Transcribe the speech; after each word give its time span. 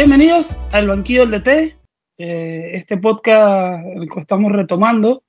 Bienvenidos 0.00 0.58
al 0.72 0.88
Banquillo 0.88 1.26
del 1.26 1.42
DT, 1.42 1.76
eh, 2.16 2.70
este 2.72 2.96
podcast 2.96 3.84
en 3.84 4.02
el 4.02 4.08
que 4.08 4.20
estamos 4.20 4.50
retomando 4.50 5.22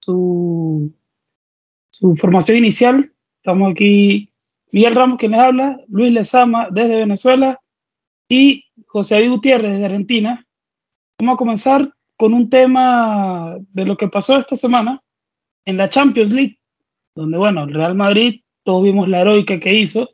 su, 0.00 0.94
su 1.90 2.14
formación 2.14 2.58
inicial. 2.58 3.12
Estamos 3.38 3.72
aquí 3.72 4.30
Miguel 4.70 4.94
Ramos, 4.94 5.18
quien 5.18 5.32
les 5.32 5.40
habla, 5.40 5.80
Luis 5.88 6.12
Lezama 6.12 6.68
desde 6.70 6.94
Venezuela 6.94 7.60
y 8.28 8.64
José 8.86 9.16
David 9.16 9.30
Gutiérrez 9.30 9.72
desde 9.72 9.86
Argentina. 9.86 10.46
Vamos 11.18 11.34
a 11.34 11.36
comenzar 11.36 11.92
con 12.16 12.34
un 12.34 12.48
tema 12.48 13.56
de 13.72 13.84
lo 13.84 13.96
que 13.96 14.06
pasó 14.06 14.36
esta 14.36 14.54
semana 14.54 15.02
en 15.64 15.76
la 15.76 15.88
Champions 15.88 16.30
League, 16.30 16.60
donde, 17.16 17.36
bueno, 17.36 17.64
el 17.64 17.74
Real 17.74 17.96
Madrid, 17.96 18.42
todos 18.62 18.84
vimos 18.84 19.08
la 19.08 19.22
heroica 19.22 19.58
que 19.58 19.74
hizo, 19.74 20.08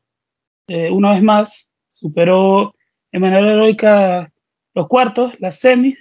eh, 0.69 0.91
una 0.91 1.11
vez 1.11 1.23
más, 1.23 1.71
superó 1.91 2.75
de 3.13 3.19
manera 3.19 3.53
heroica 3.53 4.33
los 4.75 4.89
cuartos, 4.89 5.39
las 5.41 5.59
semis 5.59 5.99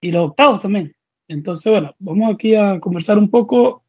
y 0.00 0.10
los 0.10 0.30
octavos 0.30 0.60
también. 0.60 0.94
Entonces, 1.28 1.70
bueno, 1.70 1.94
vamos 1.98 2.34
aquí 2.34 2.54
a 2.54 2.78
conversar 2.80 3.18
un 3.18 3.30
poco 3.30 3.82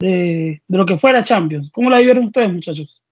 de, 0.00 0.62
de 0.66 0.78
lo 0.78 0.86
que 0.86 0.98
fue 0.98 1.12
la 1.12 1.24
Champions. 1.24 1.70
¿Cómo 1.72 1.90
la 1.90 1.98
vivieron 1.98 2.24
ustedes, 2.24 2.52
muchachos? 2.52 3.02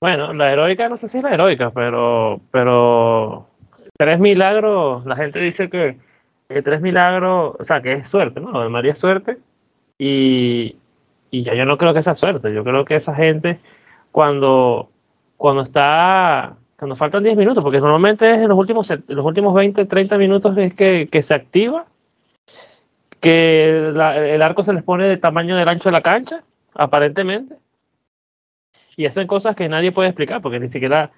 Bueno, 0.00 0.32
la 0.32 0.50
heroica, 0.52 0.88
no 0.88 0.96
sé 0.96 1.08
si 1.08 1.18
es 1.18 1.24
la 1.24 1.34
heroica, 1.34 1.70
pero, 1.72 2.40
pero 2.50 3.48
tres 3.98 4.18
milagros, 4.18 5.04
la 5.04 5.14
gente 5.14 5.40
dice 5.40 5.68
que, 5.68 5.98
tres 6.62 6.80
milagros, 6.80 7.56
o 7.58 7.64
sea, 7.64 7.82
que 7.82 7.92
es 7.92 8.08
suerte, 8.08 8.40
¿no? 8.40 8.62
De 8.62 8.70
María 8.70 8.92
es 8.92 8.98
suerte. 8.98 9.38
Y, 9.98 10.76
y 11.30 11.42
ya 11.42 11.54
yo 11.54 11.66
no 11.66 11.76
creo 11.76 11.92
que 11.92 12.02
sea 12.02 12.14
suerte, 12.14 12.54
yo 12.54 12.64
creo 12.64 12.86
que 12.86 12.96
esa 12.96 13.14
gente, 13.14 13.60
cuando, 14.10 14.89
cuando 15.40 15.62
está, 15.62 16.54
cuando 16.78 16.96
faltan 16.96 17.22
10 17.22 17.34
minutos, 17.34 17.64
porque 17.64 17.80
normalmente 17.80 18.30
es 18.30 18.42
en 18.42 18.48
los 18.50 18.58
últimos, 18.58 18.92
los 19.08 19.24
últimos 19.24 19.54
20, 19.54 19.86
30 19.86 20.18
minutos 20.18 20.54
es 20.58 20.74
que, 20.74 21.08
que 21.10 21.22
se 21.22 21.32
activa, 21.32 21.86
que 23.20 23.88
el 23.88 24.42
arco 24.42 24.64
se 24.64 24.74
les 24.74 24.82
pone 24.82 25.08
de 25.08 25.16
tamaño 25.16 25.56
del 25.56 25.66
ancho 25.66 25.88
de 25.88 25.94
la 25.94 26.02
cancha, 26.02 26.42
aparentemente, 26.74 27.54
y 28.98 29.06
hacen 29.06 29.26
cosas 29.26 29.56
que 29.56 29.66
nadie 29.70 29.92
puede 29.92 30.10
explicar, 30.10 30.42
porque 30.42 30.60
ni 30.60 30.68
siquiera, 30.68 31.10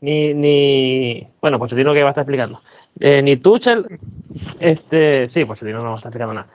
ni, 0.00 0.34
ni 0.34 1.28
bueno, 1.40 1.60
Pochettino 1.60 1.94
que 1.94 2.02
va 2.02 2.08
a 2.08 2.10
estar 2.10 2.22
explicando, 2.22 2.60
eh, 2.98 3.22
ni 3.22 3.36
Tuchel, 3.36 3.86
este, 4.58 5.28
sí, 5.28 5.44
Pochettino 5.44 5.84
no 5.84 5.90
va 5.90 5.92
a 5.92 5.96
estar 5.98 6.10
explicando 6.10 6.34
nada. 6.34 6.48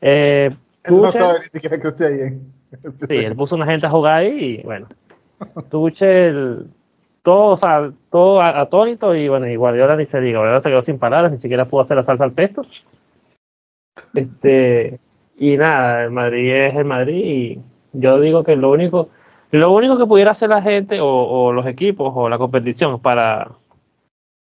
Eh, 0.00 0.54
Tuchel, 0.84 1.02
no 1.02 1.10
sabe 1.10 1.40
ni 1.40 1.46
siquiera 1.46 1.80
que 1.80 1.88
usted 1.88 2.04
ahí. 2.04 2.40
Sí, 3.08 3.16
él 3.16 3.34
puso 3.34 3.56
una 3.56 3.66
gente 3.66 3.86
a 3.86 3.90
jugar 3.90 4.18
ahí 4.18 4.60
y 4.60 4.62
bueno. 4.62 4.86
Tuchel, 5.70 6.66
todo, 7.22 7.52
o 7.52 7.56
sea, 7.56 7.90
todo 8.10 8.42
atónito 8.42 9.14
y 9.14 9.28
bueno, 9.28 9.46
y 9.46 9.56
Guardiola 9.56 9.96
ni 9.96 10.06
se 10.06 10.20
diga, 10.20 10.38
Guardiola 10.38 10.62
se 10.62 10.70
quedó 10.70 10.82
sin 10.82 10.98
palabras, 10.98 11.32
ni 11.32 11.38
siquiera 11.38 11.66
pudo 11.66 11.82
hacer 11.82 11.96
la 11.96 12.04
salsa 12.04 12.24
al 12.24 12.32
pesto. 12.32 12.62
Este, 14.14 14.98
y 15.38 15.56
nada, 15.56 16.04
el 16.04 16.10
Madrid 16.10 16.52
es 16.52 16.76
el 16.76 16.84
Madrid 16.84 17.24
y 17.24 17.60
yo 17.92 18.20
digo 18.20 18.44
que 18.44 18.56
lo 18.56 18.70
único, 18.70 19.08
lo 19.50 19.72
único 19.72 19.98
que 19.98 20.06
pudiera 20.06 20.32
hacer 20.32 20.50
la 20.50 20.62
gente 20.62 20.98
o, 21.00 21.52
los 21.52 21.66
equipos 21.66 22.12
o 22.14 22.28
la 22.28 22.38
competición 22.38 23.00
para, 23.00 23.52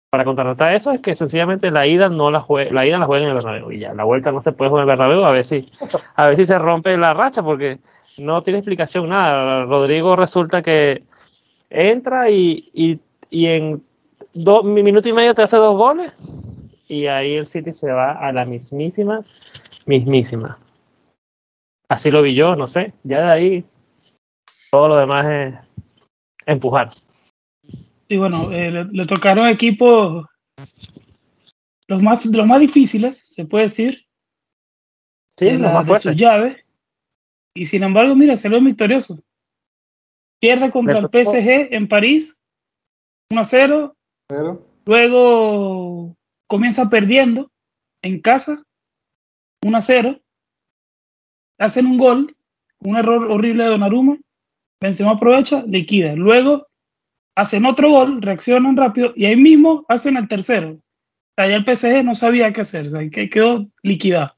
para 0.09 0.25
contrarrestar 0.25 0.73
eso 0.73 0.91
es 0.91 0.99
que 1.01 1.15
sencillamente 1.15 1.71
la 1.71 1.87
ida 1.87 2.09
no 2.09 2.31
la 2.31 2.41
juega, 2.41 2.71
la 2.71 2.85
ida 2.85 2.97
la 2.97 3.05
juega 3.05 3.23
en 3.23 3.29
el 3.29 3.35
Bernabéu 3.35 3.71
y 3.71 3.79
ya, 3.79 3.93
la 3.93 4.03
vuelta 4.03 4.31
no 4.31 4.41
se 4.41 4.51
puede 4.51 4.69
jugar 4.69 4.83
en 4.83 4.89
el 4.89 4.97
Bernabéu, 4.97 5.25
a 5.25 5.31
ver 5.31 5.45
si, 5.45 5.71
a 6.15 6.25
ver 6.27 6.35
si 6.35 6.45
se 6.45 6.57
rompe 6.57 6.95
la 6.97 7.13
racha 7.13 7.43
porque 7.43 7.79
no 8.17 8.43
tiene 8.43 8.59
explicación 8.59 9.09
nada. 9.09 9.65
Rodrigo 9.65 10.15
resulta 10.15 10.61
que 10.61 11.03
entra 11.69 12.29
y, 12.29 12.69
y, 12.73 12.99
y 13.29 13.45
en 13.47 13.83
dos 14.33 14.63
minuto 14.63 15.07
y 15.09 15.13
medio 15.13 15.33
te 15.33 15.43
hace 15.43 15.57
dos 15.57 15.77
goles 15.77 16.13
y 16.87 17.07
ahí 17.07 17.35
el 17.35 17.47
City 17.47 17.73
se 17.73 17.91
va 17.91 18.11
a 18.11 18.31
la 18.31 18.45
mismísima, 18.45 19.23
mismísima. 19.85 20.59
Así 21.87 22.11
lo 22.11 22.21
vi 22.21 22.35
yo, 22.35 22.55
no 22.55 22.67
sé. 22.67 22.93
Ya 23.03 23.21
de 23.21 23.31
ahí 23.31 23.65
todo 24.71 24.89
lo 24.89 24.97
demás 24.97 25.25
es 25.25 25.55
empujar. 26.45 26.91
Sí, 28.09 28.17
bueno, 28.17 28.51
eh, 28.51 28.71
le, 28.71 28.83
le, 28.85 29.05
tocaron 29.05 29.47
equipos 29.47 30.25
los 31.87 32.01
más, 32.01 32.25
los 32.25 32.45
más 32.45 32.59
difíciles, 32.59 33.19
se 33.19 33.45
puede 33.45 33.65
decir. 33.65 34.05
Sí, 35.37 35.45
de, 35.45 35.57
la, 35.57 35.71
más 35.71 35.87
de 35.87 35.97
sus 35.97 36.15
llaves. 36.15 36.60
Y 37.53 37.65
sin 37.65 37.83
embargo, 37.83 38.15
mira, 38.15 38.37
salió 38.37 38.61
victorioso. 38.61 39.21
Pierde 40.39 40.71
contra 40.71 40.99
el 40.99 41.09
PSG 41.09 41.73
en 41.73 41.87
París, 41.87 42.41
1 43.31 43.41
a 43.41 43.45
0. 43.45 43.95
Pero. 44.27 44.65
Luego 44.85 46.15
comienza 46.47 46.89
perdiendo 46.89 47.51
en 48.01 48.19
casa, 48.21 48.63
1 49.63 49.77
a 49.77 49.81
0. 49.81 50.19
Hacen 51.59 51.85
un 51.85 51.97
gol, 51.97 52.35
un 52.79 52.97
error 52.97 53.29
horrible 53.29 53.63
de 53.63 53.69
Donnarumma. 53.69 54.17
Benzema 54.81 55.11
aprovecha, 55.11 55.63
liquida. 55.67 56.15
Luego 56.15 56.67
hacen 57.35 57.65
otro 57.65 57.91
gol, 57.91 58.21
reaccionan 58.21 58.75
rápido 58.75 59.13
y 59.15 59.25
ahí 59.25 59.35
mismo 59.35 59.85
hacen 59.87 60.17
el 60.17 60.27
tercero. 60.27 60.71
O 60.71 60.81
sea, 61.37 61.47
ya 61.47 61.55
el 61.55 61.65
PSG 61.65 62.03
no 62.03 62.15
sabía 62.15 62.51
qué 62.51 62.61
hacer, 62.61 62.87
o 62.87 62.91
sea, 62.91 63.09
que 63.09 63.29
quedó 63.29 63.67
liquidado. 63.83 64.35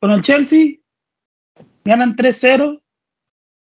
Con 0.00 0.10
el 0.10 0.22
Chelsea 0.22 0.76
ganan 1.84 2.16
3-0. 2.16 2.80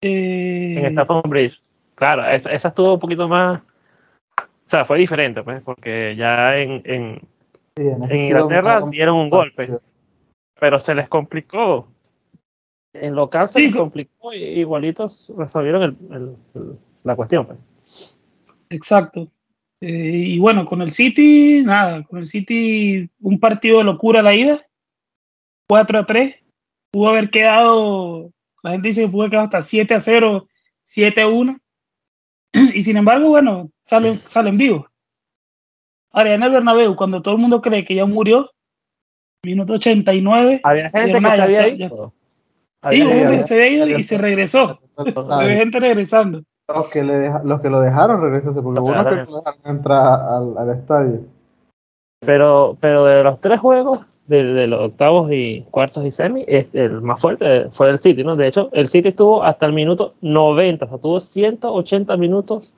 Eh... 0.03 0.75
En 0.79 0.87
Stafford 0.93 1.29
Bridge. 1.29 1.61
Claro, 1.95 2.27
esa, 2.27 2.51
esa, 2.51 2.69
estuvo 2.69 2.95
un 2.95 3.01
poquito 3.01 3.29
más. 3.29 3.61
O 4.39 4.71
sea, 4.71 4.85
fue 4.85 4.99
diferente, 4.99 5.43
pues, 5.43 5.63
porque 5.63 6.17
ya 6.17 6.57
en, 6.57 6.83
en, 6.85 7.21
sí, 7.77 7.85
en, 7.87 8.17
Inglaterra 8.17 8.83
dieron 8.91 9.17
un 9.17 9.31
golpe. 9.31 9.69
Pero 10.59 10.81
se 10.81 10.95
les 10.95 11.09
complicó. 11.09 11.89
En 12.95 13.15
local 13.15 13.49
se 13.49 13.61
sí, 13.61 13.67
les 13.67 13.77
complicó 13.77 14.33
y 14.35 14.39
igualitos 14.39 15.33
resolvieron 15.37 15.83
el, 15.83 15.97
el, 16.11 16.37
el, 16.55 16.79
la 17.05 17.17
cuestión. 17.17 17.47
Pues. 17.47 17.59
Exacto. 18.71 19.29
Eh, 19.81 19.89
y 19.89 20.39
bueno, 20.39 20.65
con 20.65 20.81
el 20.83 20.91
City, 20.91 21.63
nada, 21.65 22.03
con 22.05 22.21
el 22.21 22.27
City 22.27 23.09
un 23.21 23.41
partido 23.41 23.79
de 23.79 23.85
locura 23.85 24.23
la 24.23 24.35
ida. 24.35 24.67
4 25.69 25.99
a 25.99 26.07
3 26.07 26.42
pudo 26.93 27.09
haber 27.09 27.31
quedado, 27.31 28.31
la 28.63 28.73
gente 28.73 28.89
dice 28.89 29.03
que 29.03 29.09
pudo 29.09 29.23
haber 29.23 29.31
quedado 29.31 29.47
hasta 29.47 29.63
7 29.63 29.95
a 29.95 30.01
0, 30.01 30.47
7 30.85 31.21
a 31.21 31.29
1. 31.29 31.59
Y 32.75 32.83
sin 32.83 32.97
embargo, 32.97 33.29
bueno, 33.31 33.71
salen, 33.83 34.21
salen 34.25 34.59
vivos. 34.59 34.87
Ahora, 36.13 36.35
en 36.35 36.43
el 36.43 36.51
Bernabéu, 36.53 36.95
cuando 36.95 37.23
todo 37.23 37.35
el 37.35 37.41
mundo 37.41 37.63
cree 37.63 37.85
que 37.87 37.95
ya 37.95 38.05
murió, 38.05 38.51
minuto 39.45 39.73
89. 39.75 40.61
Había 40.63 40.91
gente 40.91 41.13
que 41.15 41.21
se 41.21 41.43
había 41.43 41.69
ido. 41.69 42.13
Sí, 42.91 43.01
había, 43.01 43.29
había, 43.29 43.41
se 43.41 43.55
había 43.55 43.69
ido 43.69 43.99
y 43.99 44.03
se 44.03 44.19
regresó. 44.19 44.81
se 44.97 45.47
ve 45.47 45.57
gente 45.57 45.81
regresando. 45.81 46.43
Los 46.69 46.89
que, 46.89 47.03
le 47.03 47.15
deja, 47.15 47.43
los 47.43 47.61
que 47.61 47.69
lo 47.69 47.81
dejaron 47.81 48.21
regresarse, 48.21 48.63
porque 48.63 48.81
uno 48.81 49.05
que 49.05 49.31
lo 49.31 49.39
dejaron 49.39 49.61
entrar 49.65 50.21
al, 50.21 50.59
al 50.59 50.71
estadio. 50.71 51.21
Pero, 52.21 52.77
pero 52.81 53.05
de 53.05 53.25
los 53.25 53.41
tres 53.41 53.59
juegos, 53.59 54.01
de, 54.27 54.67
los 54.67 54.81
octavos 54.81 55.31
y 55.33 55.63
cuartos 55.71 56.05
y 56.05 56.11
semi, 56.11 56.45
es 56.47 56.67
el 56.75 57.03
más 57.03 57.21
fuerte 57.21 57.69
fue 57.73 57.91
el 57.91 57.99
City, 57.99 58.25
¿no? 58.25 58.37
De 58.37 58.47
hecho, 58.47 58.71
el 58.73 58.89
City 58.89 59.09
estuvo 59.09 59.43
hasta 59.43 59.67
el 59.67 59.73
minuto 59.73 60.15
90, 60.21 60.85
o 60.85 60.89
sea, 60.89 60.99
tuvo 60.99 61.21
180 61.21 62.17
minutos 62.17 62.73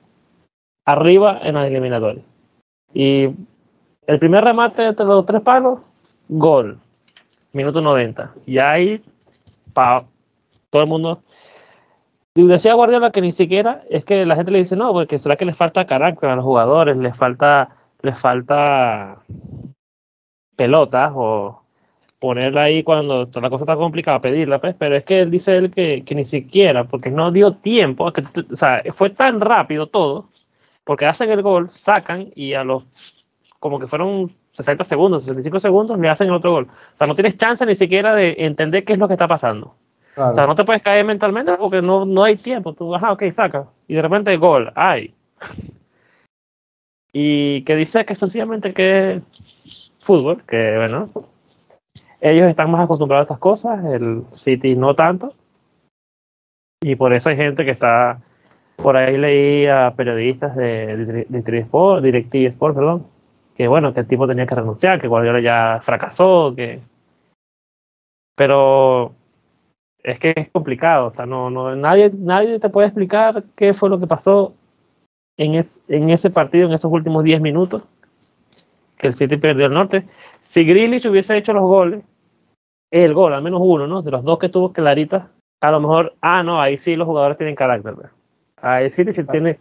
arriba 0.85 1.39
en 1.43 1.55
la 1.55 1.67
eliminatoria. 1.67 2.23
Y 2.93 3.29
el 4.07 4.19
primer 4.19 4.43
remate 4.43 4.93
de 4.93 5.03
los 5.03 5.25
tres 5.25 5.41
palos, 5.41 5.79
gol, 6.29 6.79
minuto 7.53 7.81
90. 7.81 8.33
Y 8.45 8.57
ahí, 8.59 9.03
pa, 9.73 10.05
todo 10.69 10.83
el 10.83 10.89
mundo. 10.89 11.21
Y 12.35 12.45
decía 12.47 12.73
Guardiola 12.73 13.11
que 13.11 13.21
ni 13.21 13.31
siquiera 13.31 13.83
es 13.89 14.03
que 14.03 14.25
la 14.25 14.35
gente 14.35 14.51
le 14.51 14.59
dice, 14.59 14.75
no, 14.75 14.91
porque 14.91 15.19
será 15.19 15.35
que 15.37 15.45
les 15.45 15.55
falta 15.55 15.85
carácter 15.85 16.29
a 16.29 16.35
los 16.35 16.43
jugadores, 16.43 16.97
les 16.97 17.15
falta, 17.15 17.69
les 18.01 18.19
falta 18.19 19.19
pelotas 20.55 21.11
o 21.15 21.61
ponerla 22.19 22.63
ahí 22.63 22.83
cuando 22.83 23.29
la 23.33 23.49
cosa 23.49 23.63
está 23.65 23.75
complicada, 23.75 24.21
pedirla, 24.21 24.59
pues, 24.59 24.75
pero 24.77 24.95
es 24.95 25.03
que 25.03 25.21
él 25.21 25.31
dice 25.31 25.57
él 25.57 25.71
que, 25.71 26.03
que, 26.05 26.15
ni 26.15 26.25
siquiera, 26.25 26.85
porque 26.85 27.11
no 27.11 27.31
dio 27.31 27.53
tiempo, 27.53 28.11
que, 28.11 28.23
o 28.51 28.55
sea, 28.55 28.81
fue 28.95 29.09
tan 29.11 29.39
rápido 29.41 29.87
todo, 29.87 30.29
porque 30.83 31.05
hacen 31.05 31.29
el 31.31 31.41
gol, 31.41 31.69
sacan 31.69 32.31
y 32.35 32.53
a 32.53 32.63
los, 32.63 32.83
como 33.59 33.79
que 33.79 33.87
fueron 33.87 34.31
60 34.53 34.85
segundos, 34.85 35.23
65 35.23 35.59
segundos, 35.59 35.99
le 35.99 36.09
hacen 36.09 36.27
el 36.27 36.33
otro 36.33 36.51
gol. 36.51 36.67
O 36.93 36.97
sea, 36.97 37.07
no 37.07 37.13
tienes 37.13 37.37
chance 37.37 37.65
ni 37.65 37.75
siquiera 37.75 38.15
de 38.15 38.35
entender 38.39 38.85
qué 38.85 38.93
es 38.93 38.99
lo 38.99 39.07
que 39.07 39.15
está 39.15 39.27
pasando. 39.27 39.75
Claro. 40.13 40.31
O 40.31 40.35
sea, 40.35 40.47
no 40.47 40.55
te 40.55 40.63
puedes 40.63 40.81
caer 40.81 41.03
mentalmente 41.03 41.53
porque 41.57 41.81
no, 41.81 42.05
no 42.05 42.23
hay 42.23 42.37
tiempo. 42.37 42.73
Tú, 42.73 42.95
ajá, 42.95 43.11
ok, 43.11 43.23
saca. 43.35 43.67
Y 43.87 43.95
de 43.95 44.01
repente 44.01 44.35
gol, 44.37 44.71
ay. 44.75 45.13
Y 47.17 47.61
que 47.61 47.77
dice 47.77 48.03
que 48.03 48.13
sencillamente 48.13 48.73
que 48.73 49.21
fútbol, 50.05 50.43
que 50.43 50.77
bueno, 50.77 51.09
ellos 52.21 52.47
están 52.47 52.71
más 52.71 52.83
acostumbrados 52.85 53.23
a 53.23 53.25
estas 53.25 53.39
cosas, 53.39 53.83
el 53.85 54.23
City 54.31 54.75
no 54.75 54.95
tanto, 54.95 55.33
y 56.81 56.95
por 56.95 57.13
eso 57.13 57.29
hay 57.29 57.35
gente 57.35 57.65
que 57.65 57.71
está 57.71 58.21
Por 58.77 58.95
ahí 58.95 59.17
leí 59.17 59.65
a 59.65 59.93
periodistas 59.95 60.55
de, 60.55 61.25
de, 61.27 61.59
Sport, 61.59 62.03
DirecTV 62.03 62.47
Sport, 62.49 62.75
perdón, 62.75 63.07
que 63.55 63.67
bueno, 63.67 63.93
que 63.93 64.01
el 64.01 64.07
tipo 64.07 64.27
tenía 64.27 64.45
que 64.45 64.55
renunciar, 64.55 65.01
que 65.01 65.07
Guardiola 65.07 65.39
ya 65.39 65.81
fracasó, 65.83 66.53
que... 66.55 66.81
Pero 68.35 69.13
es 70.03 70.19
que 70.19 70.33
es 70.35 70.49
complicado, 70.51 71.07
o 71.07 71.13
sea, 71.15 71.25
no, 71.25 71.49
no, 71.49 71.75
nadie, 71.75 72.11
nadie 72.13 72.59
te 72.59 72.69
puede 72.69 72.87
explicar 72.87 73.43
qué 73.55 73.73
fue 73.73 73.89
lo 73.89 73.99
que 73.99 74.07
pasó 74.07 74.53
en, 75.37 75.55
es, 75.55 75.83
en 75.87 76.09
ese 76.09 76.29
partido, 76.29 76.67
en 76.67 76.73
esos 76.73 76.91
últimos 76.91 77.23
10 77.23 77.41
minutos, 77.41 77.87
que 78.97 79.07
el 79.07 79.15
City 79.15 79.37
perdió 79.37 79.65
el 79.65 79.73
norte. 79.73 80.05
Si 80.43 80.63
Grealish 80.63 81.07
hubiese 81.07 81.37
hecho 81.37 81.53
los 81.53 81.63
goles, 81.63 82.03
el 82.91 83.13
gol, 83.13 83.33
al 83.33 83.43
menos 83.43 83.61
uno, 83.63 83.87
¿no? 83.87 84.01
De 84.01 84.11
los 84.11 84.23
dos 84.23 84.39
que 84.39 84.49
tuvo 84.49 84.71
Clarita, 84.71 85.29
a 85.61 85.71
lo 85.71 85.79
mejor, 85.79 86.13
ah, 86.21 86.43
no, 86.43 86.61
ahí 86.61 86.77
sí 86.77 86.95
los 86.95 87.07
jugadores 87.07 87.37
tienen 87.37 87.55
carácter, 87.55 87.95
¿verdad? 87.95 88.11
Ahí 88.61 88.89
City 88.89 89.13
sí 89.13 89.23
tiene... 89.23 89.59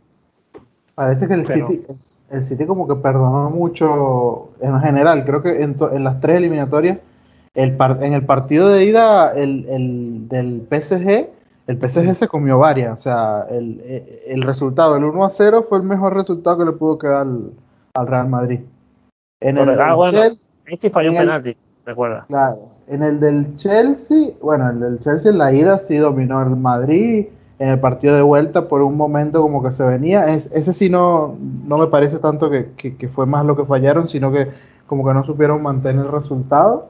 Parece 0.95 1.27
que 1.27 1.35
el 1.35 1.47
City, 1.47 1.83
el 2.31 2.45
City 2.45 2.67
como 2.67 2.87
que 2.87 2.95
perdonó 2.95 3.51
mucho 3.51 4.53
en 4.61 4.81
general, 4.81 5.25
creo 5.25 5.43
que 5.43 5.63
en, 5.63 5.77
en 5.93 6.05
las 6.05 6.21
tres 6.21 6.37
eliminatorias 6.37 6.99
el 7.55 7.77
en 8.01 8.13
el 8.13 8.27
partido 8.27 8.69
de 8.69 8.85
ida 8.85 9.33
el, 9.33 9.67
el, 9.69 10.29
del 10.29 10.67
PSG, 10.69 11.29
el 11.67 11.79
PSG 11.79 12.15
se 12.15 12.29
comió 12.29 12.59
varias. 12.59 12.99
O 12.99 13.01
sea, 13.01 13.47
el, 13.51 13.81
el, 14.27 14.43
resultado, 14.43 14.97
el 14.97 15.05
1 15.05 15.25
a 15.25 15.31
0, 15.31 15.67
fue 15.69 15.79
el 15.79 15.85
mejor 15.85 16.15
resultado 16.15 16.59
que 16.59 16.65
le 16.65 16.73
pudo 16.73 16.99
quedar 16.99 17.23
al, 17.23 17.53
al 17.95 18.07
Real 18.07 18.29
Madrid. 18.29 18.61
En 19.41 19.59
el, 19.59 19.81
ah, 19.81 19.95
bueno, 19.95 20.21
Chelsea, 20.67 20.91
falló 20.91 21.11
un 21.11 21.19
penalti, 21.19 21.57
recuerda. 21.85 22.25
Claro, 22.29 22.71
en 22.89 23.03
el 23.03 23.21
del 23.21 23.57
Chelsea, 23.57 24.33
bueno, 24.41 24.71
el 24.71 24.81
del 24.81 25.01
Chelsea 25.01 25.31
en 25.31 25.39
la 25.39 25.53
ida 25.53 25.79
sí 25.79 25.97
dominó 25.97 26.43
el 26.43 26.57
Madrid. 26.57 27.27
En 27.61 27.69
el 27.69 27.79
partido 27.79 28.17
de 28.17 28.23
vuelta, 28.23 28.67
por 28.67 28.83
un 28.83 28.97
momento 28.97 29.41
como 29.41 29.63
que 29.63 29.71
se 29.71 29.85
venía. 29.85 30.25
Es, 30.35 30.51
ese 30.53 30.73
sí 30.73 30.91
no, 30.91 31.37
no 31.65 31.79
me 31.79 31.87
parece 31.87 32.19
tanto 32.19 32.51
que, 32.51 32.73
que, 32.77 32.97
que 32.97 33.09
fue 33.09 33.27
más 33.27 33.47
lo 33.47 33.57
que 33.57 33.65
fallaron, 33.65 34.09
sino 34.09 34.33
que 34.33 34.49
como 34.87 35.07
que 35.07 35.15
no 35.15 35.23
supieron 35.23 35.63
mantener 35.63 36.05
el 36.05 36.11
resultado 36.11 36.89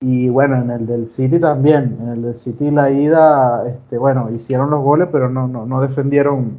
y 0.00 0.28
bueno, 0.28 0.56
en 0.62 0.70
el 0.70 0.86
del 0.86 1.10
City 1.10 1.40
también, 1.40 1.98
en 2.00 2.08
el 2.08 2.22
del 2.22 2.36
City 2.36 2.70
la 2.70 2.88
ida, 2.90 3.68
este, 3.68 3.98
bueno, 3.98 4.30
hicieron 4.30 4.70
los 4.70 4.80
goles, 4.80 5.08
pero 5.10 5.28
no, 5.28 5.48
no, 5.48 5.66
no 5.66 5.80
defendieron 5.80 6.58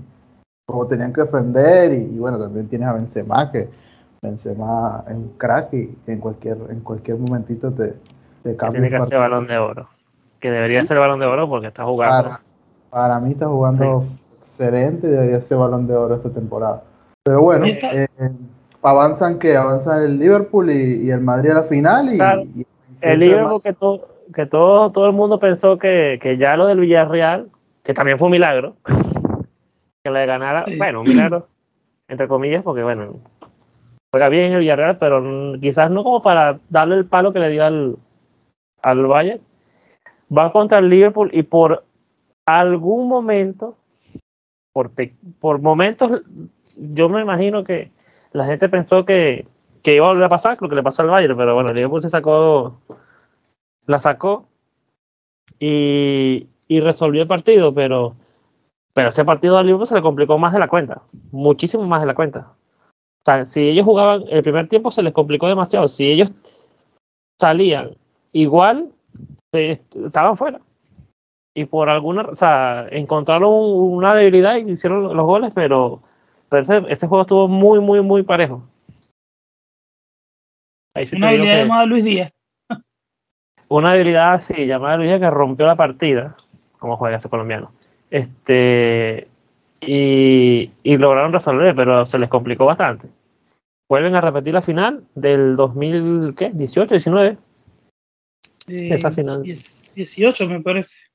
como 0.66 0.88
tenían 0.88 1.14
que 1.14 1.22
defender. 1.22 1.94
Y, 1.94 2.20
bueno, 2.20 2.38
también 2.38 2.68
tienes 2.68 2.90
a 2.90 2.94
Benzema, 2.94 3.50
que 3.50 3.70
Benzema 4.22 5.04
es 5.08 5.16
un 5.16 5.34
crack 5.38 5.74
y 5.74 5.96
en 6.08 6.20
cualquier, 6.20 6.58
en 6.70 6.82
cualquier 6.82 7.18
momentito 7.18 7.72
te, 7.72 7.96
te 8.44 8.56
cambia. 8.56 8.82
Tiene 8.82 9.00
que 9.00 9.08
ser 9.08 9.20
balón 9.20 9.48
de 9.48 9.58
oro. 9.58 9.88
Que 10.40 10.52
debería 10.52 10.86
ser 10.86 10.98
balón 10.98 11.20
de 11.20 11.26
oro 11.26 11.48
porque 11.50 11.68
está 11.68 11.86
jugando. 11.86 12.38
Para, 12.90 13.20
mí 13.20 13.32
está 13.32 13.48
jugando 13.48 14.06
excelente 14.42 15.08
y 15.08 15.12
debería 15.12 15.42
ser 15.42 15.58
balón 15.58 15.88
de 15.88 15.96
oro 15.96 16.16
esta 16.16 16.32
temporada. 16.32 16.84
Pero 17.24 17.42
bueno, 17.42 17.66
eh, 17.66 18.08
avanzan 18.82 19.40
que 19.40 19.56
avanzan 19.56 20.04
el 20.04 20.20
Liverpool 20.20 20.72
y, 20.72 21.12
el 21.12 21.22
Madrid 21.22 21.52
a 21.52 21.56
la 21.56 21.64
final 21.64 22.14
y 22.14 22.66
el 23.02 23.20
Liverpool 23.20 23.62
que, 23.62 23.74
todo, 23.74 24.08
que 24.34 24.46
todo, 24.46 24.92
todo 24.92 25.06
el 25.06 25.14
mundo 25.14 25.40
pensó 25.40 25.78
que, 25.78 26.20
que, 26.22 26.38
ya 26.38 26.58
lo 26.58 26.68
del 26.68 26.80
Villarreal, 26.80 27.50
que 27.84 27.94
también 27.94 28.18
fue 28.18 28.28
un 28.28 28.34
milagro, 28.34 28.76
que 30.04 30.12
le 30.12 30.26
ganara, 30.26 30.66
bueno, 30.78 31.02
un 31.02 31.08
milagro, 31.08 31.48
entre 32.08 32.28
comillas, 32.28 32.64
porque 32.64 32.84
bueno, 32.84 33.20
juega 34.12 34.30
bien 34.30 34.54
el 34.54 34.60
Villarreal, 34.60 34.98
pero 34.98 35.24
quizás 35.60 35.92
no 35.92 36.04
como 36.04 36.22
para 36.22 36.60
darle 36.70 36.96
el 36.96 37.06
palo 37.06 37.34
que 37.34 37.40
le 37.40 37.50
dio 37.50 37.64
al, 37.64 37.98
al 38.82 39.06
Bayern. 39.06 39.42
Va 40.36 40.52
contra 40.52 40.80
el 40.80 40.90
Liverpool 40.90 41.30
y 41.34 41.44
por 41.44 41.84
algún 42.46 43.08
momento, 43.08 43.78
por, 44.74 44.92
por 45.40 45.62
momentos, 45.62 46.22
yo 46.78 47.10
me 47.10 47.22
imagino 47.22 47.64
que 47.64 47.92
la 48.32 48.46
gente 48.46 48.70
pensó 48.70 49.06
que, 49.06 49.48
que 49.82 49.96
iba 49.96 50.06
a 50.06 50.10
volver 50.10 50.26
a 50.26 50.30
pasar 50.30 50.58
lo 50.60 50.70
que 50.70 50.76
le 50.76 50.84
pasó 50.84 51.02
al 51.02 51.10
Bayern, 51.10 51.38
pero 51.38 51.56
bueno, 51.56 51.70
el 51.70 51.76
Liverpool 51.76 52.02
se 52.02 52.10
sacó, 52.10 52.80
la 53.86 54.00
sacó 54.00 54.48
y, 55.60 56.48
y 56.68 56.80
resolvió 56.80 57.24
el 57.24 57.28
partido, 57.28 57.74
pero, 57.74 58.16
pero 58.94 59.10
ese 59.10 59.26
partido 59.26 59.58
al 59.58 59.66
Liverpool 59.66 59.88
se 59.88 59.96
le 59.96 60.02
complicó 60.02 60.38
más 60.38 60.54
de 60.54 60.60
la 60.60 60.68
cuenta, 60.68 61.02
muchísimo 61.32 61.86
más 61.86 62.02
de 62.02 62.08
la 62.08 62.16
cuenta. 62.16 62.54
Sea, 63.30 63.46
si 63.46 63.62
ellos 63.62 63.86
jugaban 63.86 64.24
el 64.30 64.42
primer 64.42 64.68
tiempo 64.68 64.90
se 64.90 65.04
les 65.04 65.14
complicó 65.14 65.48
demasiado, 65.48 65.88
si 65.88 66.10
ellos 66.10 66.34
salían 67.40 67.92
igual, 68.34 68.90
estaban 69.52 70.36
fuera. 70.36 70.60
Y 71.56 71.66
por 71.66 71.90
alguna, 71.90 72.24
o 72.24 72.34
sea, 72.34 72.88
encontraron 72.90 73.52
una 73.54 74.16
debilidad 74.16 74.56
y 74.56 74.72
hicieron 74.72 75.16
los 75.16 75.26
goles, 75.28 75.52
pero, 75.54 76.02
pero 76.50 76.88
ese 76.88 77.08
juego 77.08 77.22
estuvo 77.22 77.48
muy, 77.48 77.80
muy, 77.80 78.02
muy 78.02 78.24
parejo. 78.24 78.64
una 81.14 81.30
habilidad 81.30 81.58
llamada 81.60 81.86
Luis 81.86 82.04
Díaz. 82.04 82.32
Una 83.68 83.92
habilidad, 83.92 84.42
sí, 84.42 84.66
llamada 84.66 84.98
Luis 84.98 85.10
Díaz 85.10 85.20
que 85.20 85.30
rompió 85.30 85.68
la 85.68 85.76
partida, 85.76 86.36
como 86.80 86.98
juega 86.98 87.18
ese 87.18 87.30
colombiano. 87.30 87.72
Este, 88.10 89.28
y, 89.82 90.72
y 90.82 90.98
lograron 90.98 91.32
resolver, 91.32 91.76
pero 91.76 92.08
se 92.08 92.18
les 92.18 92.30
complicó 92.30 92.66
bastante. 92.66 93.08
Vuelven 93.90 94.14
a 94.14 94.22
repetir 94.22 94.54
la 94.54 94.62
final 94.62 95.04
del 95.16 95.56
2018, 95.56 96.94
19. 96.94 97.38
Esa 98.68 99.10
final. 99.10 99.42
18 99.42 100.48
me 100.48 100.62
parece. 100.62 101.08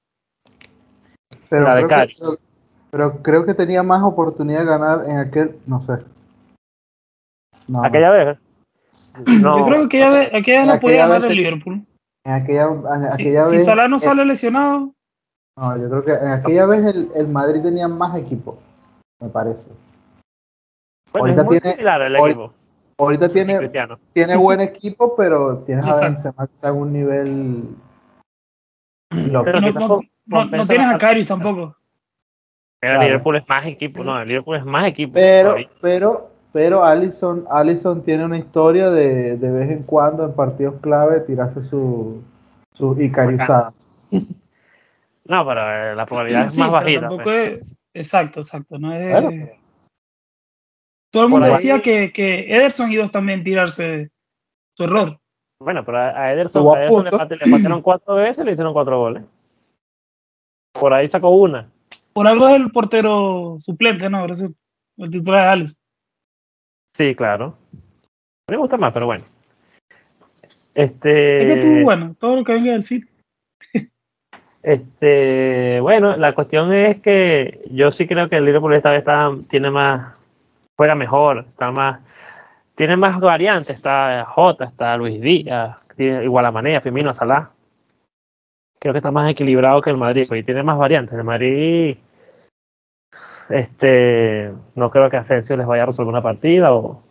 Pero 1.49 1.62
la 1.62 1.76
de 1.76 1.87
creo 1.87 2.06
que, 2.06 2.43
pero, 2.91 3.23
creo 3.23 3.47
que 3.47 3.55
tenía 3.55 3.85
más 3.85 4.03
oportunidad 4.03 4.61
de 4.61 4.65
ganar 4.65 5.05
en 5.09 5.19
aquel, 5.19 5.56
no 5.67 5.81
sé. 5.82 5.99
No, 7.69 7.85
aquella 7.85 8.11
vez. 8.11 8.38
No, 9.41 9.61
Yo 9.61 9.67
creo 9.67 9.88
que 9.88 10.03
aquella, 10.03 10.37
aquella 10.37 10.75
no 10.75 10.81
podía 10.81 11.06
ganar 11.06 11.31
el 11.31 11.37
Liverpool. 11.37 11.87
En 12.25 12.32
aquella, 12.32 12.67
aquella 13.12 13.47
vez. 13.47 13.61
Si 13.61 13.67
Salah 13.67 13.87
no 13.87 14.00
sale 14.00 14.25
lesionado. 14.25 14.93
No, 15.56 15.76
yo 15.76 15.88
creo 15.88 16.05
que 16.05 16.12
en 16.12 16.32
aquella 16.32 16.67
vez 16.67 16.85
el, 16.87 17.09
el 17.15 17.29
Madrid 17.29 17.62
tenía 17.62 17.87
más 17.87 18.17
equipo, 18.19 18.59
me 19.21 19.29
parece. 19.29 19.69
ahorita 21.12 21.47
tiene, 21.47 21.76
el 21.79 22.17
equipo. 22.17 22.53
Ahorita 22.99 23.29
tiene, 23.29 23.70
tiene 24.12 24.37
buen 24.37 24.61
equipo, 24.61 25.14
pero 25.17 25.58
tienes 25.58 25.85
a 25.85 26.00
Benzema 26.00 26.47
que 26.47 26.54
está 26.54 26.69
en 26.69 26.76
un 26.76 26.92
nivel. 26.92 27.62
no, 29.11 29.45
no, 30.26 30.66
tienes 30.66 30.88
a 30.88 30.99
Karius 30.99 31.26
tampoco. 31.26 31.76
Pero 32.80 33.00
el 33.00 33.07
Liverpool 33.07 33.37
es 33.37 33.49
más 33.49 33.66
equipo, 33.66 34.04
no, 34.04 34.21
el 34.21 34.28
Liverpool 34.28 34.57
es 34.57 34.64
más 34.64 34.87
equipo. 34.87 35.14
Pero, 35.14 35.57
pero 35.80 36.30
pero 36.54 36.85
Allison, 36.85 37.47
Allison 37.50 38.04
tiene 38.04 38.25
una 38.25 38.38
historia 38.38 38.88
de, 38.88 39.37
de 39.37 39.50
vez 39.50 39.71
en 39.73 39.83
cuando 39.83 40.25
en 40.25 40.35
partidos 40.35 40.76
clave 40.80 41.19
tirarse 41.23 41.64
sus 41.64 42.23
su 42.75 43.00
icarizadas. 43.00 43.75
No, 45.26 45.47
pero 45.47 45.61
eh, 45.62 45.95
la 45.97 46.04
probabilidad 46.04 46.47
es 46.47 46.59
más 46.59 46.71
bajita. 46.71 47.09
Pues. 47.09 47.61
exacto, 47.95 48.40
exacto. 48.40 48.78
No 48.78 48.92
es, 48.92 49.50
Todo 51.14 51.23
el 51.23 51.28
mundo 51.28 51.47
decía 51.47 51.80
que, 51.80 52.12
que 52.12 52.52
Ederson 52.52 52.90
iba 52.90 53.04
también 53.06 53.38
a 53.38 53.44
tirarse 53.44 54.11
su 54.76 54.83
error. 54.83 55.21
Bueno, 55.61 55.85
pero 55.85 55.99
a 55.99 56.33
Ederson, 56.33 56.76
a 56.76 56.80
Ederson 56.80 57.04
le, 57.04 57.11
patearon 57.52 57.83
cuatro 57.83 58.16
veces 58.16 58.42
y 58.42 58.47
le 58.47 58.52
hicieron 58.52 58.73
cuatro 58.73 58.99
goles. 58.99 59.23
Por 60.73 60.92
ahí 60.92 61.09
sacó 61.09 61.30
una. 61.30 61.71
Por 62.12 62.26
algo 62.26 62.49
es 62.49 62.56
el 62.56 62.73
portero 62.73 63.59
suplente, 63.61 64.11
¿no? 64.11 64.25
El 64.25 65.11
titular 65.12 65.42
de 65.42 65.49
Allison. 65.50 65.76
Sí, 66.97 67.14
claro. 67.14 67.56
A 67.73 68.50
mí 68.50 68.56
me 68.56 68.56
gusta 68.56 68.76
más, 68.76 68.92
pero 68.92 69.06
bueno. 69.06 69.23
Este. 70.75 71.42
Es 71.42 71.54
que 71.54 71.61
tú, 71.61 71.85
bueno, 71.85 72.16
todo 72.18 72.35
lo 72.35 72.42
que 72.42 72.54
venga 72.54 72.73
del 72.73 72.83
sitio. 72.83 73.09
Este, 74.64 75.78
bueno, 75.80 76.16
la 76.16 76.35
cuestión 76.35 76.73
es 76.73 77.00
que 77.02 77.61
yo 77.71 77.92
sí 77.92 78.09
creo 78.09 78.28
que 78.28 78.38
el 78.38 78.47
Liverpool 78.47 78.75
esta 78.75 78.90
vez 78.90 79.00
está, 79.00 79.30
tiene 79.50 79.71
más, 79.71 80.24
juega 80.76 80.95
mejor, 80.95 81.47
está 81.49 81.71
más, 81.71 82.00
tiene 82.75 82.97
más 82.97 83.21
variantes, 83.21 83.76
está 83.76 84.25
Jota, 84.26 84.64
está 84.64 84.97
Luis 84.97 85.21
Díaz, 85.21 85.76
tiene 85.97 86.25
igual 86.25 86.47
a 86.47 86.52
Manea, 86.52 86.81
Firmino, 86.81 87.14
Salah. 87.14 87.50
Creo 88.78 88.93
que 88.93 88.99
está 88.99 89.11
más 89.11 89.31
equilibrado 89.31 89.81
que 89.81 89.90
el 89.90 89.97
Madrid, 89.97 90.31
y 90.31 90.43
tiene 90.43 90.62
más 90.62 90.76
variantes. 90.76 91.16
El 91.16 91.25
Madrid 91.25 91.97
este, 93.49 94.52
no 94.75 94.90
creo 94.90 95.11
que 95.11 95.16
Asensio 95.16 95.57
les 95.57 95.66
vaya 95.66 95.83
a 95.83 95.87
resolver 95.87 96.11
una 96.11 96.23
partida 96.23 96.73
o. 96.73 97.02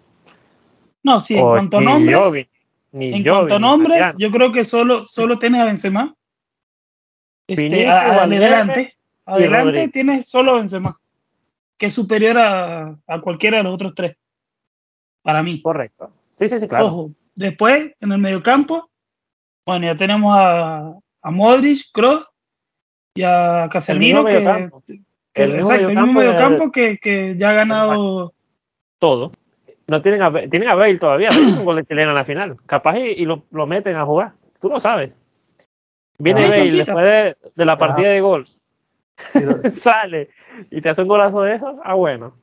No, 1.03 1.19
sí, 1.19 1.35
en 1.35 1.41
cuanto 1.41 1.77
a 1.77 1.81
nombres. 1.81 2.49
en 2.93 3.23
cuanto 3.23 3.55
a 3.55 3.59
nombres, 3.59 4.15
yo 4.17 4.31
creo 4.31 4.51
que 4.51 4.63
solo, 4.63 5.05
solo 5.05 5.37
tienes 5.37 5.61
a 5.61 5.65
Benzema. 5.65 6.15
Este, 7.47 7.87
adelante, 7.87 8.95
adelante 9.25 9.89
tienes 9.89 10.29
solo 10.29 10.51
a 10.51 10.55
Benzema, 10.55 10.97
que 11.77 11.87
es 11.87 11.93
superior 11.93 12.37
a, 12.37 12.97
a, 13.07 13.21
cualquiera 13.21 13.57
de 13.57 13.63
los 13.63 13.73
otros 13.73 13.93
tres. 13.95 14.15
Para 15.21 15.41
mí. 15.43 15.61
Correcto. 15.61 16.11
Sí, 16.39 16.49
sí, 16.49 16.59
sí, 16.59 16.67
claro. 16.67 16.85
Ojo, 16.87 17.11
después, 17.35 17.93
en 17.99 18.11
el 18.11 18.17
mediocampo, 18.19 18.89
bueno, 19.65 19.85
ya 19.85 19.95
tenemos 19.95 20.35
a, 20.37 20.93
a 21.21 21.31
Modric, 21.31 21.91
Kroos 21.93 22.25
y 23.15 23.23
a 23.23 23.69
Casemiro, 23.71 24.25
que 24.25 24.69
Que, 25.33 25.43
El 25.43 25.55
exacto, 25.55 25.89
el 25.89 25.95
mismo 25.97 26.13
mediocampo 26.13 26.71
que, 26.71 26.97
que 26.99 27.35
ya 27.37 27.49
ha 27.49 27.53
ganado. 27.53 28.33
todo. 28.99 29.31
No 29.87 30.01
tienen 30.01 30.21
a, 30.21 30.31
tienen 30.49 30.69
a 30.69 30.75
Bale 30.75 30.97
todavía, 30.97 31.29
gol 31.63 31.77
de 31.77 31.85
chilena 31.85 32.09
en 32.11 32.15
la 32.15 32.25
final. 32.25 32.57
Capaz 32.65 32.97
y, 32.99 33.09
y 33.11 33.25
lo, 33.25 33.43
lo 33.51 33.65
meten 33.67 33.95
a 33.95 34.05
jugar. 34.05 34.33
Tú 34.61 34.69
lo 34.69 34.79
sabes. 34.79 35.19
Viene 36.19 36.45
Ah, 36.45 36.49
Bale 36.49 36.71
después 36.71 37.05
de, 37.05 37.37
de 37.55 37.65
la 37.65 37.77
partida 37.77 38.09
de 38.09 38.21
gol, 38.21 38.47
Si 38.47 38.57
lo, 38.57 38.62
sale 39.77 40.29
y 40.71 40.81
te 40.81 40.89
hace 40.89 41.01
un 41.01 41.07
golazo 41.07 41.41
de 41.41 41.55
esos, 41.55 41.75
ah 41.83 41.93
bueno. 41.95 42.33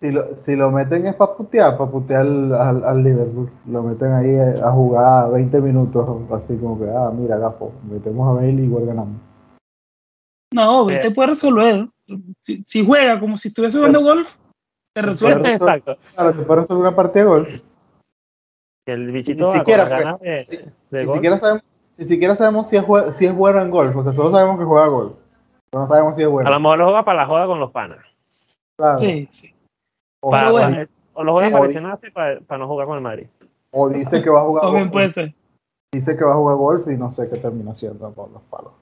si 0.00 0.10
lo, 0.10 0.36
si 0.36 0.56
lo 0.56 0.70
meten 0.70 1.06
es 1.06 1.14
para 1.14 1.34
putear, 1.34 1.76
para 1.78 1.90
putear 1.90 2.20
al, 2.22 2.52
al, 2.54 2.84
al 2.84 3.02
Liverpool. 3.02 3.50
Lo 3.66 3.82
meten 3.82 4.12
ahí 4.12 4.36
a 4.60 4.70
jugar 4.70 5.30
20 5.32 5.60
minutos, 5.60 6.30
así 6.32 6.56
como 6.56 6.78
que, 6.78 6.90
ah, 6.90 7.10
mira, 7.14 7.38
gafo, 7.38 7.72
metemos 7.90 8.28
a 8.28 8.32
Bale 8.34 8.50
y 8.62 8.64
igual 8.64 8.86
ganamos. 8.86 9.20
No, 10.52 10.88
Eh. 10.90 11.00
te 11.00 11.10
puede 11.10 11.28
resolver. 11.28 11.88
Si, 12.40 12.62
si 12.64 12.86
juega 12.86 13.18
como 13.18 13.36
si 13.36 13.48
estuviese 13.48 13.78
jugando 13.78 14.00
golf, 14.02 14.36
te 14.94 15.02
resuelve. 15.02 15.52
Exacto. 15.54 15.96
Claro, 16.14 16.32
te 16.34 16.42
puede 16.44 16.60
resolver 16.60 16.86
una 16.86 16.96
partida 16.96 17.24
de 17.24 17.28
gol. 17.28 17.62
Que 18.86 18.92
el 18.92 19.10
bichito 19.10 19.52
Ni 19.52 19.58
siquiera, 19.58 19.88
las 19.88 20.00
ganas 20.00 20.20
de, 20.20 20.44
sí, 20.44 20.58
de 20.90 21.04
Ni 21.04 21.12
siquiera 21.12 21.38
sabemos, 21.38 21.62
ni 21.98 22.04
siquiera 22.06 22.36
sabemos 22.36 22.68
si 22.68 22.76
es, 22.76 22.84
si 23.14 23.26
es 23.26 23.34
bueno 23.34 23.60
en 23.60 23.70
golf. 23.70 23.96
O 23.96 24.04
sea, 24.04 24.12
solo 24.12 24.30
sabemos 24.30 24.58
que 24.58 24.64
juega 24.64 24.86
golf. 24.86 25.14
Pero 25.70 25.82
no 25.82 25.88
sabemos 25.88 26.16
si 26.16 26.22
es 26.22 26.28
A 26.28 26.50
lo 26.50 26.60
mejor 26.60 26.78
lo 26.78 26.84
juega 26.86 27.04
para 27.04 27.18
la 27.22 27.26
joda 27.26 27.46
con 27.46 27.60
los 27.60 27.70
panas. 27.70 27.98
Claro. 28.78 28.98
Sí, 28.98 29.28
sí. 29.30 29.54
O, 30.22 30.30
Para- 30.30 30.50
bueno. 30.50 30.76
o 31.14 31.24
lo 31.24 31.32
juega 31.32 31.58
para 31.58 31.96
para, 32.12 32.40
para 32.40 32.58
no 32.58 32.66
jugar 32.68 32.86
con 32.86 32.96
el 32.96 33.02
Madrid. 33.02 33.26
o 33.70 33.88
dice 33.88 34.22
que 34.22 34.30
va 34.30 34.40
a 34.40 34.44
jugar 34.44 34.62
También 34.62 34.84
golf. 34.84 34.92
puede 34.92 35.08
ser. 35.08 35.34
Dice 35.92 36.16
que 36.16 36.24
va 36.24 36.32
a 36.32 36.36
jugar 36.36 36.56
golf 36.56 36.88
y 36.88 36.96
no 36.96 37.12
sé 37.12 37.28
qué 37.30 37.36
termina 37.38 37.72
haciendo 37.72 38.12
con 38.14 38.32
los 38.32 38.42
palos. 38.42 38.72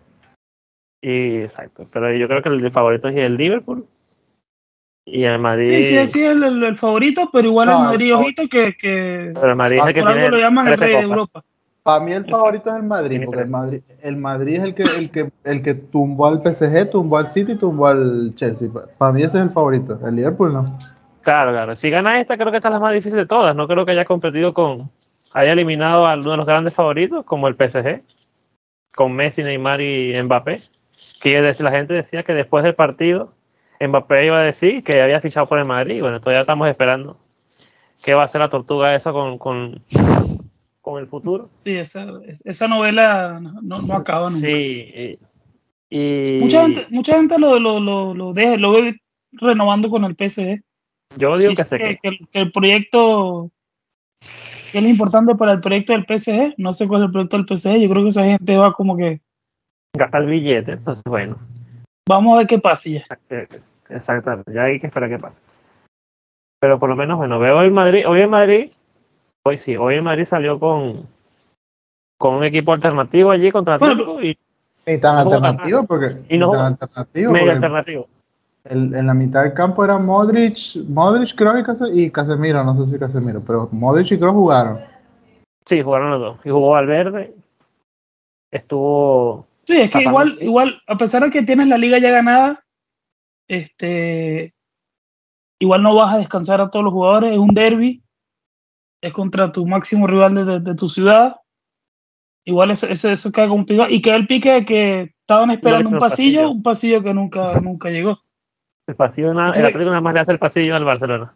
Y 1.02 1.42
exacto. 1.42 1.84
Pero 1.92 2.12
yo 2.12 2.26
creo 2.28 2.42
que 2.42 2.48
el 2.48 2.70
favorito 2.70 3.08
es 3.08 3.16
el 3.16 3.36
Liverpool. 3.36 3.86
Y 5.06 5.24
el 5.24 5.38
Madrid. 5.38 5.66
Sí, 5.66 5.84
sí, 5.84 6.06
sí, 6.06 6.24
es 6.24 6.30
el, 6.32 6.42
el- 6.42 6.62
el 6.64 6.78
favorito, 6.78 7.28
pero 7.30 7.46
igual 7.48 7.68
No, 7.68 7.78
el 7.78 7.84
Madrid, 7.88 8.12
no. 8.12 8.20
ojito, 8.20 8.42
que, 8.50 8.74
que 8.74 9.32
Pero 9.34 9.48
el 9.50 9.56
Madrid 9.56 9.78
es 9.80 9.86
el 9.86 9.94
que 9.94 10.02
tiene 10.02 10.28
lo 10.30 10.38
llaman 10.38 10.66
el 10.68 10.76
13 10.76 10.84
rey 10.86 10.94
de. 10.96 11.02
Europa. 11.02 11.44
Para 11.84 12.02
mí 12.02 12.12
el 12.14 12.24
favorito 12.24 12.70
es 12.70 12.76
el 12.76 12.82
Madrid, 12.82 13.20
porque 13.26 13.42
el. 13.42 13.48
Madrid, 13.48 13.82
el 14.00 14.16
Madrid 14.16 14.54
es 14.54 14.62
el 14.62 14.74
que, 14.74 14.82
el 14.84 15.10
que, 15.10 15.30
el 15.44 15.62
que 15.62 15.74
tumbó 15.74 16.26
al 16.28 16.40
PSG, 16.42 16.90
tumbó 16.90 17.18
al 17.18 17.28
City, 17.28 17.56
tumbó 17.56 17.88
al 17.88 18.30
Chelsea. 18.36 18.70
Para 18.96 19.12
mí 19.12 19.22
ese 19.22 19.36
es 19.36 19.42
el 19.42 19.50
favorito. 19.50 20.00
El 20.02 20.16
Liverpool 20.16 20.54
no. 20.54 20.78
Claro, 21.20 21.52
claro. 21.52 21.76
Si 21.76 21.90
gana 21.90 22.18
esta, 22.22 22.38
creo 22.38 22.50
que 22.50 22.56
esta 22.56 22.68
es 22.68 22.72
la 22.72 22.80
más 22.80 22.94
difícil 22.94 23.18
de 23.18 23.26
todas. 23.26 23.54
No 23.54 23.68
creo 23.68 23.84
que 23.84 23.90
haya 23.90 24.06
competido 24.06 24.54
con. 24.54 24.90
haya 25.34 25.52
eliminado 25.52 26.06
a 26.06 26.14
uno 26.14 26.30
de 26.30 26.36
los 26.38 26.46
grandes 26.46 26.72
favoritos, 26.72 27.26
como 27.26 27.48
el 27.48 27.54
PSG, 27.54 28.00
con 28.96 29.12
Messi, 29.12 29.42
Neymar 29.42 29.82
y 29.82 30.18
Mbappé. 30.22 30.62
Que 31.20 31.42
decir, 31.42 31.64
la 31.64 31.70
gente 31.70 31.92
decía 31.92 32.22
que 32.22 32.32
después 32.32 32.64
del 32.64 32.74
partido, 32.74 33.34
Mbappé 33.78 34.24
iba 34.24 34.38
a 34.38 34.42
decir 34.42 34.82
que 34.84 35.02
había 35.02 35.20
fichado 35.20 35.46
por 35.46 35.58
el 35.58 35.66
Madrid. 35.66 36.00
Bueno, 36.00 36.18
todavía 36.18 36.40
estamos 36.40 36.66
esperando 36.66 37.18
qué 38.02 38.14
va 38.14 38.22
a 38.22 38.24
hacer 38.24 38.40
la 38.40 38.48
tortuga 38.48 38.94
esa 38.94 39.12
con, 39.12 39.36
con, 39.36 39.82
con 40.84 41.00
el 41.00 41.08
futuro. 41.08 41.48
Sí, 41.64 41.78
esa, 41.78 42.06
esa 42.44 42.68
novela 42.68 43.40
no, 43.40 43.80
no, 43.80 43.94
acaba 43.94 44.28
nunca. 44.28 44.46
Sí. 44.46 45.18
Y, 45.88 46.38
Mucha 46.42 46.62
gente, 46.62 46.86
mucha 46.90 47.16
gente 47.16 47.38
lo, 47.38 47.58
lo, 47.58 47.80
lo, 47.80 48.12
lo, 48.12 48.32
deja, 48.34 48.56
lo 48.56 48.72
ve 48.72 49.00
renovando 49.32 49.88
con 49.88 50.04
el 50.04 50.14
PSG. 50.14 50.60
yo 51.16 51.38
digo 51.38 51.54
que 51.54 51.62
Dice 51.62 51.78
que, 51.78 51.98
que 52.02 52.08
el, 52.08 52.28
que 52.30 52.38
el 52.38 52.52
proyecto 52.52 53.50
que 54.72 54.78
es 54.78 54.84
importante 54.84 55.34
para 55.36 55.52
el 55.52 55.60
proyecto 55.60 55.92
del 55.94 56.04
PSG. 56.04 56.54
No 56.58 56.72
sé 56.74 56.86
cuál 56.86 57.02
es 57.02 57.06
el 57.06 57.12
proyecto 57.12 57.38
del 57.38 57.46
PSG. 57.46 57.78
Yo 57.80 57.88
creo 57.88 58.02
que 58.02 58.08
esa 58.08 58.24
gente 58.24 58.56
va 58.56 58.72
como 58.74 58.96
que 58.96 59.20
gastar 59.96 60.22
el 60.22 60.30
billete. 60.30 60.72
Entonces, 60.72 61.04
bueno. 61.04 61.38
vamos 62.06 62.34
a 62.34 62.38
ver 62.38 62.46
qué 62.46 62.58
pasa 62.58 62.90
ya. 62.90 63.04
Exactamente, 63.88 64.52
ya 64.52 64.64
hay 64.64 64.80
que 64.80 64.88
esperar 64.88 65.08
qué 65.08 65.18
pasa. 65.18 65.40
Pero 66.60 66.78
por 66.78 66.90
lo 66.90 66.96
menos, 66.96 67.16
bueno, 67.16 67.38
veo 67.38 67.62
el 67.62 67.70
Madrid, 67.70 68.06
hoy 68.06 68.20
en 68.20 68.30
Madrid, 68.30 68.72
hoy 69.46 69.58
sí, 69.58 69.76
hoy 69.76 69.96
en 69.96 70.04
Madrid 70.04 70.26
salió 70.26 70.58
con, 70.58 71.06
con 72.18 72.34
un 72.34 72.44
equipo 72.44 72.72
alternativo 72.72 73.30
allí 73.30 73.50
contra 73.50 73.74
Atlético 73.74 74.20
y 74.22 74.38
Y 74.86 74.98
tan 74.98 75.16
alternativo, 75.18 75.84
porque, 75.84 76.16
Y 76.28 76.38
no 76.38 76.50
tan 76.50 76.66
alternativo 76.66 77.32
medio 77.32 77.44
porque 77.46 77.54
alternativo. 77.56 78.08
el- 78.64 78.94
en 78.94 79.06
la 79.06 79.14
mitad 79.14 79.42
del 79.44 79.52
campo 79.54 79.84
era 79.84 79.98
Modric, 79.98 80.76
Modric 80.88 81.34
creo 81.36 81.58
y, 81.58 81.62
Case- 81.62 81.90
y 81.92 82.10
Casemiro, 82.10 82.64
no 82.64 82.74
sé 82.84 82.90
si 82.92 82.98
Casemiro, 82.98 83.42
pero 83.46 83.68
Modric 83.72 84.12
y 84.12 84.18
Kroos 84.18 84.34
jugaron. 84.34 84.80
Sí, 85.66 85.82
jugaron 85.82 86.10
los 86.10 86.20
dos. 86.20 86.38
Y 86.44 86.50
jugó 86.50 86.70
Valverde, 86.70 87.34
estuvo, 88.50 89.46
Sí, 89.66 89.80
es 89.80 89.90
que 89.90 89.98
Tapando. 90.04 90.10
igual, 90.10 90.38
igual, 90.42 90.82
a 90.86 90.96
pesar 90.98 91.22
de 91.24 91.30
que 91.30 91.42
tienes 91.42 91.68
la 91.68 91.78
liga 91.78 91.98
ya 91.98 92.10
ganada, 92.10 92.62
este, 93.48 94.52
igual 95.58 95.82
no 95.82 95.94
vas 95.94 96.14
a 96.14 96.18
descansar 96.18 96.60
a 96.60 96.70
todos 96.70 96.84
los 96.84 96.92
jugadores, 96.92 97.32
es 97.32 97.38
un 97.38 97.54
derby, 97.54 98.02
es 99.04 99.12
contra 99.12 99.52
tu 99.52 99.66
máximo 99.66 100.06
rival 100.06 100.34
de, 100.34 100.44
de- 100.44 100.60
de 100.60 100.74
tu 100.74 100.88
ciudad, 100.88 101.36
igual 102.44 102.70
eso, 102.70 102.86
eso, 102.86 103.10
eso 103.10 103.32
queda 103.32 103.48
complicado, 103.48 103.90
y 103.90 104.00
queda 104.00 104.16
el 104.16 104.26
pique 104.26 104.50
de 104.50 104.64
que 104.64 105.14
estaban 105.20 105.50
esperando 105.50 105.90
un 105.90 105.98
pasillo, 105.98 106.40
pasillo. 106.40 106.50
un 106.50 106.62
pasillo 106.62 107.02
que 107.02 107.14
nunca, 107.14 107.54
nunca 107.60 107.90
llegó. 107.90 108.20
el 108.86 108.96
pasillo, 108.96 109.32
nada, 109.34 109.52
el 109.58 109.64
Atlético 109.66 109.90
nada 109.90 110.00
más 110.00 110.14
le 110.14 110.20
hace 110.20 110.32
el 110.32 110.38
pasillo 110.38 110.74
al 110.76 110.84
Barcelona. 110.84 111.34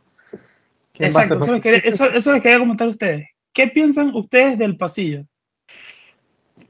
¿Quién 0.95 1.11
va 1.15 1.21
a 1.21 1.25
Exacto, 1.25 1.45
eso 1.45 1.53
les, 1.53 1.63
quería, 1.63 1.81
eso, 1.85 2.05
eso 2.11 2.33
les 2.33 2.43
quería 2.43 2.59
comentar 2.59 2.87
a 2.87 2.91
ustedes. 2.91 3.29
¿Qué 3.53 3.69
piensan 3.69 4.15
ustedes 4.15 4.59
del 4.59 4.77
pasillo? 4.77 5.25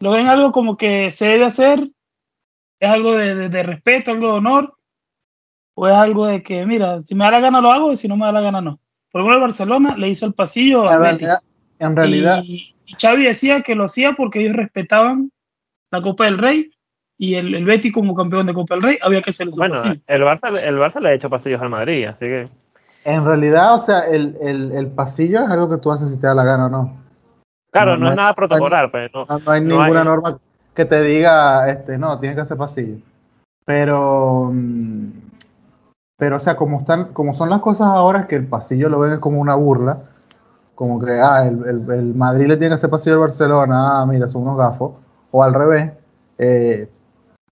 ¿Lo 0.00 0.12
ven 0.12 0.28
algo 0.28 0.52
como 0.52 0.76
que 0.76 1.10
se 1.10 1.26
debe 1.28 1.44
hacer? 1.46 1.88
¿Es 2.80 2.90
algo 2.90 3.12
de, 3.12 3.34
de- 3.34 3.48
de 3.48 3.62
respeto, 3.62 4.10
algo 4.12 4.26
de 4.28 4.32
honor? 4.34 4.74
¿O 5.74 5.86
es 5.88 5.94
algo 5.94 6.26
de 6.26 6.42
que, 6.42 6.64
mira, 6.66 7.00
si 7.00 7.14
me 7.14 7.24
da 7.24 7.30
la 7.32 7.40
gana 7.40 7.60
lo 7.60 7.70
hago 7.72 7.92
y 7.92 7.96
si 7.96 8.06
no 8.08 8.16
me 8.16 8.26
da 8.26 8.32
la 8.32 8.40
gana 8.40 8.60
no? 8.60 8.80
Por 9.10 9.20
ejemplo, 9.20 9.36
el 9.36 9.42
Barcelona 9.42 9.96
le 9.96 10.08
hizo 10.08 10.26
el 10.26 10.34
pasillo 10.34 10.88
a 10.88 10.94
En 10.94 11.00
Betis. 11.02 11.18
realidad, 11.20 11.40
en 11.78 11.96
realidad 11.96 12.42
Y, 12.44 12.74
y 12.86 12.94
Xavi 13.00 13.24
decía 13.24 13.62
que 13.62 13.74
lo 13.74 13.84
hacía 13.84 14.12
porque 14.14 14.40
ellos 14.40 14.56
respetaban 14.56 15.30
la 15.90 16.02
Copa 16.02 16.24
del 16.24 16.38
Rey 16.38 16.70
y 17.16 17.34
el, 17.34 17.54
el 17.54 17.64
Betis 17.64 17.92
como 17.92 18.14
campeón 18.14 18.46
de 18.46 18.54
Copa 18.54 18.74
del 18.74 18.82
Rey 18.82 18.98
había 19.02 19.22
que 19.22 19.30
hacer 19.30 19.50
su 19.50 19.56
Bueno, 19.56 19.74
pasillo. 19.76 20.00
el 20.06 20.22
Barça, 20.22 20.60
el 20.62 20.76
Barça 20.76 21.00
le 21.00 21.08
ha 21.08 21.14
hecho 21.14 21.30
pasillos 21.30 21.60
al 21.62 21.70
Madrid, 21.70 22.04
así 22.06 22.20
que 22.26 22.48
En 23.04 23.24
realidad, 23.24 23.74
o 23.76 23.80
sea, 23.80 24.00
el, 24.00 24.36
el, 24.42 24.72
el 24.72 24.86
pasillo 24.88 25.42
es 25.42 25.50
algo 25.50 25.70
que 25.70 25.78
tú 25.78 25.90
haces 25.90 26.10
si 26.10 26.20
te 26.20 26.26
da 26.26 26.34
la 26.34 26.44
gana 26.44 26.66
o 26.66 26.68
no. 26.68 26.96
claro, 27.72 27.92
No, 27.92 27.96
no, 27.98 28.04
no 28.04 28.10
es 28.10 28.16
nada 28.16 28.34
protocolar, 28.34 28.90
pues 28.90 29.10
no. 29.14 29.24
No, 29.24 29.38
no 29.38 29.50
hay 29.50 29.60
No 29.62 29.78
ninguna 29.80 30.00
hay- 30.00 30.06
norma 30.06 30.38
que 30.74 30.84
te 30.84 31.02
diga, 31.02 31.68
este, 31.70 31.96
no, 31.98 32.20
tienes 32.20 32.36
que 32.36 32.42
hacer 32.42 32.56
pasillo. 32.56 32.98
Pero, 33.64 34.50
mm, 34.52 35.10
pero, 36.18 36.36
o 36.36 36.40
sea, 36.40 36.56
como 36.56 36.80
están, 36.80 37.12
como 37.14 37.34
son 37.34 37.50
las 37.50 37.60
cosas 37.62 37.88
ahora, 37.88 38.26
que 38.26 38.36
el 38.36 38.46
pasillo 38.46 38.88
lo 38.90 39.00
ven 39.00 39.20
como 39.20 39.40
una 39.40 39.54
burla, 39.56 39.98
como 40.74 41.00
que, 41.00 41.12
ah, 41.20 41.46
el, 41.46 41.64
el- 41.90 42.14
Madrid 42.14 42.46
le 42.48 42.56
tiene 42.56 42.74
hacer 42.76 42.90
pasillo 42.90 43.14
al 43.16 43.20
Barcelona, 43.22 44.00
ah, 44.00 44.06
mira, 44.06 44.28
son 44.28 44.42
unos 44.42 44.58
gafos, 44.58 44.92
o 45.30 45.42
al 45.42 45.54
revés, 45.54 45.92
eh, 46.38 46.90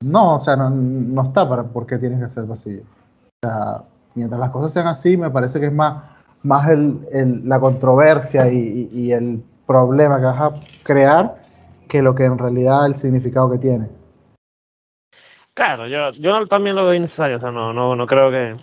no, 0.01 0.37
o 0.37 0.41
sea, 0.41 0.57
no, 0.57 0.71
no 0.71 1.23
está 1.23 1.49
para 1.49 1.65
por 1.65 1.87
qué 1.87 1.99
tienes 1.99 2.19
que 2.21 2.27
hacer 2.27 2.45
pasillo. 2.47 2.83
O 2.83 3.49
sea, 3.49 3.83
mientras 4.15 4.41
las 4.41 4.51
cosas 4.51 4.73
sean 4.73 4.87
así, 4.89 5.17
me 5.17 5.31
parece 5.31 5.61
que 5.61 5.67
es 5.67 5.73
más, 5.73 6.05
más 6.43 6.69
el, 6.71 7.07
el- 7.13 7.49
la 7.49 7.61
controversia 7.61 8.51
y, 8.53 8.91
y- 8.93 9.01
y 9.01 9.13
el 9.13 9.43
problema 9.67 10.19
que 10.19 10.25
vas 10.27 10.41
a 10.41 10.53
crear 10.85 11.37
que 11.89 12.03
lo 12.03 12.15
que 12.15 12.25
en 12.25 12.39
realidad 12.39 12.87
el 12.87 12.97
significado 12.97 13.51
que 13.51 13.59
tiene. 13.59 13.89
Claro, 15.57 15.87
yo, 15.89 16.11
yo 16.13 16.47
también 16.49 16.77
lo 16.77 16.85
veo 16.85 16.93
innecesario, 16.93 17.39
o 17.39 17.41
sea, 17.41 17.51
no, 17.51 17.73
no, 17.73 17.97
no 17.97 18.07
creo 18.07 18.31
que, 18.31 18.57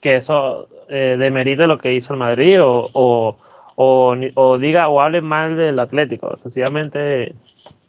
que 0.00 0.16
eso 0.16 0.66
eh, 0.88 1.16
demerite 1.18 1.66
lo 1.66 1.76
que 1.76 1.92
hizo 1.92 2.14
el 2.14 2.18
Madrid 2.20 2.62
o, 2.62 2.88
o, 2.94 3.36
o, 3.76 4.16
o 4.34 4.58
diga 4.58 4.88
o 4.88 5.02
hable 5.02 5.20
mal 5.20 5.56
del 5.58 5.78
Atlético. 5.78 6.34
Sencillamente 6.38 7.34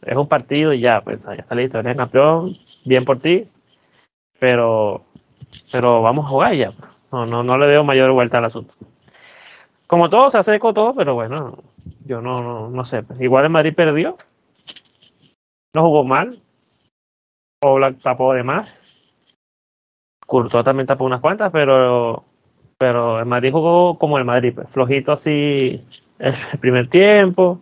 es 0.02 0.16
un 0.16 0.28
partido 0.28 0.74
y 0.74 0.80
ya, 0.80 1.00
pues 1.00 1.24
ya 1.24 1.32
está 1.34 1.54
listo, 1.54 1.78
eres 1.78 1.96
campeón, 1.96 2.54
bien 2.84 3.06
por 3.06 3.18
ti, 3.18 3.48
pero, 4.38 5.04
pero 5.72 6.02
vamos 6.02 6.26
a 6.26 6.28
jugar 6.28 6.54
ya. 6.54 6.72
No, 7.12 7.26
no, 7.26 7.42
no 7.42 7.58
le 7.58 7.66
veo 7.66 7.84
mayor 7.84 8.12
vuelta 8.12 8.38
al 8.38 8.46
asunto. 8.46 8.74
Como 9.86 10.10
todo, 10.10 10.30
se 10.30 10.38
hace 10.38 10.58
todo, 10.58 10.94
pero 10.94 11.14
bueno, 11.14 11.58
yo 12.04 12.20
no, 12.20 12.42
no, 12.42 12.68
no 12.68 12.84
sé. 12.84 13.04
Igual 13.20 13.44
el 13.44 13.50
Madrid 13.50 13.74
perdió, 13.74 14.18
no 15.74 15.82
jugó 15.82 16.04
mal, 16.04 16.42
Oblak 17.60 18.00
tapó 18.02 18.34
de 18.34 18.42
más. 18.42 18.68
También 20.64 20.86
tapó 20.86 21.04
unas 21.04 21.20
cuantas, 21.20 21.50
pero 21.50 22.24
pero 22.78 23.18
el 23.18 23.26
Madrid 23.26 23.50
jugó 23.50 23.98
como 23.98 24.18
el 24.18 24.24
Madrid, 24.24 24.52
pues, 24.54 24.68
flojito 24.70 25.12
así 25.12 25.84
el 26.20 26.34
primer 26.60 26.88
tiempo, 26.88 27.60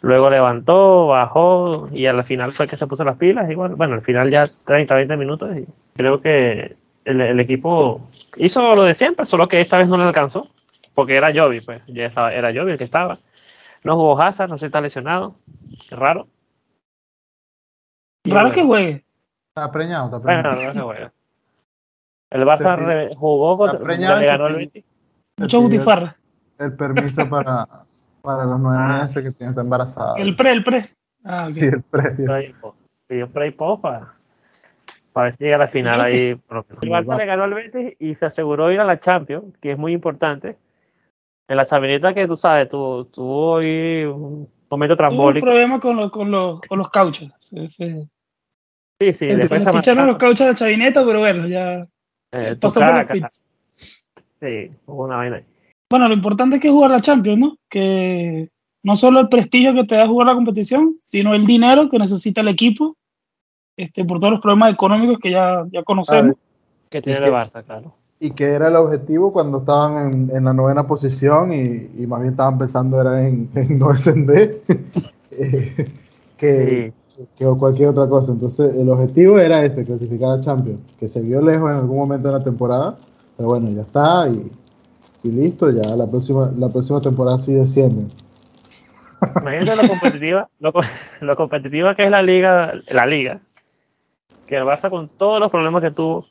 luego 0.00 0.30
levantó, 0.30 1.06
bajó 1.06 1.88
y 1.92 2.06
al 2.06 2.24
final 2.24 2.52
fue 2.52 2.66
que 2.66 2.76
se 2.76 2.88
puso 2.88 3.04
las 3.04 3.16
pilas. 3.16 3.48
Igual, 3.50 3.76
bueno, 3.76 3.94
al 3.94 4.02
final 4.02 4.30
ya 4.30 4.48
30, 4.64 4.94
20 4.94 5.16
minutos 5.16 5.56
y 5.56 5.66
creo 5.94 6.20
que 6.20 6.76
el, 7.04 7.20
el 7.20 7.40
equipo 7.40 8.00
hizo 8.36 8.74
lo 8.74 8.82
de 8.82 8.96
siempre, 8.96 9.26
solo 9.26 9.46
que 9.46 9.60
esta 9.60 9.78
vez 9.78 9.88
no 9.88 9.96
le 9.96 10.04
alcanzó, 10.04 10.48
porque 10.94 11.14
era 11.14 11.32
Jovi, 11.32 11.60
pues, 11.60 11.82
ya 11.86 12.06
estaba, 12.06 12.34
era 12.34 12.52
Jovi 12.52 12.72
el 12.72 12.78
que 12.78 12.84
estaba. 12.84 13.18
No 13.84 13.96
jugó 13.96 14.20
Hazard, 14.20 14.48
no 14.48 14.58
si 14.58 14.66
está 14.66 14.80
lesionado, 14.80 15.36
qué 15.88 15.94
raro. 15.94 16.26
Raro 18.24 18.48
bueno, 18.48 18.52
que 18.52 18.62
juegue. 18.62 19.04
Está 19.54 19.70
preñado, 19.70 20.06
está 20.06 20.18
Bueno, 20.18 20.42
preñado. 20.50 20.62
no, 20.62 20.66
no 20.68 20.72
se 20.72 20.80
juega. 20.80 21.12
El 22.30 22.44
Barça 22.46 23.08
Sí. 23.10 23.14
jugó 23.18 23.58
contra 23.58 23.78
le 23.96 24.26
ganó 24.26 24.46
el. 24.46 24.54
Betis. 24.56 24.84
Mucho 25.36 25.60
butifarra. 25.60 26.16
El 26.58 26.74
permiso 26.74 27.28
para, 27.28 27.66
para 28.22 28.44
los 28.46 28.58
nueve 28.58 28.78
Ah. 28.80 29.02
meses 29.02 29.22
que 29.22 29.30
tiene 29.32 29.50
está 29.50 29.60
embarazada. 29.60 30.14
El 30.16 30.34
pre, 30.34 30.52
el 30.52 30.64
pre. 30.64 30.88
Ah. 31.24 31.48
Sí, 31.52 31.60
el 31.60 31.82
post. 31.82 32.80
Pidió 33.06 33.26
spray 33.26 33.50
post 33.50 33.82
para, 33.82 34.14
para 35.12 35.24
ver 35.24 35.34
si 35.34 35.44
llega 35.44 35.56
a 35.56 35.58
la 35.58 35.68
final 35.68 36.00
ahí. 36.00 36.40
lo. 36.48 36.64
El 36.80 36.88
Barça 36.90 37.18
le 37.18 37.26
ganó 37.26 37.42
al 37.42 37.52
Betis 37.52 37.94
y 37.98 38.14
se 38.14 38.24
aseguró 38.24 38.72
ir 38.72 38.80
a 38.80 38.84
la 38.84 38.98
Champions, 39.00 39.54
que 39.60 39.72
es 39.72 39.78
muy 39.78 39.92
importante. 39.92 40.56
En 41.46 41.56
la 41.58 41.66
chavineta 41.66 42.14
que 42.14 42.26
tú 42.26 42.36
sabes, 42.36 42.70
tu- 42.70 43.04
tuvo 43.12 43.58
ahí 43.58 44.04
un 44.06 44.48
momento 44.70 44.96
Tuvo 44.96 45.04
un 45.04 45.10
trambólico. 45.10 45.44
problema 45.44 45.78
con, 45.78 45.96
los 45.96 46.10
con, 46.10 46.30
los, 46.30 46.60
con 46.62 46.78
los 46.78 46.88
cauchos. 46.88 47.30
Se, 47.40 48.08
Sí, 49.02 49.12
sí, 49.14 49.26
después 49.26 49.64
le 49.64 49.72
chicharon 49.72 50.06
los 50.06 50.16
cauchos 50.16 50.46
de 50.46 50.54
Chavineta, 50.54 51.04
pero 51.04 51.18
bueno, 51.18 51.48
ya 51.48 51.84
Eh, 52.30 52.56
pasó 52.60 52.78
por 52.78 52.96
los 52.98 53.06
pits. 53.06 53.44
Sí, 54.40 54.70
hubo 54.86 55.04
una 55.04 55.16
vaina 55.16 55.36
ahí. 55.36 55.44
Bueno, 55.90 56.06
lo 56.06 56.14
importante 56.14 56.56
es 56.56 56.62
que 56.62 56.70
jugar 56.70 56.92
la 56.92 57.00
Champions, 57.00 57.38
¿no? 57.38 57.56
Que 57.68 58.48
no 58.84 58.94
solo 58.96 59.18
el 59.20 59.28
prestigio 59.28 59.74
que 59.74 59.84
te 59.84 59.96
da 59.96 60.06
jugar 60.06 60.28
la 60.28 60.34
competición, 60.34 60.96
sino 61.00 61.34
el 61.34 61.46
dinero 61.46 61.90
que 61.90 61.98
necesita 61.98 62.42
el 62.42 62.48
equipo, 62.48 62.96
este, 63.76 64.04
por 64.04 64.20
todos 64.20 64.34
los 64.34 64.40
problemas 64.40 64.72
económicos 64.72 65.18
que 65.20 65.32
ya, 65.32 65.64
ya 65.70 65.82
conocemos. 65.82 66.36
Que 66.88 67.02
tiene 67.02 67.20
¿Y 67.20 67.24
el? 67.24 67.32
Barça, 67.32 67.64
claro. 67.64 67.94
Y 68.20 68.30
que 68.30 68.44
era 68.44 68.68
el 68.68 68.76
objetivo 68.76 69.32
cuando 69.32 69.58
estaban 69.58 70.12
en, 70.12 70.36
en 70.36 70.44
la 70.44 70.52
novena 70.52 70.86
posición 70.86 71.52
y, 71.52 71.90
y 72.00 72.06
más 72.06 72.20
bien 72.20 72.32
estaban 72.32 72.56
pensando 72.56 73.00
era 73.00 73.20
en, 73.26 73.50
en 73.56 73.78
no 73.80 73.90
descender 73.90 74.60
eh, 75.32 75.86
que, 76.36 76.92
Sí. 76.92 77.01
Que 77.36 77.44
cualquier 77.58 77.88
otra 77.88 78.08
cosa. 78.08 78.32
Entonces 78.32 78.74
el 78.74 78.88
objetivo 78.88 79.38
era 79.38 79.64
ese, 79.64 79.84
clasificar 79.84 80.30
a 80.38 80.40
Champions, 80.40 80.80
que 80.98 81.08
se 81.08 81.20
vio 81.20 81.40
lejos 81.40 81.70
en 81.70 81.76
algún 81.76 81.98
momento 81.98 82.28
de 82.28 82.38
la 82.38 82.44
temporada, 82.44 82.96
pero 83.36 83.48
bueno, 83.48 83.70
ya 83.70 83.82
está 83.82 84.28
y, 84.28 84.50
listo, 85.30 85.70
ya 85.70 85.96
la 85.96 86.06
próxima, 86.06 86.52
la 86.56 86.68
próxima 86.68 87.00
temporada 87.00 87.38
sí 87.38 87.52
descienden. 87.54 88.08
Imagínate 89.40 89.82
lo 89.82 89.88
competitiva, 89.88 90.48
lo, 90.58 90.72
co- 90.72 90.82
lo 91.20 91.36
competitiva 91.36 91.94
que 91.94 92.04
es 92.04 92.10
la 92.10 92.22
liga, 92.22 92.74
la 92.88 93.06
liga. 93.06 93.40
Que 94.46 94.56
el 94.56 94.66
con 94.90 95.08
todos 95.08 95.40
los 95.40 95.50
problemas 95.50 95.80
que 95.82 95.92
tuvo, 95.92 96.26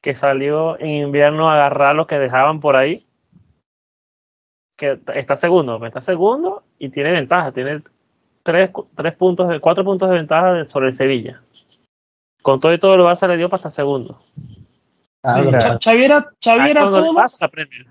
que 0.00 0.14
salió 0.14 0.80
en 0.80 1.06
invierno 1.06 1.50
a 1.50 1.54
agarrar 1.54 1.94
los 1.94 2.06
que 2.06 2.18
dejaban 2.18 2.60
por 2.60 2.74
ahí. 2.74 3.06
Que 4.76 4.98
está 5.14 5.36
segundo, 5.36 5.84
está 5.86 6.00
segundo 6.00 6.62
y 6.78 6.88
tiene 6.88 7.12
ventaja, 7.12 7.52
tiene 7.52 7.82
tres, 8.46 8.70
tres 8.96 9.14
puntos, 9.16 9.48
de, 9.48 9.60
cuatro 9.60 9.84
puntos 9.84 10.08
de 10.08 10.14
ventaja 10.16 10.52
de- 10.54 10.68
sobre 10.70 10.88
el 10.88 10.96
Sevilla. 10.96 11.42
Con 12.42 12.60
todo 12.60 12.72
y 12.72 12.78
todo 12.78 12.94
el 12.94 13.00
Barça 13.02 13.26
le 13.28 13.36
dio 13.36 13.50
para 13.50 13.58
estar 13.58 13.72
segundo. 13.72 14.22
Ah, 15.22 15.34
Sí, 15.34 15.40
Xavi 15.82 16.04
era, 16.04 16.30
Xavi 16.42 16.70
era 16.70 16.90
Premier. 17.50 17.86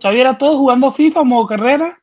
Xavi 0.00 0.20
era 0.20 0.36
todos 0.38 0.56
jugando 0.56 0.90
FIFA, 0.92 1.24
modo 1.24 1.46
carrera, 1.46 1.98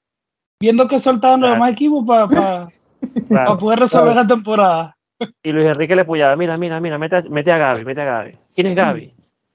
viendo 0.59 0.87
que 0.87 0.99
soltaban 0.99 1.41
los 1.41 1.49
Claro. 1.49 1.53
demás 1.55 1.71
equipos 1.73 2.05
para 2.05 2.27
Claro. 3.29 3.57
poder 3.59 3.79
resolver 3.79 4.15
la 4.15 4.27
temporada. 4.27 4.95
Y 5.43 5.51
Luis 5.51 5.67
Enrique 5.67 5.95
le 5.95 6.01
apoyaba, 6.03 6.35
mira, 6.37 6.55
mira, 6.57 6.79
mira, 6.79 6.97
mete 6.97 7.17
a, 7.17 7.21
mete 7.23 7.51
a 7.51 7.57
Gaby, 7.57 7.83
mete 7.85 8.01
a 8.01 8.05
Gaby. 8.05 8.37
¿Quién 8.55 8.67
es 8.67 8.75
Gaby? 8.75 9.13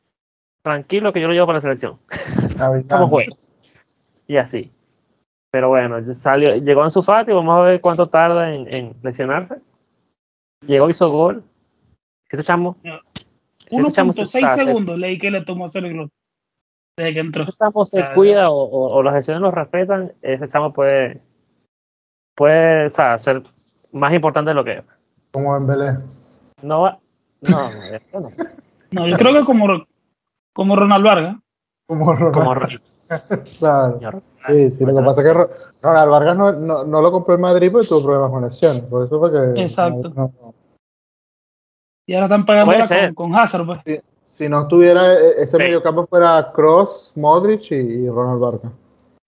Tranquilo 0.62 1.12
que 1.12 1.20
yo 1.20 1.26
lo 1.26 1.32
llevo 1.32 1.46
para 1.46 1.56
la 1.56 1.62
selección. 1.62 1.98
Gaby, 2.56 2.84
¿Cómo 2.84 3.08
juega? 3.08 3.34
Y 4.28 4.36
así. 4.36 4.70
Pero 5.54 5.68
bueno, 5.68 5.98
salió, 6.16 6.56
llegó 6.56 6.82
en 6.82 6.90
su 6.90 7.00
Fati, 7.00 7.30
vamos 7.30 7.56
a 7.56 7.60
ver 7.60 7.80
cuánto 7.80 8.06
tarda 8.08 8.52
en, 8.52 8.74
en 8.74 8.96
lesionarse. 9.04 9.54
Llegó, 10.66 10.90
hizo 10.90 11.08
gol. 11.12 11.44
Ese 12.28 12.42
chamo. 12.42 12.76
ese 13.70 13.92
chamo 13.92 14.12
se- 14.12 14.22
1.6 14.22 14.48
se- 14.48 14.64
segundos 14.64 14.98
leí 14.98 15.16
que 15.16 15.30
le 15.30 15.44
tomó 15.44 15.66
hacer 15.66 15.84
el 15.84 15.96
gol. 15.96 16.10
Desde 16.98 17.14
que 17.14 17.20
entró. 17.20 17.44
Ese 17.44 17.52
chamo 17.52 17.86
se 17.86 17.98
Claro. 17.98 18.14
cuida 18.16 18.50
o, 18.50 18.64
o, 18.64 18.94
o 18.96 19.02
las 19.04 19.14
lesiones 19.14 19.42
lo 19.42 19.52
respetan, 19.52 20.12
ese 20.22 20.48
chamo 20.48 20.72
puede, 20.72 21.20
puede 22.34 22.86
o 22.86 22.90
sea, 22.90 23.16
ser 23.20 23.44
más 23.92 24.12
importante 24.12 24.48
de 24.50 24.54
lo 24.56 24.64
que 24.64 24.72
es. 24.78 24.84
Como 25.30 25.56
en 25.56 25.68
Belén. 25.68 25.98
No 26.62 26.80
va. 26.80 26.98
No, 27.48 27.70
no, 27.70 27.82
eso 27.94 28.20
no. 28.20 28.28
No, 28.90 29.06
yo 29.06 29.16
creo 29.16 29.34
que 29.34 29.44
como, 29.44 29.66
como 30.52 30.74
Ronald 30.74 31.04
Vargas. 31.04 31.36
Como 31.86 32.12
Ronald. 32.12 32.34
Como 32.34 32.54
Ronald. 32.54 32.82
Claro. 33.58 33.94
señor. 33.98 34.22
Sí, 34.46 34.70
sí, 34.72 34.84
lo 34.84 34.94
que 34.94 35.02
pasa 35.02 35.20
es 35.22 35.26
que 35.26 35.32
Ro- 35.32 35.50
Ronald 35.80 36.10
Vargas 36.10 36.36
no, 36.36 36.52
no, 36.52 36.84
no 36.84 37.00
lo 37.00 37.10
compró 37.12 37.34
el 37.34 37.40
Madrid 37.40 37.70
porque 37.72 37.86
tuvo 37.88 38.02
problemas 38.04 38.30
con 38.30 38.44
lesiones. 38.44 38.82
Por 38.84 39.04
eso 39.04 39.18
fue 39.18 39.32
que. 39.32 39.62
Exacto. 39.62 40.10
no- 40.14 40.32
no- 40.40 40.54
Y 42.06 42.14
ahora 42.14 42.26
están 42.26 42.44
pagando 42.44 42.74
con, 42.86 43.14
con 43.14 43.34
Hazard, 43.34 43.64
pues. 43.66 44.02
si 44.24 44.48
no 44.48 44.62
estuviera 44.62 45.14
e- 45.14 45.42
ese 45.42 45.56
Sí. 45.56 45.58
mediocampo 45.58 46.06
fuera 46.06 46.52
Cross, 46.52 47.12
Modric 47.16 47.70
y, 47.70 47.74
y 47.76 48.08
Ronald 48.08 48.40
Vargas. 48.40 48.72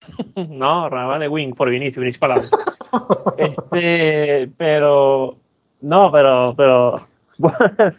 No, 0.51 0.89
Rafa 0.91 1.19
de 1.19 1.29
Wing 1.29 1.55
por 1.55 1.71
Vinicius, 1.71 1.97
Vinicius 2.03 2.21
Palabra. 2.21 2.45
este, 3.39 4.51
pero, 4.59 5.37
no, 5.81 6.13
pero, 6.13 6.55
pero, 6.57 7.07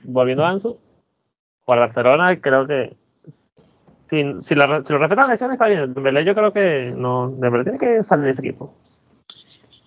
volviendo 0.05 0.45
a 0.45 0.49
Ansu, 0.49 0.77
por 1.65 1.79
Barcelona, 1.79 2.39
creo 2.39 2.65
que 2.67 2.95
si, 4.09 4.23
si, 4.41 4.55
la, 4.55 4.83
si 4.83 4.93
lo 4.93 4.99
respetan 4.99 5.29
lesiones 5.29 5.55
está 5.55 5.67
bien. 5.67 5.93
Dembélé 5.93 6.23
yo 6.25 6.33
creo 6.35 6.51
que 6.53 6.93
no, 6.95 7.29
Dembélé 7.31 7.63
tiene 7.63 7.77
que 7.79 8.03
salir 8.03 8.25
de 8.25 8.31
ese 8.31 8.41
equipo. 8.41 8.73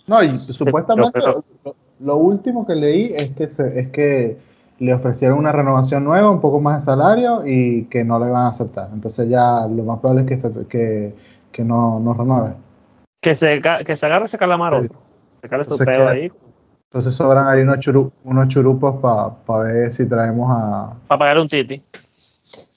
No, 0.06 0.22
y 0.22 0.38
supuestamente 0.40 1.12
pero- 1.20 1.44
lo, 1.64 1.74
lo 2.00 2.16
último 2.16 2.66
que 2.66 2.74
leí 2.74 3.12
es 3.16 3.30
que 3.30 3.48
se, 3.48 3.78
es 3.78 3.88
que 3.90 4.38
le 4.78 4.94
ofrecieron 4.94 5.38
una 5.38 5.52
renovación 5.52 6.04
nueva, 6.04 6.30
un 6.30 6.40
poco 6.40 6.60
más 6.60 6.80
de 6.80 6.84
salario 6.86 7.46
y 7.46 7.84
que 7.84 8.02
no 8.02 8.18
le 8.18 8.30
van 8.30 8.46
a 8.46 8.48
aceptar. 8.48 8.88
Entonces 8.92 9.28
ya 9.28 9.66
lo 9.66 9.84
más 9.84 10.00
probable 10.00 10.22
es 10.22 10.28
que, 10.28 10.48
se- 10.48 10.66
que, 10.66 11.14
que 11.52 11.64
no, 11.64 12.00
no 12.00 12.14
renueve. 12.14 12.54
Que 13.20 13.36
se, 13.36 13.60
que 13.84 13.96
se 13.96 14.06
agarre 14.06 14.26
ese 14.26 14.38
calamaro, 14.38 14.82
Sí. 14.82 14.88
se 15.42 15.48
cale 15.48 15.64
su 15.64 15.74
ahí, 16.08 16.32
Entonces 16.90 17.14
sobran 17.14 17.46
ahí 17.46 17.60
unos, 17.62 17.76
churu- 17.76 18.10
unos 18.24 18.48
churupos 18.48 18.96
para 19.46 19.64
ver 19.64 19.92
si 19.92 20.08
traemos 20.08 20.50
a... 20.50 20.94
para 21.06 21.18
pagarle 21.18 21.42
un 21.42 21.48
titi. 21.48 21.82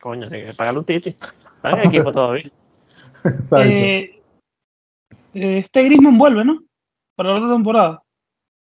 Coño, 0.04 0.28
hay 0.30 0.48
que 0.48 0.54
pagarle 0.54 0.80
un 0.80 0.86
titi. 0.86 1.12
Está 1.12 1.72
en 1.72 1.80
el 1.80 1.88
equipo 1.88 2.12
todavía. 2.12 2.52
Exacto. 3.24 3.62
Eh, 3.62 4.22
eh, 5.34 5.58
este 5.60 5.84
Griezmann 5.86 6.18
vuelve, 6.18 6.44
¿no? 6.44 6.62
Para 7.16 7.30
la 7.30 7.36
otra 7.38 7.54
temporada. 7.54 8.04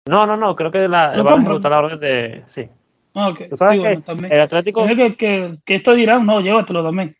No, 0.09 0.25
no, 0.25 0.35
no, 0.35 0.53
creo 0.57 0.71
que 0.71 0.89
la, 0.89 1.15
¿Lo 1.15 1.23
van 1.23 1.47
a 1.47 1.69
la 1.69 1.79
orden 1.79 1.99
de, 2.01 2.43
sí. 2.49 2.67
Ah, 3.13 3.29
ok. 3.29 3.43
¿Tú 3.49 3.55
sabes 3.55 3.77
Sí, 3.77 3.81
qué? 3.81 3.87
bueno, 3.87 4.01
también. 4.01 4.33
El 4.33 4.41
Atlético, 4.41 4.85
que, 4.85 5.15
que, 5.15 5.57
que 5.63 5.75
esto 5.75 5.93
dirán, 5.93 6.25
no, 6.25 6.41
llévatelo 6.41 6.83
también. 6.83 7.15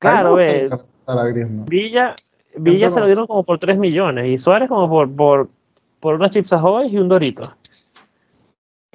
claro, 0.00 0.34
Griezmann. 0.34 1.66
Villa, 1.66 2.16
Villa 2.56 2.90
se 2.90 2.98
lo 2.98 3.06
dieron 3.06 3.28
como 3.28 3.44
por 3.44 3.60
3 3.60 3.78
millones 3.78 4.26
y 4.26 4.38
Suárez 4.38 4.68
como 4.68 4.88
por, 4.88 5.14
por, 5.14 5.50
por 6.00 6.16
unas 6.16 6.32
chips 6.32 6.52
ahoy 6.52 6.88
y 6.88 6.98
un 6.98 7.08
dorito. 7.08 7.55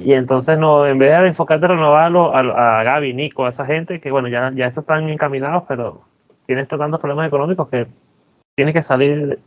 Y 0.04 0.14
entonces 0.14 0.58
no, 0.58 0.86
en 0.88 0.98
vez 0.98 1.12
de 1.20 1.28
enfocarte 1.28 1.66
en 1.66 1.72
renovarlo 1.74 2.36
a, 2.36 2.80
a 2.80 2.84
Gaby, 2.84 3.14
Nico, 3.14 3.46
a 3.46 3.50
esa 3.50 3.66
gente, 3.66 4.00
que 4.02 4.12
bueno, 4.12 4.28
ya, 4.28 4.52
ya 4.56 4.68
esos 4.68 4.84
están 4.84 5.08
encaminados, 5.10 5.64
pero 5.68 6.02
tienes 6.46 6.68
tantos 6.68 7.00
problemas 7.00 7.28
económicos 7.28 7.68
que 7.70 7.88
tienes 8.56 8.74
que 8.74 8.84
salir 8.84 9.28
de- 9.28 9.40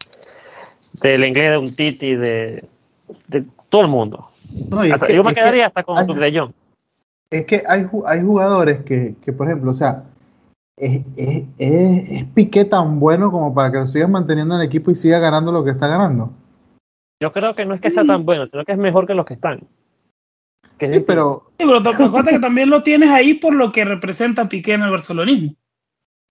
del 1.03 1.25
inglés 1.25 1.51
de 1.51 1.59
un 1.59 1.75
Titi, 1.75 2.14
de, 2.14 2.64
de 3.29 3.45
todo 3.69 3.83
el 3.83 3.88
mundo. 3.88 4.29
No, 4.71 4.81
Hasta- 4.81 5.09
que- 5.09 5.17
yo 5.17 5.25
me 5.25 5.31
que- 5.31 5.40
quedaría 5.40 5.67
hasta 5.67 5.83
con 5.83 5.97
De 6.07 6.38
Jong. 6.38 6.53
Es 7.31 7.47
que 7.47 7.64
hay, 7.67 7.87
hay 8.07 8.21
jugadores 8.23 8.85
que, 8.85 9.17
que, 9.25 9.33
por 9.33 9.49
ejemplo, 9.49 9.73
o 9.73 9.75
sea, 9.75 10.05
es, 10.77 11.03
es, 11.17 11.45
es, 11.59 12.11
es 12.11 12.25
Piqué 12.27 12.64
tan 12.64 13.01
bueno 13.01 13.33
como 13.33 13.53
para 13.55 13.73
que 13.73 13.79
lo 13.79 13.88
sigas 13.88 14.09
manteniendo 14.09 14.55
en 14.55 14.61
el 14.61 14.67
equipo 14.69 14.90
y 14.93 14.95
siga 14.95 15.19
ganando 15.19 15.51
lo 15.51 15.64
que 15.64 15.71
está 15.71 15.88
ganando. 15.88 16.31
Yo 17.21 17.33
creo 17.33 17.55
que 17.55 17.64
no 17.64 17.75
es 17.75 17.81
que 17.81 17.90
sea 17.90 18.05
tan 18.05 18.25
bueno, 18.25 18.47
sino 18.47 18.64
que 18.64 18.73
es 18.73 18.79
mejor 18.79 19.07
que 19.07 19.14
los 19.14 19.27
que 19.27 19.35
están. 19.35 19.61
Que 20.78 20.88
Sí, 20.92 21.00
pero, 21.00 21.44
Sí, 21.58 21.64
pero 21.66 21.82
te 21.82 21.88
acuérdate 21.90 22.30
que 22.32 22.38
también 22.40 22.68
lo 22.70 22.82
tienes 22.82 23.10
ahí 23.10 23.34
por 23.34 23.54
lo 23.54 23.70
que 23.72 23.84
representa 23.84 24.48
Piqué 24.48 24.72
en 24.74 24.82
el 24.82 24.90
barcelonismo. 24.90 25.54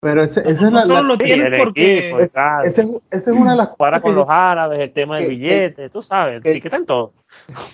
pero 0.02 0.22
ese- 0.24 0.42
esa 0.42 0.64
No 0.64 0.68
es 0.68 0.74
la, 0.74 0.82
solo 0.82 0.96
la- 0.96 1.02
lo 1.08 1.14
Sí, 1.14 1.24
tienes 1.24 1.60
porque... 1.64 2.00
equipo, 2.10 2.20
es- 2.20 3.28
una 3.30 3.52
de 3.52 3.58
las 3.58 3.68
Para 3.78 4.02
cosas 4.02 4.02
con 4.02 4.12
que 4.12 4.16
los 4.18 4.28
yo- 4.28 4.32
árabes, 4.34 4.80
el 4.82 4.92
tema 4.92 5.18
del 5.18 5.30
billete, 5.30 5.90
tú 5.90 6.02
sabes, 6.02 6.42
que- 6.44 6.52
etiquetan 6.52 6.86
todo. 6.86 7.14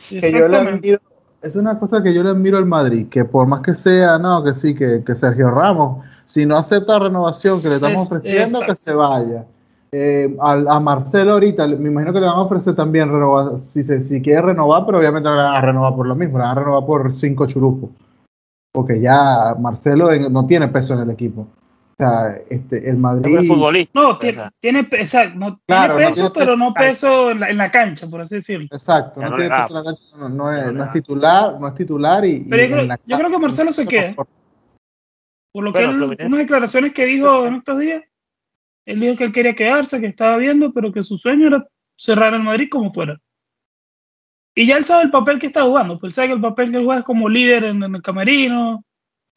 que 0.09 0.15
yo 0.15 0.21
le 0.21 0.27
Exactamente. 0.27 0.71
admiro, 0.77 0.99
es 1.41 1.55
una 1.55 1.79
cosa 1.79 2.03
que 2.03 2.13
yo 2.13 2.21
le 2.23 2.29
admiro 2.29 2.57
al 2.59 2.65
Madrid, 2.67 3.07
que 3.09 3.25
por 3.25 3.47
más 3.47 3.61
que 3.61 3.73
sea, 3.73 4.19
no, 4.19 4.43
que 4.43 4.53
sí, 4.53 4.75
que, 4.75 5.03
que 5.03 5.15
Sergio 5.15 5.49
Ramos, 5.49 6.05
si 6.27 6.45
no 6.45 6.55
acepta 6.55 6.93
la 6.99 7.05
renovación 7.05 7.59
que 7.63 7.69
le 7.69 7.75
estamos 7.75 8.03
Es- 8.03 8.07
ofreciendo, 8.11 8.59
exacto. 8.59 8.73
que 8.73 8.75
se 8.75 8.93
vaya. 8.93 9.45
Eh, 9.91 10.35
al- 10.39 10.67
a, 10.67 10.79
Marcelo 10.79 11.33
ahorita, 11.33 11.67
me 11.67 11.89
imagino 11.89 12.13
que 12.13 12.19
le 12.19 12.27
van 12.27 12.35
a 12.35 12.41
ofrecer 12.41 12.75
también 12.75 13.09
renovar, 13.11 13.59
si, 13.59 13.83
se, 13.83 14.01
si 14.01 14.21
quiere 14.21 14.41
renovar, 14.41 14.85
pero 14.85 14.99
obviamente 14.99 15.27
no 15.29 15.35
le 15.35 15.41
van 15.41 15.55
a 15.55 15.61
renovar 15.61 15.95
por 15.95 16.05
lo 16.07 16.15
mismo, 16.15 16.37
le 16.37 16.43
van 16.43 16.57
a 16.57 16.61
renovar 16.61 16.85
por 16.85 17.15
cinco 17.15 17.47
churupos. 17.47 17.89
Porque 18.71 18.99
ya 19.01 19.55
Marcelo 19.59 20.11
en- 20.11 20.31
no 20.31 20.45
tiene 20.45 20.67
peso 20.67 20.93
en 20.93 20.99
el 20.99 21.09
equipo. 21.09 21.41
O 21.41 21.95
sea, 21.97 22.37
este, 22.49 22.87
el 22.89 22.97
Madrid... 22.97 23.35
Es 23.39 23.47
futbolista. 23.47 23.99
No, 23.99 24.17
tiene, 24.19 24.43
tiene, 24.59 24.87
exacto, 24.91 25.37
no, 25.37 25.59
Claro, 25.65 25.93
no 25.95 25.97
tiene 25.97 26.09
peso, 26.11 26.31
tiene 26.31 26.33
pero 26.45 26.45
peso. 26.53 26.57
no 26.57 26.73
peso 26.73 27.31
en 27.31 27.39
la, 27.39 27.49
en 27.49 27.57
la 27.57 27.71
cancha, 27.71 28.07
por 28.07 28.21
así 28.21 28.35
decirlo. 28.35 28.67
Exacto, 28.71 29.19
Ya 29.19 29.25
no, 29.25 29.31
no 29.31 29.37
tiene 29.37 29.55
peso 29.55 29.67
en 29.69 29.73
la 29.73 29.83
cancha, 29.83 30.03
no, 30.17 30.29
no 30.29 30.53
es, 30.53 30.65
no 30.67 30.71
no 30.71 30.83
es 30.85 30.91
titular, 30.91 31.59
no 31.59 31.67
es 31.67 31.73
titular 31.75 32.25
y... 32.25 32.39
Pero 32.41 32.63
y 32.63 32.67
yo 32.69 32.73
creo- 32.75 32.85
la 32.87 32.99
yo 33.05 33.17
creo 33.17 33.29
que 33.31 33.39
Marcelo 33.39 33.73
se 33.73 33.87
queda. 33.87 34.13
Por 35.51 35.63
lo 35.63 35.73
que 35.73 35.79
Bueno, 35.79 35.91
él, 35.93 35.97
Fluminense. 35.97 36.25
unas 36.27 36.39
declaraciones 36.39 36.93
que 36.93 37.05
dijo 37.05 37.45
en 37.47 37.55
estos 37.55 37.79
días, 37.79 38.03
él 38.91 38.99
dijo 38.99 39.15
que 39.17 39.23
él 39.25 39.31
quería 39.31 39.55
quedarse, 39.55 39.99
que 40.01 40.07
estaba 40.07 40.37
viendo, 40.37 40.71
pero 40.73 40.91
que 40.91 41.03
su 41.03 41.17
sueño 41.17 41.47
era 41.47 41.65
cerrar 41.97 42.33
el 42.33 42.41
Madrid 42.43 42.67
como 42.71 42.91
fuera. 42.91 43.17
Y 44.55 44.65
ya 44.65 44.77
él 44.77 44.85
sabe 44.85 45.03
el 45.03 45.11
papel 45.11 45.39
que 45.39 45.47
está 45.47 45.61
jugando, 45.63 45.99
pues 45.99 46.11
él 46.11 46.15
sabe 46.15 46.27
que 46.29 46.33
el 46.35 46.41
papel 46.41 46.71
que 46.71 46.77
él 46.77 46.85
juega 46.85 46.99
es 46.99 47.05
como 47.05 47.29
líder 47.29 47.63
en, 47.65 47.83
en 47.83 47.95
el 47.95 48.01
camerino, 48.01 48.83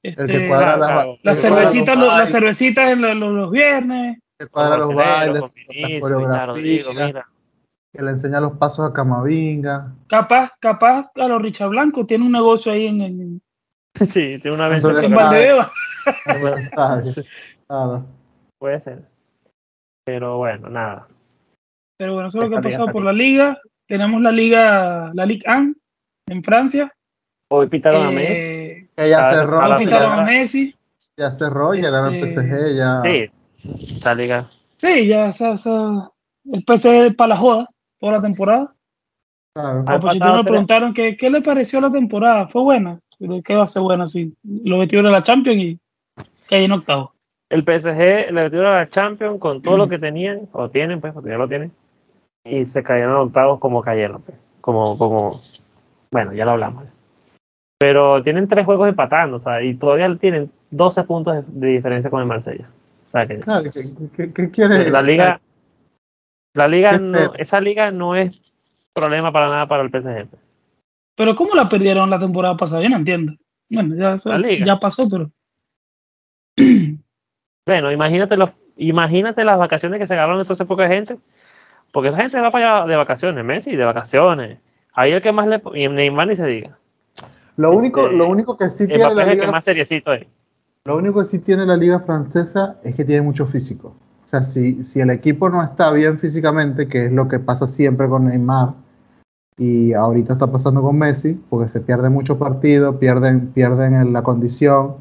El 0.03 0.13
este, 0.13 0.27
que 0.27 0.49
cuadra 0.49 0.75
claro, 0.77 1.19
las, 1.23 1.41
claro. 1.41 1.57
el 1.69 1.73
que 1.73 1.85
cuadra 1.85 2.19
los 2.19 2.31
cervecitas, 2.31 2.91
en 2.91 3.03
la- 3.03 3.15
los, 3.15 3.33
los 3.33 3.51
viernes. 3.51 4.19
que 4.39 4.47
cuadra 4.49 4.77
los 4.79 4.95
bailes, 4.95 5.43
las 5.43 6.01
coreografías, 6.01 7.25
que 7.95 8.03
le 8.03 8.11
enseña 8.11 8.41
los 8.41 8.53
pasos 8.57 8.91
a 8.91 8.93
Camavinga. 8.95 9.93
Capaz, 10.09 10.51
capaz 10.59 11.11
a 11.15 11.29
los 11.29 11.43
Richard 11.43 11.69
Blanco 11.69 12.07
tiene 12.07 12.25
un 12.25 12.33
negocio 12.33 12.73
ahí 12.73 12.87
en, 12.87 13.01
en, 13.03 13.43
Sí, 14.07 14.39
tiene 14.41 14.53
una 14.53 14.69
venta. 14.69 14.89
En. 15.05 15.15
Valdebeba. 15.15 15.71
Puede 18.59 18.81
ser. 18.81 19.12
Pero 20.05 20.39
bueno, 20.39 20.69
nada. 20.69 21.07
Pero 21.99 22.15
bueno, 22.15 22.29
eso 22.29 22.39
es 22.39 22.45
lo 22.45 22.51
que 22.51 22.57
ha 22.57 22.63
pasado 22.63 22.93
por 22.93 23.05
la 23.05 23.13
liga. 23.13 23.59
Tenemos 23.87 24.21
la 24.21 24.33
liga, 24.33 25.11
la 25.15 25.27
Ligue 25.27 25.45
1 25.47 25.75
en 26.29 26.43
Francia. 26.43 26.93
Hoy 27.51 27.69
pitaron 27.69 28.07
a 28.07 28.11
Messi. 28.11 28.33
Eh, 28.33 28.89
Que 28.97 29.11
ya 29.11 29.29
Ah, 29.29 29.33
cerró, 29.35 29.61
a 29.61 29.69
la 29.69 29.77
hoy 29.77 29.85
pitaron 29.85 30.19
a 30.21 30.23
Messi. 30.25 30.75
ya 31.17 31.31
cerró, 31.31 31.75
ya 31.75 31.91
ganó 31.91 32.09
el 32.09 32.15
Este, 32.25 32.41
PSG, 32.43 32.77
ya. 32.77 33.03
Sí, 33.03 33.97
esa 33.97 34.15
liga. 34.15 34.51
Sí, 34.79 35.07
ya 35.07 35.27
esa, 35.27 35.53
esa- 35.53 36.11
el 36.51 36.65
PC 36.65 37.07
es 37.09 37.15
para 37.15 37.29
la 37.29 37.37
joda 37.37 37.69
toda 38.01 38.13
la 38.13 38.23
temporada. 38.23 38.75
Claro. 39.55 39.85
A 39.87 40.01
Pochettino 40.01 40.37
le 40.39 40.45
preguntaron 40.45 40.95
que, 40.95 41.17
qué 41.17 41.29
le 41.31 41.43
pareció 41.43 41.81
la 41.81 41.93
temporada. 41.93 42.49
Fue 42.49 42.63
buena. 42.63 42.99
Pero 43.19 43.41
¿Qué 43.43 43.55
va 43.55 43.65
a 43.65 43.67
ser 43.69 43.83
buena 43.83 44.09
si 44.09 44.35
lo 44.43 44.79
metieron 44.79 45.07
a 45.07 45.11
la 45.11 45.23
Champions 45.23 45.59
y 45.63 45.79
cae 46.49 46.65
en 46.65 46.73
octavo? 46.73 47.13
El 47.53 47.65
PSG 47.65 48.33
le 48.33 48.45
metieron 48.45 48.67
a 48.67 48.77
la 48.79 48.89
Champions 48.89 49.39
con 49.39 49.61
todo 49.63 49.77
lo 49.77 49.89
que 49.91 49.99
tenían, 49.99 50.49
o 50.53 50.71
tienen, 50.71 51.01
pues, 51.01 51.13
porque 51.13 51.31
ya 51.31 51.37
lo 51.37 51.49
tienen, 51.49 51.71
y 52.45 52.65
se 52.67 52.83
cayeron 52.83 53.17
octavos 53.17 53.61
como 53.61 53.83
cayeron, 53.83 54.23
pues. 54.23 54.37
Como, 54.61 54.97
como, 54.97 55.43
bueno, 56.11 56.33
ya 56.33 56.45
lo 56.45 56.53
hablamos. 56.53 56.85
Pero 57.79 58.23
tienen 58.23 58.49
tres 58.49 58.65
juegos 58.65 58.89
empatando, 58.89 59.37
o 59.37 59.41
sea, 59.41 59.61
y 59.63 59.75
todavía 59.75 60.15
tienen 60.17 60.51
12 60.71 61.03
puntos 61.05 61.35
de, 61.35 61.43
de 61.67 61.73
diferencia 61.75 62.11
con 62.11 62.21
el 62.21 62.27
Marsella. 62.27 62.69
O 63.07 63.11
sea, 63.11 63.27
que 63.27 63.41
Claro, 63.41 63.71
¿qué, 63.73 63.91
qué- 64.17 64.33
qué 64.33 64.51
quiere? 64.51 64.89
la 64.91 65.03
liga, 65.03 65.41
la 66.55 66.69
liga 66.69 67.01
esa 67.39 67.61
liga 67.61 67.91
no 67.91 68.15
es 68.15 68.41
problema 68.95 69.33
para 69.33 69.49
nada 69.49 69.67
para 69.67 69.83
el 69.83 69.91
PSG. 69.91 70.29
pues. 70.31 70.43
Pero 71.17 71.35
¿cómo 71.35 71.55
la 71.55 71.69
perdieron 71.69 72.09
la 72.09 72.19
temporada 72.21 72.57
pasada? 72.57 72.83
Yo 72.83 72.89
no 72.89 72.97
entiendo. 72.97 73.33
Bueno, 73.69 73.95
ya, 73.97 74.15
eso- 74.15 74.31
La 74.31 74.39
liga. 74.39 74.65
ya 74.65 74.79
pasó, 74.79 75.09
pero 75.11 75.31
Bueno, 77.67 77.93
imagínate 77.93 78.37
los, 78.37 78.51
imagínate 78.77 79.45
las 79.45 79.59
vacaciones 79.59 80.01
que 80.01 80.07
se 80.07 80.15
agarraron 80.15 80.41
entonces 80.41 80.67
poca 80.67 80.89
gente, 80.89 81.19
porque 81.93 82.09
esa 82.09 82.19
gente 82.19 82.41
va 82.41 82.51
para 82.51 82.79
allá 82.79 82.87
de 82.87 82.97
vacaciones, 82.97 83.45
Messi 83.45 83.77
de 83.77 83.85
vacaciones. 83.85 84.59
Ahí 84.95 85.13
el 85.13 85.23
que 85.23 85.33
más 85.33 85.47
le 85.47 85.63
y 85.75 85.89
Neymar 85.89 86.29
ni 86.29 86.37
se 86.37 86.47
diga. 86.47 86.77
Lo 87.57 87.73
único, 87.73 88.05
Este, 88.05 88.17
lo 88.17 88.29
único 88.29 88.57
que 88.57 88.71
sí 88.71 88.87
tiene 88.87 89.03
la 89.03 89.11
es 89.11 89.19
el 89.19 89.25
que 89.25 89.41
liga, 89.41 89.53
más 89.53 89.65
seriecito 89.65 90.13
es. 90.13 90.27
lo 90.85 90.97
único 90.97 91.21
que 91.21 91.27
sí 91.27 91.39
tiene 91.39 91.65
la 91.67 91.77
liga 91.77 92.01
francesa 92.01 92.79
es 92.83 92.95
que 92.95 93.05
tiene 93.05 93.23
mucho 93.23 93.47
físico. 93.47 93.95
O 94.25 94.29
sea, 94.29 94.43
si, 94.43 94.85
si 94.85 95.01
el 95.01 95.11
equipo 95.11 95.49
no 95.51 95.63
está 95.63 95.93
bien 95.93 96.19
físicamente, 96.19 96.89
que 96.89 97.07
es 97.07 97.13
lo 97.13 97.29
que 97.29 97.39
pasa 97.39 97.67
siempre 97.67 98.09
con 98.09 98.27
Neymar, 98.27 98.71
y 99.59 99.93
ahorita 99.93 100.33
está 100.33 100.47
pasando 100.47 100.83
con 100.83 100.97
Messi, 100.97 101.35
porque 101.51 101.69
se 101.69 101.81
pierde 101.81 102.09
muchos 102.09 102.39
partidos, 102.39 102.97
pierden, 102.97 103.53
pierden 103.53 103.95
en 103.95 104.13
la 104.13 104.23
condición. 104.23 104.97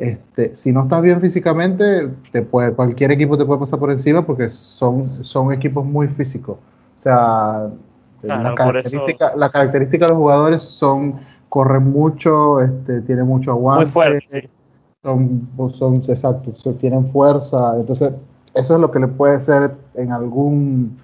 Este, 0.00 0.56
si 0.56 0.72
no 0.72 0.82
estás 0.84 1.02
bien 1.02 1.20
físicamente, 1.20 2.08
te 2.32 2.42
puede, 2.42 2.74
cualquier 2.74 3.10
equipo 3.12 3.36
te 3.36 3.44
puede 3.44 3.60
pasar 3.60 3.78
por 3.78 3.90
encima 3.90 4.24
porque 4.24 4.48
son, 4.48 5.22
son 5.22 5.52
equipos 5.52 5.84
muy 5.84 6.08
físicos. 6.08 6.56
O 6.98 7.02
sea, 7.02 7.68
Claro, 8.22 8.42
la, 8.50 8.54
característica, 8.54 9.36
la 9.36 9.50
característica 9.50 10.04
de 10.04 10.10
los 10.10 10.18
jugadores 10.18 10.62
son, 10.62 11.20
corren 11.48 11.84
mucho, 11.90 12.60
este, 12.60 13.00
tienen 13.02 13.26
mucho 13.26 13.50
aguante, 13.52 13.84
Muy 13.84 13.90
fuerte, 13.90 14.24
sí. 14.26 14.48
son, 15.02 15.48
son 15.72 15.96
exacto, 15.96 16.52
tienen 16.78 17.10
fuerza, 17.12 17.76
entonces 17.78 18.12
eso 18.54 18.74
es 18.74 18.80
lo 18.80 18.90
que 18.90 19.00
le 19.00 19.08
puede 19.08 19.40
ser 19.40 19.74
en 19.94 20.12
algún 20.12 20.98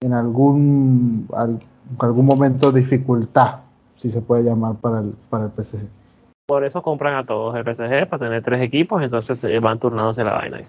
en 0.00 0.12
algún 0.12 1.26
al- 1.34 1.58
algún 2.00 2.26
momento 2.26 2.72
dificultad, 2.72 3.60
si 3.96 4.10
se 4.10 4.20
puede 4.20 4.42
llamar 4.42 4.74
para 4.76 5.00
el 5.00 5.14
para 5.30 5.44
el 5.44 5.50
PSG. 5.52 5.80
Por 6.46 6.64
eso 6.64 6.80
compran 6.80 7.14
a 7.14 7.24
todos 7.24 7.56
el 7.56 7.64
PSG 7.64 8.08
para 8.08 8.24
tener 8.24 8.42
tres 8.42 8.62
equipos, 8.62 9.02
entonces 9.02 9.38
se 9.40 9.58
van 9.58 9.80
turnándose 9.80 10.22
la 10.22 10.34
vaina. 10.34 10.60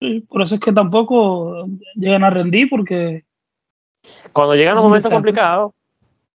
sí, 0.00 0.20
por 0.28 0.42
eso 0.42 0.54
es 0.54 0.60
que 0.60 0.72
tampoco 0.72 1.66
llegan 1.96 2.22
a 2.22 2.30
rendir 2.30 2.68
porque 2.70 3.24
Cuando 4.32 4.54
llegan 4.54 4.76
los 4.76 4.84
Un 4.84 4.90
momentos 4.90 5.10
complicados, 5.10 5.72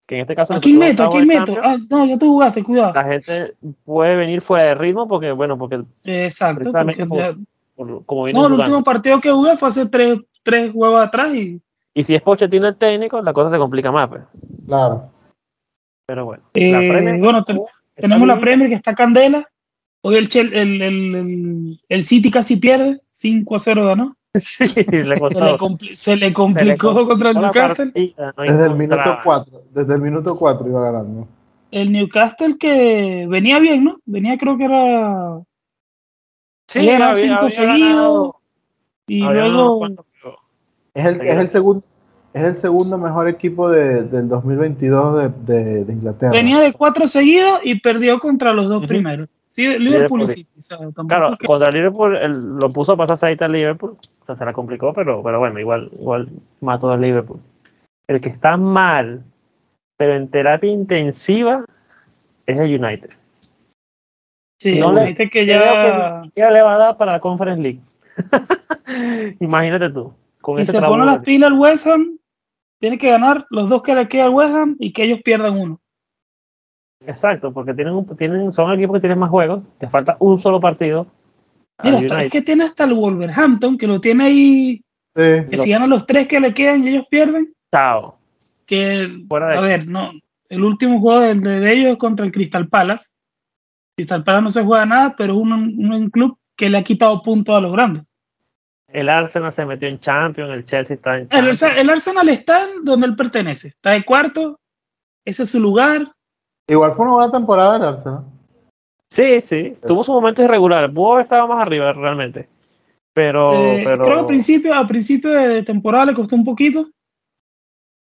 que 0.05 0.15
en 0.15 0.21
este 0.21 0.35
caso 0.35 0.51
¿A 0.51 0.55
nos 0.57 0.63
quién 0.63 0.75
tocó 0.75 0.85
meto? 0.89 1.03
¿A 1.03 1.05
octavos 1.07 1.15
quién 1.25 1.27
de 1.29 1.39
meto? 1.39 1.61
Ah, 1.63 1.77
no, 1.89 2.05
ya 2.05 2.17
tú 2.19 2.25
jugaste, 2.33 2.63
cuidado. 2.63 2.93
la 2.93 3.03
gente 3.05 3.53
puede 3.85 4.15
venir 4.17 4.41
fuera 4.41 4.65
de 4.65 4.75
ritmo 4.75 5.07
porque, 5.07 5.31
bueno, 5.31 5.57
porque 5.57 5.81
Exacto. 6.03 6.59
precisamente 6.59 7.05
porque 7.05 7.23
por- 7.23 7.35
ya- 7.37 7.41
por- 7.77 8.05
como 8.05 8.23
vienen 8.25 8.41
no, 8.41 8.47
el 8.47 8.53
jugando. 8.53 8.73
último 8.75 8.83
partido 8.83 9.21
que 9.21 9.31
jugué 9.31 9.55
fue 9.55 9.69
hace 9.69 9.87
tres, 9.87 10.19
tres 10.43 10.73
juegos 10.73 11.05
atrás 11.05 11.33
y 11.33 11.61
Y 11.93 12.03
si 12.03 12.15
es 12.15 12.21
Pochettino 12.21 12.67
el 12.67 12.75
técnico, 12.75 13.21
la 13.21 13.31
cosa 13.31 13.49
se 13.49 13.57
complica 13.57 13.91
más, 13.93 14.09
pues. 14.09 14.23
Claro. 14.65 15.09
Pero 16.05 16.25
bueno. 16.25 16.43
Eh, 16.53 16.71
la 16.71 16.79
Premier- 16.79 17.19
bueno, 17.19 17.39
está 17.39 17.53
tenemos 18.01 18.27
la. 18.27 18.39
Premier 18.39 18.69
que 18.69 18.75
está 18.75 18.93
candela. 18.95 19.47
Hoy 20.03 20.15
el, 20.15 20.27
Chel- 20.29 20.53
el, 20.53 20.81
el, 20.81 21.15
el, 21.15 21.79
el 21.87 22.05
City 22.05 22.31
casi 22.31 22.57
pierde, 22.57 23.01
5 23.11 23.55
a 23.55 23.59
0 23.59 23.85
ganó. 23.85 24.15
Sí, 24.39 24.63
le 24.65 24.83
Se 24.83 25.03
le, 25.03 25.17
compli- 25.57 25.95
se 25.95 26.15
le 26.15 26.31
complicó 26.33 26.87
complicó 26.93 27.07
contra 27.07 27.29
el 27.31 27.35
Newcastle. 27.41 27.85
partida, 27.87 28.33
no 28.37 28.43
Desde 28.43 28.65
el 28.65 28.75
minuto 28.75 28.95
encontraba. 29.01 29.21
4, 29.23 29.61
desde 29.71 29.93
el 29.93 30.01
minuto 30.01 30.35
4 30.37 30.67
iba 30.67 30.81
ganando. 30.83 31.27
El 31.69 31.91
Newcastle 31.91 32.57
que 32.57 33.25
venía 33.29 33.59
bien, 33.59 33.83
¿no? 33.83 33.97
Venía 34.05 34.37
creo 34.37 34.57
que 34.57 34.63
era... 34.65 35.39
Sí, 36.67 36.79
cinco 36.79 37.03
había 37.03 37.49
seguidos 37.49 37.77
ganado- 37.77 38.35
y 39.07 39.23
había 39.23 39.47
luego... 39.47 39.79
pero- 40.21 40.37
Es 40.93 41.05
el, 41.05 41.21
es 41.21 41.37
el 41.37 41.49
segundo 41.49 41.83
es 42.33 42.43
el 42.43 42.55
segundo 42.57 42.97
mejor 42.97 43.27
equipo 43.27 43.69
de, 43.69 44.03
del 44.03 44.27
2022 44.29 45.21
de, 45.45 45.53
de, 45.53 45.85
de 45.85 45.93
Inglaterra. 45.93 46.31
Venía 46.31 46.59
de 46.59 46.73
cuatro 46.73 47.07
seguidos 47.07 47.59
y 47.63 47.79
perdió 47.79 48.19
contra 48.19 48.53
los 48.53 48.69
dos 48.69 48.85
primeros. 48.85 49.27
Sí, 49.49 49.67
Liverpool 49.67 50.21
y 50.21 50.25
Liverpool. 50.27 50.45
Tampoco 50.93 51.07
Claro, 51.07 51.37
que- 51.37 51.45
contra 51.45 51.69
Liverpool 51.71 52.57
lo 52.59 52.69
puso 52.71 52.93
a 52.93 52.97
pasar 52.97 53.29
ahí 53.29 53.37
al 53.39 53.51
Liverpool, 53.51 53.97
o 54.21 54.25
sea, 54.25 54.35
se 54.37 54.45
la 54.45 54.53
complicó, 54.53 54.93
pero, 54.93 55.21
pero 55.21 55.39
bueno, 55.39 55.59
igual, 55.59 55.89
igual 55.99 56.29
mató 56.61 56.89
al 56.91 57.01
Liverpool. 57.01 57.39
El 58.07 58.21
que 58.21 58.29
está 58.29 58.55
mal, 58.55 59.23
pero 59.97 60.15
en 60.15 60.29
terapia 60.29 60.71
intensiva, 60.71 61.65
es 62.45 62.57
el 62.57 62.81
United. 62.81 63.09
sí, 64.57 64.79
no 64.79 64.89
el 64.91 64.95
le- 64.95 65.01
United 65.03 65.29
que 65.29 65.45
Creo 65.45 65.59
que 66.33 66.39
ya... 66.39 66.51
le 66.51 66.61
va 66.61 66.75
a 66.75 66.77
dar 66.77 66.97
para 66.97 67.11
la 67.13 67.19
Conference 67.19 67.61
League. 67.61 67.81
Imagínate 69.39 69.89
tú, 69.89 70.13
con 70.41 70.59
Y 70.59 70.63
ese 70.63 70.71
se 70.73 70.81
pone 70.81 71.05
las 71.05 71.23
pilas 71.23 71.51
el 71.51 71.57
West 71.59 71.87
Ham, 71.87 72.17
tiene 72.81 72.97
que 72.97 73.09
ganar 73.11 73.45
los 73.51 73.69
dos 73.69 73.83
que 73.83 73.93
le 73.95 74.07
queda 74.09 74.25
al 74.25 74.31
West 74.31 74.55
Ham 74.55 74.75
y 74.79 74.91
que 74.91 75.03
ellos 75.03 75.19
pierdan 75.23 75.57
uno. 75.57 75.79
Exacto, 77.05 77.53
porque 77.53 77.73
tienen, 77.73 77.93
un- 77.93 78.17
tienen, 78.17 78.51
son 78.51 78.71
equipos 78.73 78.95
que 78.95 79.01
tienen 79.01 79.19
más 79.19 79.29
juegos, 79.29 79.63
te 79.79 79.87
falta 79.87 80.17
un 80.19 80.39
solo 80.39 80.59
partido. 80.59 81.07
Mira, 81.83 81.97
hasta- 81.99 82.23
es 82.23 82.31
que 82.31 82.41
tiene 82.41 82.63
hasta 82.65 82.83
el 82.83 82.93
Wolverhampton, 82.93 83.77
que 83.77 83.87
lo 83.87 84.01
tiene 84.01 84.23
ahí, 84.25 84.75
Sí. 85.15 85.49
que 85.49 85.57
si 85.59 85.69
ganan 85.71 85.89
los 85.89 86.05
tres 86.05 86.27
que 86.27 86.39
le 86.39 86.53
quedan 86.53 86.83
y 86.83 86.89
ellos 86.89 87.05
pierden, 87.09 87.53
Chao. 87.73 88.17
que, 88.65 89.23
Fuera 89.27 89.47
de 89.47 89.55
a 89.55 89.59
aquí. 89.59 89.67
ver, 89.67 89.87
no, 89.87 90.11
el 90.49 90.63
último 90.63 90.99
juego 90.99 91.19
de, 91.21 91.35
de 91.35 91.73
ellos 91.73 91.91
es 91.93 91.97
contra 91.97 92.25
el 92.25 92.31
Crystal 92.31 92.67
Palace. 92.67 93.09
Crystal 93.95 94.23
Palace 94.23 94.43
no 94.43 94.51
se 94.51 94.63
juega 94.63 94.85
nada, 94.85 95.15
pero 95.17 95.33
es 95.33 95.39
un, 95.39 95.51
un, 95.53 95.93
un 95.93 96.09
club 96.09 96.37
que 96.57 96.69
le 96.69 96.77
ha 96.77 96.83
quitado 96.83 97.21
puntos 97.21 97.55
a 97.55 97.61
los 97.61 97.71
grandes. 97.71 98.03
El 98.93 99.09
Arsenal 99.09 99.53
se 99.53 99.65
metió 99.65 99.87
en 99.87 99.99
Champions, 99.99 100.51
el 100.51 100.65
Chelsea 100.65 100.95
está 100.95 101.15
en 101.15 101.21
El, 101.29 101.29
Champions. 101.57 101.77
El 101.77 101.89
Arsenal 101.89 102.29
está 102.29 102.69
en 102.69 102.83
donde 102.85 103.07
él 103.07 103.15
pertenece, 103.15 103.69
está 103.69 103.91
de 103.91 104.03
cuarto, 104.03 104.59
ese 105.25 105.43
es 105.43 105.49
su 105.51 105.59
lugar. 105.59 106.11
Igual 106.67 106.93
fue 106.95 107.05
una 107.05 107.13
buena 107.15 107.31
temporada 107.31 107.73
del 107.79 107.87
Arsenal. 107.95 108.23
Sí, 109.09 109.41
sí, 109.41 109.77
tuvo 109.85 110.03
sus 110.03 110.13
momentos 110.13 110.43
irregulares, 110.45 110.89
pudo 110.91 111.19
estado 111.19 111.47
más 111.47 111.61
arriba 111.61 111.91
realmente. 111.93 112.47
Pero, 113.13 113.53
Eh, 113.53 113.81
pero 113.83 114.03
Creo 114.03 114.13
que 114.15 114.19
al 114.21 114.25
principio, 114.27 114.73
al 114.73 114.87
principio 114.87 115.31
de 115.31 115.63
temporada 115.63 116.05
le 116.05 116.13
costó 116.13 116.35
un 116.35 116.45
poquito 116.45 116.87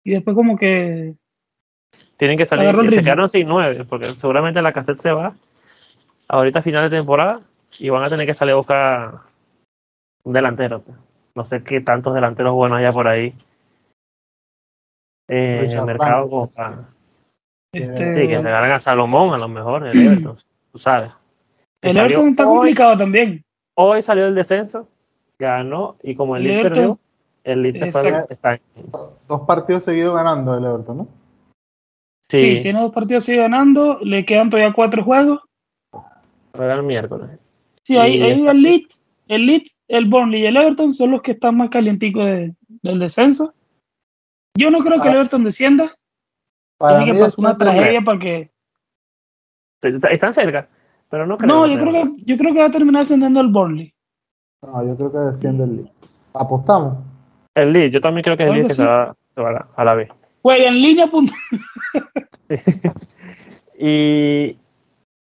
y 0.04 0.10
después 0.10 0.34
como 0.36 0.56
que 0.58 1.14
tienen 2.18 2.36
que 2.36 2.44
salir. 2.44 2.66
el 2.68 2.74
Se 2.74 2.82
ritmo. 2.82 3.02
quedaron 3.02 3.28
sin 3.30 3.48
nueve, 3.48 3.84
porque 3.88 4.06
seguramente 4.08 4.60
la 4.60 4.72
cassette 4.72 5.00
se 5.00 5.12
va 5.12 5.32
ahorita 6.28 6.58
a 6.58 6.62
final 6.62 6.90
de 6.90 6.96
temporada 6.96 7.40
y 7.78 7.88
van 7.88 8.04
a 8.04 8.10
tener 8.10 8.26
que 8.26 8.34
salir 8.34 8.52
a 8.52 8.56
buscar 8.56 9.12
un 10.24 10.32
delantero. 10.32 10.82
No 11.34 11.44
sé 11.46 11.62
qué 11.64 11.80
tantos 11.80 12.14
delanteros 12.14 12.52
buenos 12.54 12.78
haya 12.78 12.92
por 12.92 13.08
ahí 13.08 13.34
eh, 15.28 15.60
en 15.64 15.70
el 15.70 15.84
mercado 15.84 16.28
como 16.28 16.46
para- 16.50 16.88
este, 17.72 17.96
Sí, 17.96 18.28
que 18.28 18.38
regalan 18.38 18.72
a 18.72 18.78
Salomón 18.78 19.32
a 19.32 19.38
lo 19.38 19.48
mejor, 19.48 19.86
el 19.86 19.92
Everton, 19.96 20.36
tú 20.72 20.78
sabes. 20.78 21.10
El 21.80 21.96
Everton 21.96 22.28
está 22.30 22.46
hoy. 22.46 22.54
complicado 22.54 22.98
también. 22.98 23.42
Hoy 23.76 24.02
salió 24.02 24.26
el 24.26 24.34
descenso, 24.34 24.88
ganó 25.38 25.96
y 26.02 26.14
como 26.14 26.36
el 26.36 26.42
El 26.46 26.48
Leeds 26.48 26.62
perdió, 26.62 26.98
el 27.44 27.62
Leeds 27.62 27.78
se 27.78 27.92
fue, 27.92 28.24
está- 28.28 28.60
Dos 29.26 29.40
partidos 29.46 29.84
seguidos 29.84 30.14
ganando 30.14 30.54
el 30.56 30.64
Everton, 30.64 30.98
¿no? 30.98 31.08
Sí. 32.28 32.38
sí, 32.38 32.62
tiene 32.62 32.80
dos 32.80 32.92
partidos 32.92 33.24
sigue 33.24 33.38
ganando, 33.38 33.98
le 34.02 34.24
quedan 34.24 34.50
todavía 34.50 34.72
cuatro 34.74 35.02
juegos. 35.02 35.40
juega 36.54 36.74
el 36.74 36.82
miércoles. 36.82 37.30
Sí, 37.84 37.96
ahí, 37.96 38.22
ahí 38.22 38.46
el 38.46 38.62
Leeds, 38.62 39.04
el 39.28 39.46
Leeds, 39.46 39.80
el 39.88 40.06
Burnley 40.06 40.42
y 40.42 40.46
el 40.46 40.56
Everton 40.56 40.92
son 40.92 41.10
los 41.12 41.22
que 41.22 41.32
están 41.32 41.56
más 41.56 41.70
calienticos 41.70 42.24
de- 42.24 42.54
del 42.82 42.98
descenso. 42.98 43.52
Yo 44.56 44.70
no 44.70 44.80
creo 44.80 45.00
que 45.00 45.08
el 45.08 45.14
Ah. 45.14 45.18
Everton 45.18 45.44
descienda. 45.44 45.90
Para 46.78 46.98
Tiene 46.98 47.12
mí 47.12 47.18
que 47.18 47.24
pasar 47.24 47.38
una 47.38 47.56
tragedia 47.58 48.00
para 48.02 48.18
que. 48.18 48.50
Está- 49.82 50.08
Están 50.08 50.34
cerca, 50.34 50.68
pero 51.08 51.26
no 51.26 51.36
creo. 51.38 51.48
No, 51.48 51.66
yo 51.66 51.78
creo 51.80 51.92
que 51.92 52.22
yo 52.24 52.36
creo 52.36 52.52
que 52.52 52.60
va 52.60 52.66
a 52.66 52.70
terminar 52.70 53.02
descendiendo 53.02 53.40
el 53.40 53.48
Burnley. 53.48 53.94
No, 54.62 54.84
yo 54.86 54.96
creo 54.96 55.12
que 55.12 55.18
desciende 55.18 55.64
el 55.64 55.76
Leeds. 55.76 55.90
Apostamos. 56.34 56.98
El 57.54 57.72
Leeds, 57.72 57.92
yo 57.94 58.00
también 58.00 58.22
creo 58.24 58.36
que 58.36 58.44
es 58.44 58.48
el 58.50 58.54
Leeds 58.56 58.64
que 58.66 58.68
que 58.68 58.74
sí. 58.74 58.82
se 58.82 58.86
va, 58.88 59.16
se 59.34 59.40
va 59.40 59.48
a 59.48 59.52
la- 59.52 59.68
a 59.76 59.84
la 59.84 59.94
B. 59.94 60.08
Juega 60.42 60.68
en 60.68 60.74
línea. 60.82 61.06
punto. 61.08 61.32
Y, 63.78 64.56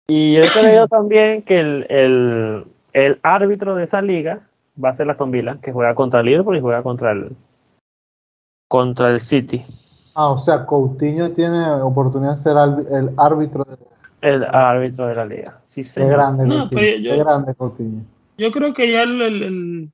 y 0.08 0.34
yo 0.36 0.42
creo 0.54 0.88
también 0.88 1.42
que 1.42 1.60
el, 1.60 1.86
el, 1.90 2.66
el 2.96 3.20
árbitro 3.24 3.76
de 3.76 3.84
esa 3.84 4.02
liga 4.02 4.48
va 4.84 4.90
a 4.90 4.94
ser 4.94 5.06
la 5.08 5.14
Villa, 5.26 5.58
que 5.62 5.74
juega 5.74 5.94
contra 5.96 6.22
el 6.22 6.28
Liverpool 6.28 6.56
y 6.58 6.62
juega 6.62 6.82
contra 6.82 7.12
el 7.12 7.36
contra 8.70 9.10
el 9.12 9.20
City. 9.20 9.64
Ah, 10.16 10.30
o 10.30 10.38
sea, 10.38 10.66
Coutinho 10.66 11.32
tiene 11.34 11.70
oportunidad 11.82 12.32
de 12.32 12.38
ser 12.38 12.56
el 12.92 13.12
árbitro. 13.18 13.66
De, 13.66 13.78
El 14.22 14.44
árbitro 14.46 15.08
de 15.08 15.16
la 15.16 15.26
liga. 15.26 15.60
Sí, 15.68 15.84
qué 15.94 16.06
grande, 16.08 16.46
No, 16.48 16.62
Coutinho. 16.62 16.70
pero 16.82 16.98
yo- 17.00 17.12
Qué 17.12 17.18
grande 17.18 17.54
Coutinho. 17.56 18.04
Yo 18.38 18.52
creo 18.52 18.74
que 18.74 18.92
ya 18.92 19.04
el, 19.04 19.22
el, 19.22 19.44
el, 19.44 19.92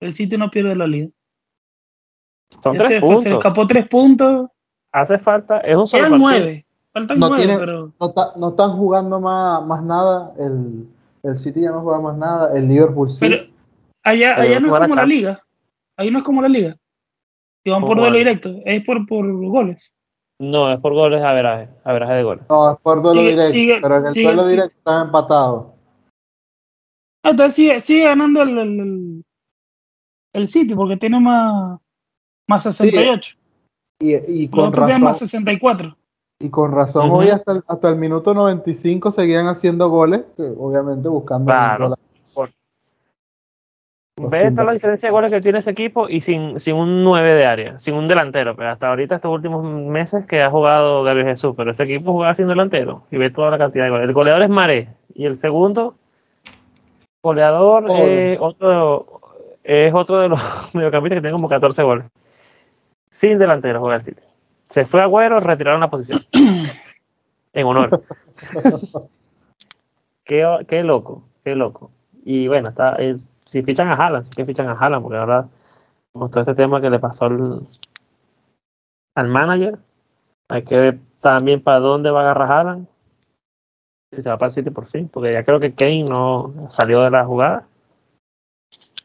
el 0.00 0.14
City 0.14 0.38
no 0.38 0.48
pierde 0.50 0.74
la 0.76 0.86
liga. 0.86 1.08
Son 2.62 2.74
Ya 2.74 2.78
tres 2.80 2.88
se, 2.88 2.94
se 2.94 3.00
puntos. 3.00 3.26
escapó 3.26 3.66
tres 3.66 3.88
puntos. 3.88 4.48
Hace 4.92 5.18
falta, 5.18 5.58
es 5.58 5.76
un 5.76 5.86
solo 5.88 6.04
Quedan 6.04 6.20
nueve. 6.20 6.66
Faltan 6.92 7.18
No 7.18 7.28
nueve, 7.28 7.44
tiene- 7.44 7.58
pero. 7.58 7.92
No, 8.00 8.10
ta- 8.12 8.32
no 8.36 8.50
están 8.50 8.70
jugando 8.76 9.20
más, 9.20 9.64
más 9.66 9.82
nada. 9.82 10.32
El, 10.38 10.88
el 11.26 11.36
City 11.36 11.62
ya 11.62 11.70
no 11.72 11.80
juega 11.82 12.00
más 12.00 12.16
nada. 12.16 12.56
El 12.56 12.68
Liverpool 12.68 13.10
sí. 13.10 13.18
Pero 13.20 13.36
allá, 14.04 14.34
Pero 14.36 14.42
allá 14.48 14.60
no 14.60 14.66
es 14.66 14.72
la 14.72 14.80
como 14.80 14.94
la 14.96 15.06
liga. 15.06 15.42
Ahí 15.98 16.10
no 16.10 16.18
es 16.18 16.24
como 16.24 16.42
la 16.42 16.48
liga. 16.48 16.76
Que 17.64 17.70
van 17.70 17.80
¿Cómo 17.80 17.92
por 17.94 17.98
duelo 18.02 18.16
directo. 18.18 18.54
Es 18.64 18.84
por, 18.84 19.06
por 19.06 19.26
goles. 19.48 19.92
No, 20.38 20.70
es 20.70 20.78
por 20.80 20.92
goles, 20.92 21.22
averaje, 21.22 21.68
averaje 21.82 22.12
de 22.14 22.22
goles. 22.22 22.44
no, 22.50 22.70
es 22.72 22.78
por 22.80 23.02
duelo 23.02 23.20
Sigue- 23.20 23.30
directo. 23.30 23.52
sigue- 23.52 23.78
pero 23.80 23.98
en 23.98 24.06
el 24.06 24.12
sigue- 24.12 24.24
duelo 24.26 24.42
sigue. 24.42 24.52
directo 24.52 24.78
están 24.78 25.06
empatados. 25.06 25.66
Ah, 27.24 27.30
Entonces 27.30 27.54
sigue, 27.54 27.80
sigue 27.80 28.04
ganando 28.04 28.42
el, 28.42 28.58
el, 28.58 28.80
el, 28.80 29.24
el 30.34 30.48
City 30.48 30.74
porque 30.74 30.96
tiene 30.98 31.18
más, 31.18 31.80
más 32.48 32.62
68. 32.64 33.36
Y, 33.98 34.14
y 34.14 34.48
Los 34.48 34.50
con 34.50 34.72
tienen 34.72 35.00
más 35.02 35.12
razón. 35.14 35.28
64. 35.28 35.96
Y 36.38 36.50
con 36.50 36.72
razón, 36.72 37.10
hoy 37.10 37.30
hasta 37.30 37.52
el, 37.52 37.62
hasta 37.66 37.88
el 37.88 37.96
minuto 37.96 38.34
95 38.34 39.10
seguían 39.10 39.46
haciendo 39.46 39.88
goles, 39.88 40.22
que 40.36 40.42
obviamente 40.42 41.08
buscando. 41.08 41.50
Claro. 41.50 41.96
goles. 42.34 42.54
Ve 44.18 44.50
toda 44.50 44.64
la 44.64 44.72
diferencia 44.72 45.08
de 45.08 45.12
goles 45.12 45.30
que 45.30 45.40
tiene 45.40 45.58
ese 45.60 45.70
equipo 45.70 46.08
y 46.08 46.20
sin, 46.20 46.58
sin 46.60 46.74
un 46.74 47.04
9 47.04 47.34
de 47.34 47.46
área, 47.46 47.78
sin 47.78 47.94
un 47.94 48.06
delantero. 48.06 48.54
Pero 48.54 48.70
hasta 48.70 48.88
ahorita, 48.88 49.16
estos 49.16 49.30
últimos 49.30 49.64
meses 49.64 50.26
que 50.26 50.42
ha 50.42 50.50
jugado 50.50 51.02
Gabriel 51.04 51.28
Jesús, 51.28 51.54
pero 51.56 51.70
ese 51.70 51.84
equipo 51.84 52.12
jugaba 52.12 52.34
sin 52.34 52.48
delantero 52.48 53.04
y 53.10 53.16
ve 53.16 53.30
toda 53.30 53.50
la 53.50 53.58
cantidad 53.58 53.84
de 53.84 53.90
goles. 53.90 54.08
El 54.08 54.14
goleador 54.14 54.42
es 54.42 54.50
Maré 54.50 54.88
y 55.14 55.24
el 55.24 55.36
segundo 55.36 55.96
goleador 57.22 57.84
Ole. 57.90 58.34
es 58.34 58.38
otro, 58.40 59.20
es 59.64 59.92
otro 59.92 60.18
de 60.18 60.28
los 60.28 60.40
mediocampistas 60.74 61.16
que 61.16 61.22
tiene 61.22 61.32
como 61.32 61.48
14 61.48 61.82
goles. 61.82 62.06
Sin 63.08 63.38
delantero 63.38 63.80
juega 63.80 63.96
el 63.96 64.04
City. 64.04 64.25
Se 64.70 64.84
fue 64.86 65.02
Agüero, 65.02 65.40
retiraron 65.40 65.80
la 65.80 65.90
posición. 65.90 66.24
en 67.52 67.66
honor. 67.66 68.02
qué, 70.24 70.44
qué 70.68 70.82
loco, 70.82 71.22
qué 71.44 71.54
loco. 71.54 71.90
Y 72.24 72.48
bueno, 72.48 72.68
está, 72.70 72.96
es- 72.96 73.24
si 73.44 73.62
fichan 73.62 73.88
a 73.88 73.94
Haaland, 73.94 74.24
sí 74.24 74.30
que 74.34 74.44
fichan 74.44 74.68
a 74.68 74.72
Haaland, 74.72 75.02
porque 75.02 75.18
ahora 75.18 75.48
con 76.12 76.30
todo 76.30 76.40
este 76.40 76.54
tema 76.54 76.80
que 76.80 76.90
le 76.90 76.98
pasó 76.98 77.26
al, 77.26 77.60
al 79.14 79.28
manager, 79.28 79.78
hay 80.48 80.64
que 80.64 80.76
ver 80.76 80.98
también 81.20 81.62
para 81.62 81.78
dónde 81.78 82.10
va 82.10 82.20
a 82.20 82.22
agarrar 82.24 82.50
Haaland. 82.50 82.86
Si 84.12 84.22
se 84.22 84.28
va 84.30 84.38
para 84.38 84.48
el 84.48 84.54
City 84.54 84.70
por 84.70 84.86
fin, 84.86 85.08
porque 85.08 85.32
ya 85.32 85.44
creo 85.44 85.60
que 85.60 85.74
Kane 85.74 86.04
no 86.04 86.68
salió 86.70 87.02
de 87.02 87.10
la 87.10 87.24
jugada. 87.24 87.66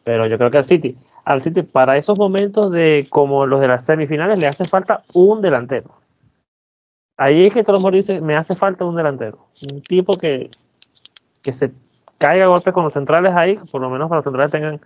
Pero 0.04 0.26
yo 0.26 0.38
creo 0.38 0.50
que 0.50 0.58
al 0.58 0.66
City, 0.66 0.98
al 1.24 1.42
City 1.42 1.62
para 1.62 1.98
esos 1.98 2.18
momentos 2.18 2.72
de 2.72 3.08
como 3.10 3.46
los 3.46 3.62
de 3.62 3.68
las 3.68 3.86
semifinales 3.86 4.40
le 4.40 4.48
hace 4.48 4.66
falta 4.66 5.04
un 5.14 5.42
delantero. 5.42 5.92
Ahí 7.18 7.46
es 7.46 7.54
que 7.54 7.64
todo 7.64 7.78
el 7.78 7.82
mundo 7.84 7.98
dice, 7.98 8.22
me 8.22 8.36
hace 8.36 8.56
falta 8.56 8.86
un 8.86 8.96
delantero. 8.96 9.46
Un 9.72 9.82
tipo 9.84 10.18
que, 10.18 10.50
que 11.44 11.54
se 11.54 11.72
caiga 12.18 12.46
a 12.46 12.48
golpes 12.48 12.74
con 12.74 12.84
los 12.84 12.94
centrales 12.94 13.34
ahí, 13.36 13.58
por 13.72 13.82
lo 13.82 13.90
menos 13.90 14.10
para 14.10 14.18
los 14.18 14.24
centrales 14.24 14.52
tengan 14.52 14.74
un 14.74 14.82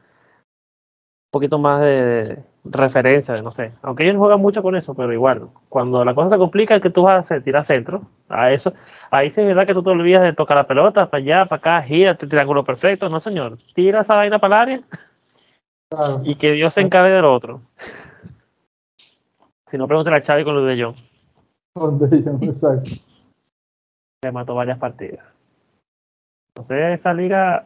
poquito 1.32 1.58
más 1.60 1.82
de, 1.82 2.44
de 2.64 2.78
referencia, 2.78 3.36
no 3.42 3.52
sé. 3.52 3.72
Aunque 3.82 4.04
ellos 4.04 4.16
no 4.16 4.22
juegan 4.22 4.42
mucho 4.42 4.62
con 4.62 4.76
eso, 4.76 4.94
pero 4.96 5.14
igual, 5.14 5.48
cuando 5.70 6.04
la 6.04 6.14
cosa 6.14 6.32
se 6.32 6.38
complica, 6.38 6.82
que 6.82 6.90
tú 6.90 7.04
vas 7.04 7.32
a 7.32 7.40
tirar 7.40 7.66
centro, 7.66 8.02
a 8.28 8.52
eso, 8.52 8.74
ahí 9.12 9.32
sí 9.32 9.42
es 9.42 9.48
verdad 9.48 9.66
que 9.66 9.74
tú 9.74 9.84
te 9.84 9.92
olvidas 9.92 10.24
de 10.24 10.34
tocar 10.34 10.58
la 10.58 10.68
pelota, 10.68 11.10
para 11.10 11.24
allá, 11.24 11.46
para 11.46 11.60
acá, 11.60 11.88
gira, 11.88 12.16
triángulo 12.16 12.66
perfecto, 12.66 13.08
no 13.08 13.20
señor, 13.20 13.58
tira 13.74 14.02
esa 14.02 14.16
vaina 14.16 14.40
para 14.40 14.56
el 14.56 14.62
área 14.62 14.82
Claro. 15.92 16.22
y 16.24 16.36
que 16.36 16.52
Dios 16.54 16.74
se 16.74 16.82
encargue 16.82 17.12
del 17.12 17.26
otro. 17.26 17.62
Si 19.68 19.78
no, 19.78 19.88
pregúntale 19.88 20.18
a 20.18 20.22
Xavi 20.22 20.44
con 20.44 20.56
lo 20.56 20.64
de 20.64 20.82
John, 20.84 20.96
Donde 21.76 22.24
yo- 22.24 22.38
exacto. 22.42 22.90
que 24.22 24.32
mató 24.32 24.56
varias 24.56 24.78
partidas. 24.80 25.26
Entonces, 26.50 27.00
esa 27.00 27.14
liga, 27.14 27.66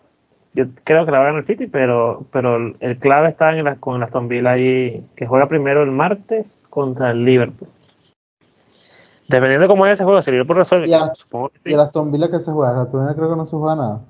yo 0.54 0.66
creo 0.84 1.06
que 1.06 1.12
la 1.12 1.20
va 1.20 1.24
a 1.26 1.28
ganar 1.28 1.40
el 1.42 1.46
City, 1.46 1.68
pero, 1.68 2.26
pero 2.32 2.58
el, 2.80 3.00
clave 3.00 3.30
está 3.30 3.56
en 3.58 3.64
la, 3.66 3.76
con 3.76 4.02
Aston 4.02 4.28
Villa 4.28 4.52
ahí, 4.52 5.06
que 5.16 5.28
juega 5.28 5.48
primero 5.48 5.84
el 5.84 5.92
martes 5.92 6.66
contra 6.70 7.12
el 7.12 7.24
Liverpool. 7.24 7.70
Dependiendo 9.28 9.64
de 9.64 9.68
cómo 9.68 9.82
vaya 9.84 9.94
ese 9.94 10.04
juego, 10.04 10.22
si 10.24 10.32
el 10.32 10.36
Liverpool 10.38 10.58
resuelve, 10.58 10.88
Ya. 10.88 11.14
supongo 11.14 11.50
que 11.50 11.70
Y 11.70 11.74
el 11.74 11.80
Aston 11.80 12.12
Villa 12.12 12.32
que 12.32 12.40
se 12.40 12.52
juega, 12.52 12.72
el 12.74 12.80
Aston 12.80 13.02
Villa 13.06 13.16
creo 13.16 13.30
que 13.30 13.36
no 13.36 13.46
se 13.46 13.56
juega 13.56 13.76
nada. 13.76 14.02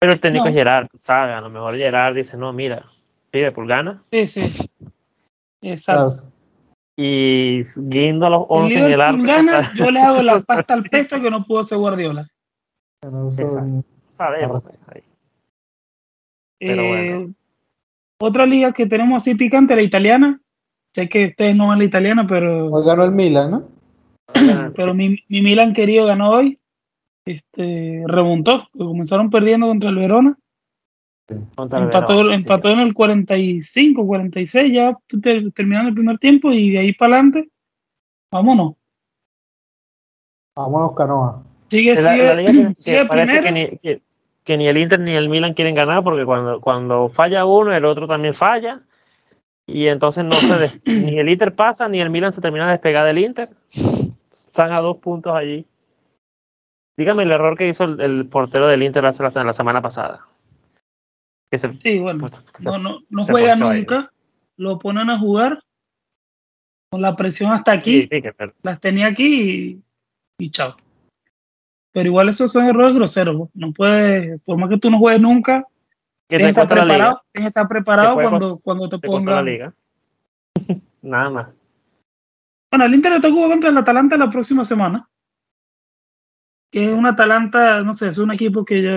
Pero 0.00 0.12
el 0.12 0.20
técnico 0.20 0.44
No. 0.44 0.50
es 0.50 0.54
Gerard, 0.56 0.86
¿sabes? 0.98 1.36
A 1.36 1.40
lo 1.40 1.48
mejor 1.50 1.76
Gerard 1.76 2.14
dice, 2.16 2.36
no, 2.36 2.52
mira, 2.52 2.84
Liverpool 3.32 3.68
gana. 3.68 4.02
Sí, 4.10 4.26
sí. 4.26 4.70
Exacto. 5.62 6.30
Y 6.96 7.62
guindo 7.76 8.26
a 8.26 8.30
los 8.30 8.42
El 8.42 8.46
11 8.48 8.78
en 8.78 8.92
el 8.92 9.00
arco. 9.00 9.22
gana, 9.22 9.72
yo 9.76 9.90
le 9.90 10.00
hago 10.00 10.22
la 10.22 10.40
pasta 10.40 10.74
al 10.74 10.82
pesto 10.84 11.20
que 11.20 11.30
no 11.30 11.44
pudo 11.44 11.60
hacer 11.60 11.78
Guardiola. 11.78 12.28
No. 13.02 13.30
Sabemos. 14.16 14.64
Eh. 16.60 17.28
Otra 18.20 18.46
liga 18.46 18.72
que 18.72 18.86
tenemos 18.86 19.22
así 19.22 19.36
picante, 19.36 19.76
la 19.76 19.82
italiana. 19.82 20.40
Sé 20.92 21.08
que 21.08 21.26
ustedes 21.26 21.54
no 21.54 21.68
ven 21.68 21.78
la 21.78 21.84
italiana, 21.84 22.26
pero, 22.26 22.66
Hoy 22.66 22.84
ganó 22.84 23.04
el 23.04 23.12
Milan, 23.12 23.50
¿no? 23.50 23.68
pero 24.74 24.94
mi, 24.94 25.22
mi 25.28 25.42
Milan 25.42 25.72
querido 25.72 26.06
ganó 26.06 26.30
hoy. 26.30 26.58
Este, 27.24 28.02
remontó, 28.06 28.68
comenzaron 28.76 29.30
perdiendo 29.30 29.66
contra 29.66 29.90
el 29.90 29.96
Verona. 29.96 30.38
Empató, 31.28 32.70
en 32.70 32.78
el 32.80 32.94
45, 32.94 34.06
46, 34.06 34.72
ya 34.72 34.96
te- 35.20 35.50
terminando 35.50 35.88
el 35.90 35.94
primer 35.94 36.18
tiempo 36.18 36.50
y 36.52 36.70
de 36.70 36.78
ahí 36.78 36.92
para 36.94 37.14
adelante, 37.16 37.48
vámonos. 38.32 38.74
Vámonos, 40.56 40.94
Canoa. 40.96 41.42
Sigue, 41.68 41.94
La, 41.94 42.12
sigue, 42.12 42.24
la 42.24 42.34
liga 42.34 42.52
que- 42.52 42.68
que 42.74 42.80
sigue 42.80 43.04
parece 43.06 43.40
primero. 43.40 43.42
que 43.42 43.52
ni, 43.52 43.78
que, 43.78 44.02
que 44.44 44.56
ni 44.56 44.66
el 44.68 44.78
Inter 44.78 45.00
ni 45.00 45.12
el 45.14 45.28
Milan 45.28 45.54
quieren 45.54 45.74
ganar 45.74 46.02
porque 46.02 46.24
cuando, 46.24 46.60
cuando 46.60 47.08
falla 47.10 47.44
uno, 47.44 47.72
el 47.74 47.84
otro 47.84 48.06
también 48.08 48.34
falla. 48.34 48.80
Y 49.66 49.86
entonces 49.88 50.24
no 50.24 50.32
se 50.32 50.58
des- 50.58 50.80
ni 50.86 51.18
el 51.18 51.28
Inter 51.28 51.54
pasa 51.54 51.88
ni 51.88 52.00
el 52.00 52.10
Milan 52.10 52.32
se 52.32 52.40
termina 52.40 52.66
de 52.66 52.72
despegar 52.72 53.04
del 53.06 53.18
Inter. 53.18 53.50
Están 54.32 54.72
a 54.72 54.80
dos 54.80 54.96
puntos 54.96 55.34
allí. 55.34 55.66
Dígame 56.96 57.22
el 57.22 57.30
error 57.30 57.56
que 57.56 57.68
hizo 57.68 57.84
el, 57.84 58.00
el 58.00 58.26
portero 58.26 58.66
del 58.66 58.82
Inter 58.82 59.04
hace 59.06 59.22
la, 59.22 59.44
la 59.44 59.52
semana 59.52 59.80
pasada. 59.82 60.20
Que 61.50 61.58
se, 61.58 61.72
Sí, 61.78 61.98
bueno, 61.98 62.28
que 62.30 62.36
se- 62.62 62.64
no, 62.64 62.78
no, 62.78 62.98
no 63.08 63.24
juega 63.24 63.54
ahí. 63.54 63.58
nunca, 63.80 64.10
lo 64.56 64.78
ponen 64.78 65.08
a 65.10 65.18
jugar 65.18 65.62
con 66.90 67.02
la 67.02 67.16
presión 67.16 67.52
hasta 67.52 67.72
aquí, 67.72 68.02
sí, 68.02 68.08
sí, 68.10 68.22
que- 68.22 68.32
pero- 68.32 68.54
las 68.62 68.80
tenía 68.80 69.06
aquí 69.06 69.80
y, 70.38 70.44
y 70.44 70.50
chao. 70.50 70.76
Pero 71.92 72.08
igual 72.08 72.28
esos 72.28 72.52
son 72.52 72.66
errores 72.66 72.94
groseros, 72.94 73.36
pues. 73.36 73.50
no 73.54 73.72
puedes, 73.72 74.40
por 74.42 74.58
más 74.58 74.68
que 74.68 74.78
tú 74.78 74.90
no 74.90 74.98
juegues 74.98 75.20
nunca, 75.22 75.64
tienes 76.28 76.54
que 76.54 76.60
estar 76.60 76.68
preparado, 76.68 77.22
tienes 77.32 77.46
que 77.46 77.48
estar 77.48 77.68
preparado 77.68 78.14
cuando, 78.14 78.58
cuando 78.58 78.88
te 78.88 78.98
Te 78.98 79.06
la 79.06 79.12
pongan. 79.12 79.44
liga. 79.44 79.74
Nada 81.02 81.30
más. 81.30 81.54
Bueno, 82.70 82.84
el 82.84 82.94
Inter 82.94 83.18
te 83.20 83.30
juega 83.30 83.48
contra 83.48 83.70
el 83.70 83.78
Atalanta 83.78 84.16
la 84.18 84.28
próxima 84.28 84.64
semana. 84.64 85.08
que 86.70 86.84
es 86.84 86.92
un 86.92 87.06
Atalanta, 87.06 87.80
no 87.82 87.94
sé, 87.94 88.08
es 88.08 88.18
un 88.18 88.30
equipo 88.34 88.62
que 88.62 88.82
yo... 88.82 88.90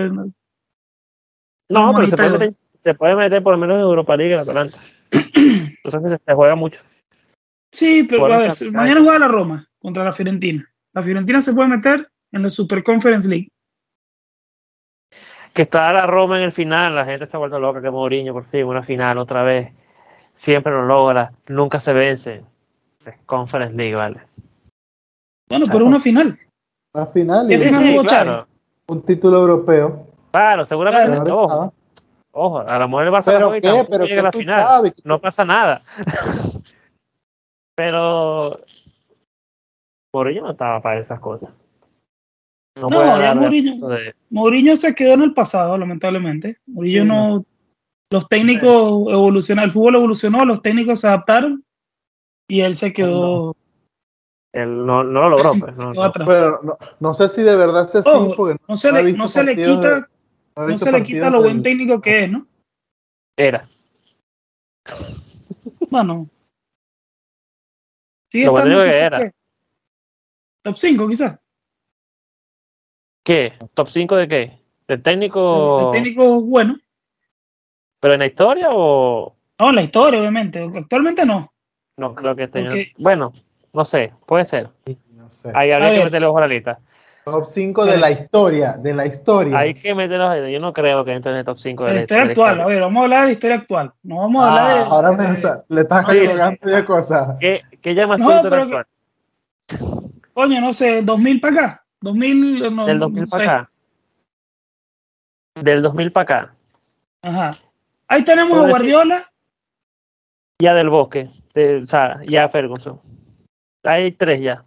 No, 1.72 1.92
pero 1.94 2.08
se 2.08 2.16
puede, 2.16 2.30
meter, 2.30 2.54
se 2.82 2.94
puede 2.94 3.16
meter 3.16 3.42
por 3.42 3.52
lo 3.54 3.58
menos 3.58 3.76
en 3.76 3.82
Europa 3.82 4.16
League 4.16 4.34
el 4.34 4.40
Atalanta. 4.40 4.78
Entonces 5.84 6.20
se, 6.24 6.34
juega 6.34 6.54
mucho. 6.54 6.80
Sí, 7.70 8.04
pero 8.04 8.26
a 8.26 8.38
ver, 8.38 8.52
mañana 8.72 9.02
juega 9.02 9.18
la 9.18 9.28
Roma 9.28 9.68
contra 9.78 10.04
la 10.04 10.12
Fiorentina. 10.12 10.68
La 10.92 11.02
Fiorentina 11.02 11.40
se 11.40 11.54
puede 11.54 11.68
meter 11.68 12.08
en 12.32 12.42
la 12.42 12.50
Super 12.50 12.82
Conference 12.82 13.28
League. 13.28 13.48
Que 15.54 15.62
está 15.62 15.92
la 15.92 16.06
Roma 16.06 16.38
en 16.38 16.44
el 16.44 16.52
final, 16.52 16.94
la 16.94 17.04
gente 17.04 17.24
está 17.24 17.38
vuelta 17.38 17.58
loca 17.58 17.82
que 17.82 17.90
Mourinho 17.90 18.32
por 18.32 18.44
fin, 18.44 18.64
una 18.64 18.82
final 18.82 19.18
otra 19.18 19.42
vez. 19.42 19.72
Siempre 20.32 20.72
lo 20.72 20.86
logra, 20.86 21.32
nunca 21.48 21.78
se 21.78 21.92
vence. 21.92 22.42
Es 23.04 23.14
Conference 23.26 23.76
League, 23.76 23.94
vale. 23.94 24.20
Bueno, 25.48 25.66
pero 25.70 25.84
una 25.84 26.00
final. 26.00 26.38
La 26.94 27.06
final 27.06 27.48
¿Qué 27.48 27.54
y 27.54 27.58
Sí, 27.58 27.64
final 27.64 27.82
sí, 27.82 27.90
jugó 27.90 28.04
claro. 28.04 28.46
un 28.86 29.02
título 29.02 29.38
europeo. 29.38 30.06
Claro, 30.32 30.66
seguramente. 30.66 31.30
Ojo, 31.30 31.72
ojo, 32.32 32.58
a 32.60 32.78
lo 32.78 32.88
mejor 32.88 33.04
el 33.06 33.12
Barça 33.12 33.24
¿Pero 33.60 33.86
¿Pero 33.88 34.04
llega 34.06 34.20
a 34.20 34.24
la 34.24 34.32
final. 34.32 34.66
sabes? 34.66 34.94
No 35.04 35.20
pasa 35.20 35.44
nada. 35.44 35.82
Pero 37.76 38.60
Mourinho 40.14 40.42
no 40.42 40.50
estaba 40.52 40.80
para 40.80 41.00
esas 41.00 41.20
cosas. 41.20 41.50
No, 42.80 42.88
ya 42.90 43.34
Mourinho- 43.34 43.86
de- 43.88 44.14
Mourinho 44.30 44.76
se 44.76 44.94
quedó 44.94 45.14
en 45.14 45.22
el 45.22 45.34
pasado, 45.34 45.76
lamentablemente. 45.76 46.58
Mourinho 46.66 47.02
Sí. 47.02 47.08
no. 47.08 47.44
Los 48.10 48.28
técnicos 48.28 49.10
evolucionaron, 49.10 49.68
el 49.68 49.72
fútbol 49.72 49.94
evolucionó, 49.94 50.44
los 50.44 50.60
técnicos 50.60 51.00
se 51.00 51.08
adaptaron 51.08 51.64
y 52.48 52.60
él 52.60 52.76
se 52.76 52.92
quedó. 52.92 53.56
él 54.54 54.84
no, 54.84 55.02
no 55.02 55.28
lo 55.28 55.30
logró. 55.30 55.52
Pues, 55.66 55.78
no, 55.78 55.88
se 55.88 55.92
quedó 55.92 56.02
no. 56.02 56.02
atrás. 56.02 56.28
Pero 56.28 56.60
no, 56.62 56.78
no 57.00 57.14
sé 57.14 57.28
si 57.30 57.42
de 57.42 57.56
verdad 57.56 57.88
sea 57.88 58.00
así, 58.02 58.10
Ojo, 58.10 58.34
porque 58.36 58.56
No 58.68 58.76
se 58.76 58.92
le, 58.92 59.12
no 59.14 59.28
se 59.28 59.44
le 59.44 59.56
quita, 59.56 60.00
de- 60.00 60.04
no 60.56 60.78
se 60.78 60.92
le 60.92 61.02
quita 61.02 61.30
lo 61.30 61.40
buen 61.42 61.54
del- 61.54 61.62
técnico 61.62 62.00
que 62.00 62.24
es, 62.24 62.30
¿no? 62.30 62.46
Era. 63.36 63.68
Bueno. 65.90 66.28
Sigue 68.30 68.46
Lo 68.46 68.52
buen 68.52 68.64
estando 68.66 68.82
técnico 68.84 68.98
que 68.98 69.04
era. 69.04 69.18
¿qué? 69.18 69.32
Top 70.62 70.76
5 70.76 71.08
quizás. 71.08 71.38
¿Qué? 73.24 73.52
¿Top 73.74 73.88
5 73.88 74.16
de 74.16 74.28
qué? 74.28 74.58
¿De 74.88 74.98
técnico? 74.98 75.86
El 75.86 75.92
técnico 76.02 76.40
bueno. 76.40 76.78
¿Pero 78.00 78.14
en 78.14 78.20
la 78.20 78.26
historia 78.26 78.68
o.? 78.72 79.36
No, 79.60 79.68
en 79.70 79.74
la 79.76 79.82
historia, 79.82 80.18
obviamente. 80.18 80.68
Actualmente 80.76 81.24
no. 81.24 81.52
No, 81.96 82.14
creo 82.14 82.34
que 82.34 82.48
tenga. 82.48 82.70
Porque- 82.70 82.92
Bueno, 82.98 83.32
no 83.72 83.84
sé, 83.84 84.12
puede 84.26 84.44
ser. 84.44 84.70
No 85.10 85.30
sé. 85.30 85.50
Ahí 85.54 85.70
A 85.70 85.76
habría 85.76 85.98
que 85.98 86.04
meterle 86.04 86.26
ojo 86.26 86.38
a 86.38 86.42
la 86.42 86.48
lista. 86.48 86.80
Top 87.24 87.46
5 87.46 87.84
de 87.84 87.96
la 87.98 88.10
historia, 88.10 88.72
de 88.72 88.94
la 88.94 89.06
historia. 89.06 89.56
Hay 89.58 89.74
que 89.74 89.94
meterlo. 89.94 90.48
Yo 90.48 90.58
no 90.58 90.72
creo 90.72 91.04
que 91.04 91.12
entre 91.12 91.30
en 91.32 91.38
el 91.38 91.44
top 91.44 91.58
5 91.58 91.84
de 91.84 91.88
De 91.90 91.94
la 91.94 91.98
la 92.00 92.02
historia 92.02 92.22
de 92.22 92.26
la 92.26 92.32
actual. 92.32 92.48
A 92.48 92.52
historia. 92.54 92.74
ver, 92.74 92.82
vamos 92.82 93.00
a 93.00 93.04
hablar 93.04 93.20
de 93.20 93.26
la 93.26 93.32
historia 93.32 93.56
actual. 93.56 93.92
No 94.02 94.16
vamos 94.16 94.42
a 94.44 94.48
hablar 94.48 94.64
Ah, 94.70 94.74
de. 94.74 94.80
ahora 94.90 95.12
me 95.12 95.30
está- 95.36 95.64
le 95.68 95.80
estás 95.82 96.08
agregando 96.08 96.58
sí. 96.64 96.70
ya 96.70 96.84
cosas. 96.84 97.36
¿Qué, 97.40 97.60
qué 97.80 97.94
llamas 97.94 98.18
No, 98.18 98.26
tú 98.28 98.32
historia 98.36 98.66
que- 98.66 98.76
actual? 98.76 98.86
Coño, 100.34 100.60
no 100.60 100.72
sé, 100.72 101.02
2000 101.02 101.40
para 101.40 101.52
acá. 101.54 101.84
2000. 102.00 102.74
No, 102.74 102.86
Del 102.86 102.98
no 102.98 103.04
2000 103.06 103.28
sé. 103.28 103.36
para 103.38 103.52
acá. 103.60 103.70
Del 105.60 105.82
2000 105.82 106.10
para 106.12 106.22
acá. 106.22 106.54
Ajá. 107.22 107.58
Ahí 108.08 108.24
tenemos 108.24 108.58
a 108.64 108.68
Guardiola. 108.68 109.30
Ya 110.60 110.74
del 110.74 110.88
Bosque. 110.90 111.30
de- 111.54 111.76
o 111.78 111.86
sea, 111.86 112.20
ya 112.26 112.48
Ferguson. 112.48 113.00
Hay 113.84 114.10
tres 114.12 114.40
ya. 114.40 114.64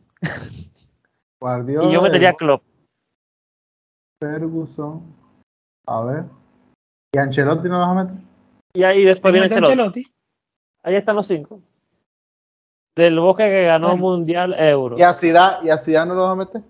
Guardiola, 1.50 1.88
Y 1.90 1.94
yo 1.94 2.02
metería 2.02 2.30
a 2.30 2.34
Klopp. 2.34 2.64
Ferguson. 4.20 5.04
A 5.88 6.02
ver. 6.04 6.24
¿Y 7.14 7.20
Ancelotti 7.20 7.70
no 7.70 7.76
lo 7.76 7.80
vas 7.82 7.90
a 7.90 8.04
meter? 8.04 8.16
Y 8.74 8.84
ahí 8.84 9.04
después 9.04 9.32
viene 9.32 9.46
Ancelotti. 9.46 9.72
Ancelotti. 9.72 10.04
Ahí 10.82 10.96
están 10.96 11.16
los 11.16 11.28
cinco. 11.28 11.62
Del 12.98 13.20
Bosque 13.20 13.44
que 13.44 13.64
ganó 13.66 13.90
Bueno. 13.90 14.02
Mundial 14.02 14.56
Euro. 14.58 14.98
¿Y 14.98 15.04
a 15.04 15.14
Zidane, 15.14 15.68
¿y 15.68 15.70
a 15.70 15.78
Zidane 15.78 16.10
no 16.10 16.16
lo 16.16 16.22
vas 16.24 16.32
a 16.32 16.36
meter? 16.36 16.62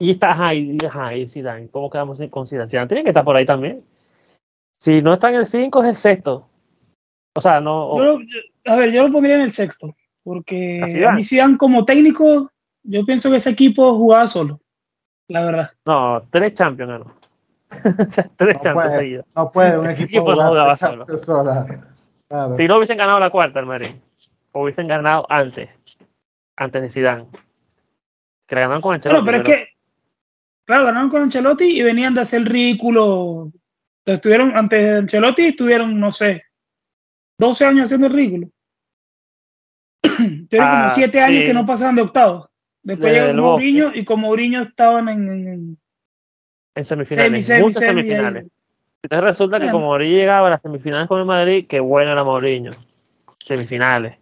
Y 0.00 0.10
está, 0.12 0.32
ajá, 0.32 0.54
y 1.14 1.28
Zidane. 1.28 1.68
¿Cómo 1.70 1.88
quedamos 1.88 2.18
con 2.30 2.46
Zidane? 2.48 2.68
Zidane 2.70 2.88
tiene 2.88 3.02
que 3.04 3.10
estar 3.10 3.24
por 3.24 3.36
ahí 3.36 3.46
también. 3.46 3.84
Si 4.80 5.02
no 5.02 5.12
está 5.14 5.28
en 5.28 5.36
el 5.36 5.46
5, 5.46 5.82
es 5.82 5.88
el 5.88 5.96
sexto. 5.96 6.48
O 7.36 7.40
sea, 7.40 7.60
no. 7.60 7.96
Yo 7.96 8.20
yo- 8.22 8.72
a 8.72 8.76
ver, 8.76 8.90
yo 8.90 9.06
lo 9.06 9.12
pondría 9.12 9.36
en 9.36 9.42
el 9.42 9.52
sexto. 9.52 9.94
Porque 10.24 10.80
¿A 10.82 10.86
a, 10.86 10.88
Zidane? 10.90 11.16
mí 11.16 11.22
Zidane 11.24 11.56
como 11.58 11.84
técnico, 11.84 12.50
yo 12.82 13.04
pienso 13.04 13.30
que 13.30 13.36
ese 13.36 13.50
equipo 13.50 13.96
jugaba 13.96 14.26
solo. 14.26 14.60
La 15.28 15.44
verdad. 15.44 15.70
No, 15.84 16.22
tres 16.30 16.54
Champions 16.54 16.90
ganó. 16.90 17.14
O 18.08 18.10
sea, 18.10 18.30
tres 18.36 18.56
No 18.56 18.62
Champions 18.62 18.86
puede. 18.86 18.98
seguidos. 18.98 19.26
No 19.36 19.52
puede 19.52 19.78
un 19.78 19.86
Ese 19.90 20.02
equipo 20.04 20.32
equipo 20.32 20.34
no 20.42 20.48
jugaba. 20.48 20.74
Claro. 22.28 22.56
Si 22.56 22.66
no 22.68 22.76
hubiesen 22.76 22.96
ganado 22.98 23.18
la 23.20 23.30
cuarta, 23.30 23.60
el 23.60 23.66
Madrid. 23.66 23.90
O 24.52 24.62
hubiesen 24.62 24.88
ganado 24.88 25.26
antes. 25.30 25.68
Antes 26.56 26.82
de 26.82 26.90
Zidane. 26.90 27.26
Que 28.46 28.54
la 28.54 28.62
ganaron 28.62 28.80
con 28.82 28.94
el 28.94 29.00
Bueno, 29.02 29.24
pero 29.24 29.36
es 29.38 29.42
que, 29.44 29.68
claro, 30.64 30.84
ganaron 30.86 31.10
con 31.10 31.22
Ancelotti 31.22 31.78
y 31.78 31.82
venían 31.82 32.14
de 32.14 32.22
hacer 32.22 32.42
ridículo. 32.44 33.52
Estuvieron, 34.06 34.56
antes 34.56 34.80
de 34.82 34.96
Ancelotti 34.96 35.46
estuvieron, 35.48 36.00
no 36.00 36.10
sé, 36.12 36.44
12 37.38 37.66
años 37.66 37.84
haciendo 37.84 38.06
el 38.06 38.14
ridículo. 38.14 38.48
Tuvieron 40.02 40.68
Ah, 40.68 40.82
como 40.84 40.90
7 40.94 41.20
años 41.20 41.40
sí. 41.42 41.46
que 41.46 41.54
no 41.54 41.66
pasaban 41.66 41.96
de 41.96 42.02
octavos. 42.02 42.47
Después 42.88 43.12
Desde 43.12 43.32
llegó 43.34 43.50
Mourinho 43.50 43.90
y 43.94 44.04
con 44.04 44.20
Mourinho 44.20 44.62
estaban 44.62 45.08
en, 45.10 45.28
en- 45.28 45.48
en 45.48 45.78
En 46.74 46.84
semifinales. 46.84 47.30
semi, 47.30 47.42
semi, 47.42 47.62
muchas 47.62 47.84
semi, 47.84 48.00
semifinales. 48.02 48.44
ahí. 48.44 48.50
Entonces 49.02 49.24
resulta 49.24 49.60
que 49.60 49.70
como 49.70 49.86
Mourinho 49.86 50.16
llegaba 50.16 50.46
a 50.48 50.50
las 50.50 50.62
semifinales 50.62 51.06
con 51.06 51.20
el 51.20 51.26
Madrid, 51.26 51.66
que 51.68 51.80
bueno 51.80 52.12
era 52.12 52.24
Mourinho. 52.24 52.72
Semifinales. 53.44 54.16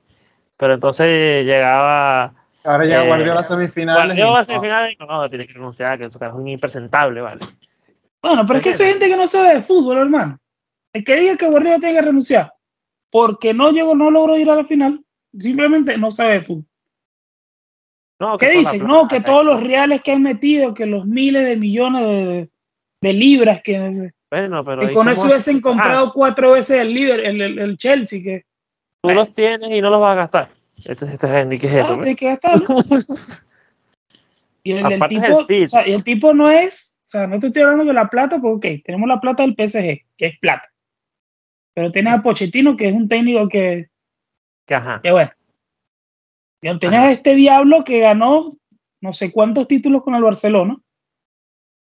Pero 0.56 0.74
entonces 0.74 1.44
llegaba 1.46 2.34
Ahora 2.64 2.84
llega 2.84 3.04
Eh, 3.04 3.06
Guardiola 3.06 3.40
a 3.40 3.44
semifinales. 3.44 4.16
Y- 4.16 4.20
las 4.20 4.46
semifinales 4.48 4.94
y 4.94 4.96
no, 4.98 5.06
no, 5.06 5.30
tiene 5.30 5.46
que 5.46 5.52
renunciar, 5.52 5.96
que 5.98 6.06
eso 6.06 6.18
es 6.20 6.32
un 6.32 6.48
impresentable, 6.48 7.20
¿vale? 7.20 7.40
Bueno, 8.20 8.44
pero 8.46 8.58
es 8.58 8.64
que 8.64 8.70
hay 8.70 8.90
gente 8.90 9.08
que 9.08 9.16
no 9.16 9.28
sabe 9.28 9.54
de 9.54 9.62
fútbol, 9.62 9.98
hermano. 9.98 10.38
El 10.92 11.04
que 11.04 11.14
diga 11.14 11.36
que 11.36 11.48
Guardiola 11.48 11.78
tiene 11.78 11.94
que 11.94 12.02
renunciar 12.02 12.52
porque 13.10 13.54
no 13.54 13.70
llegó, 13.70 13.94
no 13.94 14.10
logró 14.10 14.36
ir 14.36 14.50
a 14.50 14.56
la 14.56 14.64
final, 14.64 15.00
simplemente 15.38 15.96
no 15.96 16.10
sabe 16.10 16.32
de 16.32 16.40
fútbol. 16.42 16.64
No, 18.18 18.38
¿Qué 18.38 18.50
dicen? 18.50 18.86
No, 18.86 19.08
que 19.08 19.20
todos 19.20 19.44
los 19.44 19.62
reales 19.62 20.02
que 20.02 20.12
han 20.12 20.22
metido, 20.22 20.72
que 20.72 20.86
los 20.86 21.04
miles 21.06 21.44
de 21.44 21.56
millones 21.56 22.02
de, 22.02 22.50
de 23.02 23.12
libras 23.12 23.60
que, 23.62 24.10
Bueno, 24.30 24.64
pero 24.64 24.80
que 24.80 24.92
¿y 24.92 24.94
con 24.94 25.08
eso 25.08 25.26
hubiesen 25.26 25.58
Ah, 25.58 25.62
comprado 25.62 26.12
cuatro 26.12 26.52
veces 26.52 26.80
el 26.80 26.94
líder, 26.94 27.20
el, 27.20 27.40
el, 27.42 27.58
el 27.58 27.76
Chelsea, 27.76 28.22
que 28.22 28.44
tú 29.02 29.10
los 29.10 29.34
tienes 29.34 29.70
y 29.70 29.80
no 29.80 29.90
los 29.90 30.00
vas 30.00 30.12
a 30.12 30.20
gastar. 30.20 30.48
Este, 30.84 31.06
este 31.06 31.26
es 31.26 31.60
qué 31.60 31.78
es 31.78 31.84
ah, 31.84 31.94
tiene 31.94 32.16
que 32.16 32.26
gastarlo. 32.26 32.66
Y 34.62 34.72
el, 34.72 35.00
tipo, 35.08 35.38
o 35.38 35.44
sea, 35.44 35.86
y 35.86 35.92
el 35.92 36.02
tipo 36.02 36.34
no 36.34 36.50
es, 36.50 36.98
o 37.04 37.06
sea, 37.06 37.28
no 37.28 37.38
te 37.38 37.46
estoy 37.46 37.62
hablando 37.62 37.84
de 37.84 37.92
la 37.92 38.08
plata, 38.08 38.40
porque 38.40 38.78
ok, 38.78 38.84
tenemos 38.84 39.08
la 39.08 39.20
plata 39.20 39.44
del 39.44 39.54
PSG, 39.54 40.04
que 40.16 40.26
es 40.26 40.40
plata. 40.40 40.68
Pero 41.72 41.92
tienes 41.92 42.12
a 42.12 42.20
Pochettino, 42.20 42.76
que 42.76 42.88
es 42.88 42.92
un 42.92 43.08
técnico 43.08 43.48
que, 43.48 43.90
Que 44.66 44.74
ajá. 44.74 44.98
que 45.04 45.12
bueno. 45.12 45.30
Y 46.62 46.78
tienes 46.78 46.98
Ajá. 46.98 47.08
a 47.08 47.12
este 47.12 47.34
diablo 47.34 47.84
que 47.84 48.00
ganó 48.00 48.56
no 49.00 49.12
sé 49.12 49.30
cuántos 49.32 49.68
títulos 49.68 50.02
con 50.02 50.14
el 50.14 50.22
Barcelona, 50.22 50.76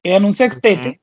que 0.02 0.11
ganó 0.11 0.28
un 0.28 0.35
sextete. 0.35 1.00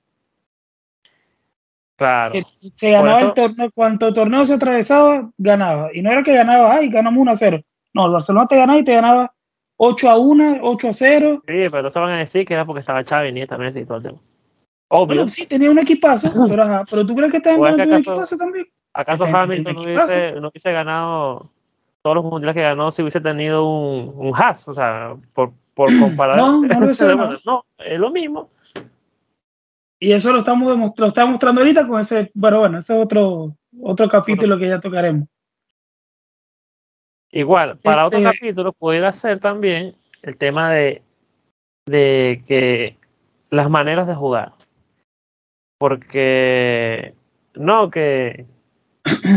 Claro. 1.97 2.31
que 2.33 2.45
se 2.75 2.91
ganaba 2.91 3.17
eso- 3.19 3.27
el 3.29 3.33
torneo, 3.33 3.71
cuanto 3.73 4.13
torneo 4.13 4.45
se 4.45 4.53
atravesaba, 4.53 5.31
ganaba. 5.37 5.89
Y 5.93 6.01
no 6.03 6.11
era 6.11 6.21
que 6.21 6.33
ganaba, 6.33 6.75
ay, 6.75 6.89
ganamos 6.89 7.19
1 7.19 7.31
a 7.31 7.35
0. 7.35 7.59
No, 7.93 8.05
el 8.05 8.11
Barcelona 8.11 8.45
te 8.47 8.55
ganaba 8.55 8.77
y 8.79 8.83
te 8.83 8.93
ganaba 8.93 9.33
8 9.77 10.09
a 10.09 10.17
1, 10.19 10.59
8 10.61 10.89
a 10.89 10.93
0. 10.93 11.41
Sí, 11.47 11.53
pero 11.71 11.87
eso 11.87 11.99
van 11.99 12.11
a 12.11 12.17
decir 12.19 12.45
que 12.45 12.53
era 12.53 12.65
porque 12.65 12.81
estaba 12.81 13.03
Xavi 13.03 13.29
y 13.41 13.47
también 13.47 13.75
y 13.75 13.85
todo 13.85 13.97
el 13.97 14.03
tema. 14.03 14.19
Obvio. 14.89 15.05
Bueno, 15.07 15.29
sí, 15.29 15.47
tenía 15.47 15.71
un 15.71 15.79
equipazo, 15.79 16.29
pero, 16.47 16.63
ajá, 16.63 16.85
pero 16.89 17.05
tú 17.05 17.15
crees 17.15 17.31
que 17.31 17.37
está 17.37 17.53
en 17.53 17.59
¿O 17.61 17.67
es 17.67 17.75
que 17.75 17.81
un 17.81 17.93
acaso- 17.93 18.11
equipazo 18.11 18.37
también. 18.37 18.67
¿Acaso 18.93 19.23
Hamilton 19.25 19.75
no 19.75 19.81
hubiese, 19.81 20.31
no 20.39 20.47
hubiese 20.49 20.71
ganado 20.71 21.49
todos 22.07 22.23
los 22.23 22.31
mundiales 22.31 22.55
que 22.55 22.61
ganó 22.61 22.89
si 22.89 23.01
hubiese 23.01 23.19
tenido 23.19 23.67
un, 23.67 24.13
un 24.15 24.33
Haas? 24.33 24.65
O 24.69 24.73
sea, 24.73 25.17
por, 25.33 25.51
por 25.73 25.89
comparar. 25.99 26.37
No, 26.37 26.61
no 26.61 26.79
lo 26.79 27.39
no, 27.45 27.65
es 27.77 27.99
lo 27.99 28.09
mismo. 28.11 28.49
Y 29.99 30.13
eso 30.13 30.31
lo 30.31 30.39
estamos 30.39 30.93
lo 30.97 31.07
está 31.07 31.25
mostrando 31.25 31.59
ahorita 31.59 31.85
con 31.85 31.99
ese, 31.99 32.31
pero 32.39 32.59
bueno, 32.59 32.77
ese 32.77 32.93
es 32.95 33.03
otro, 33.03 33.55
otro 33.81 34.07
capítulo 34.07 34.57
que 34.57 34.69
ya 34.69 34.79
tocaremos. 34.79 35.27
Igual, 37.31 37.77
para 37.79 38.05
otro 38.05 38.19
Este- 38.19 38.31
capítulo 38.31 38.71
pudiera 38.71 39.11
ser 39.11 39.39
también 39.39 39.95
el 40.21 40.37
tema 40.37 40.71
de, 40.71 41.01
de 41.87 42.41
que 42.47 42.95
las 43.49 43.69
maneras 43.69 44.07
de 44.07 44.15
jugar. 44.15 44.53
Porque 45.77 47.13
no 47.55 47.89
que, 47.89 48.45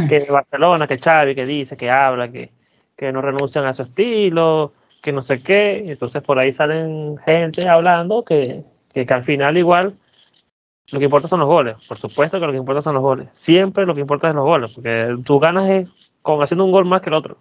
que 0.08 0.26
Barcelona, 0.30 0.86
que 0.86 0.98
Xavi, 0.98 1.34
que 1.34 1.46
dice, 1.46 1.76
que 1.76 1.90
habla, 1.90 2.30
que, 2.30 2.52
que 3.00 3.12
no 3.12 3.22
renuncian 3.22 3.64
a 3.64 3.72
su 3.72 3.84
estilo, 3.84 4.72
que 5.00 5.10
no 5.10 5.22
sé 5.22 5.42
qué. 5.42 5.90
Entonces 5.90 6.22
por 6.22 6.38
ahí 6.38 6.52
salen 6.52 7.16
gente 7.24 7.66
hablando 7.66 8.26
que, 8.26 8.62
que, 8.92 9.06
que 9.06 9.14
al 9.14 9.24
final 9.24 9.56
igual 9.56 9.94
lo 10.92 10.98
que 10.98 11.06
importa 11.06 11.26
son 11.26 11.40
los 11.40 11.48
goles. 11.48 11.76
Por 11.88 11.96
supuesto 11.96 12.38
que 12.38 12.44
lo 12.44 12.52
que 12.52 12.58
importa 12.58 12.82
son 12.82 12.92
los 12.92 13.02
goles. 13.02 13.28
Siempre 13.32 13.86
lo 13.86 13.94
que 13.94 14.02
importa 14.02 14.28
es 14.28 14.34
los 14.34 14.44
goles, 14.44 14.72
porque 14.74 15.16
tú 15.24 15.40
ganas 15.40 15.70
es 15.70 15.88
con 16.20 16.42
haciendo 16.42 16.66
un 16.66 16.72
gol 16.72 16.84
más 16.84 17.00
que 17.00 17.08
el 17.08 17.14
otro. 17.14 17.38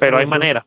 Pero 0.00 0.16
hay 0.16 0.24
manera. 0.24 0.64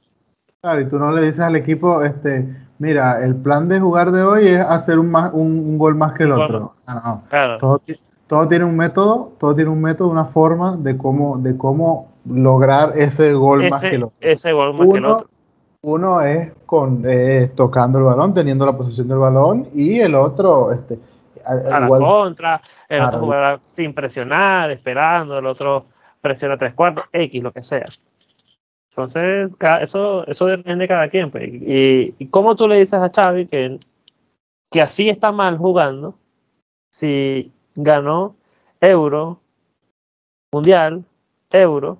Claro, 0.62 0.82
y 0.82 0.88
tú 0.88 1.00
no 1.00 1.12
le 1.12 1.24
dices 1.24 1.40
al 1.40 1.56
equipo, 1.56 2.04
este, 2.04 2.48
mira, 2.78 3.24
el 3.26 3.36
plan 3.38 3.68
de 3.68 3.80
jugar 3.80 4.12
de 4.12 4.22
hoy 4.22 4.48
es 4.50 4.60
hacer 4.60 5.00
un, 5.00 5.10
más, 5.10 5.34
un, 5.34 5.48
un 5.48 5.80
gol 5.80 5.96
más 5.96 6.14
que 6.14 6.26
el 6.26 6.32
otro. 6.32 6.74
O 6.78 6.82
sea, 6.84 6.94
no. 6.94 7.24
Claro. 7.28 7.58
Todo, 7.58 7.82
todo 8.28 8.48
tiene 8.48 8.66
un 8.66 8.78
método, 8.78 9.34
todo 9.40 9.56
tiene 9.56 9.72
un 9.72 9.82
método, 9.82 10.10
una 10.10 10.26
forma 10.26 10.78
de 10.78 10.96
cómo, 10.96 11.40
de 11.40 11.58
cómo 11.58 12.17
lograr 12.30 12.94
ese 12.98 13.34
gol 13.34 13.70
más 13.70 13.82
que 13.82 13.96
el 13.96 14.04
otro. 14.04 14.18
ese 14.22 14.52
gol 14.54 14.74
más 14.74 14.88
que 14.92 14.98
el 14.98 15.06
Uno, 15.06 15.16
otro. 15.16 15.30
uno 15.82 16.22
es 16.22 16.52
con 16.66 17.04
eh, 17.08 17.52
tocando 17.56 18.00
el 18.00 18.06
balón, 18.06 18.34
teniendo 18.34 18.66
la 18.66 18.76
posición 18.76 19.08
del 19.08 19.18
balón, 19.20 19.68
y 19.74 20.00
el 20.00 20.16
otro, 20.16 20.72
este, 20.72 21.00
a- 21.46 21.76
A 21.76 21.80
la 21.80 21.88
contra, 21.88 22.62
el 22.90 23.02
otro 23.04 23.20
jugará 23.20 23.60
sin 23.62 23.94
presionar, 23.94 24.72
esperando, 24.72 25.38
el 25.38 25.46
otro 25.46 25.86
presiona 26.22 26.58
tres 26.58 26.74
cuartos, 26.74 27.06
X, 27.14 27.42
lo 27.44 27.52
que 27.52 27.62
sea. 27.64 27.86
Entonces, 28.90 29.52
eso, 29.82 30.26
eso 30.28 30.46
depende 30.48 30.84
de 30.84 30.88
cada 30.88 31.08
quien. 31.10 31.30
pues. 31.30 31.48
Y, 31.48 32.16
y 32.18 32.28
cómo 32.28 32.56
tú 32.56 32.68
le 32.68 32.80
dices 32.80 32.96
a 32.96 33.12
Xavi 33.14 33.46
que, 33.46 33.80
que 34.72 34.82
así 34.82 35.08
está 35.08 35.32
mal 35.32 35.58
jugando 35.58 36.16
si 36.92 37.52
ganó 37.76 38.36
Euro, 38.82 39.40
Mundial, 40.52 41.04
Euro, 41.52 42.00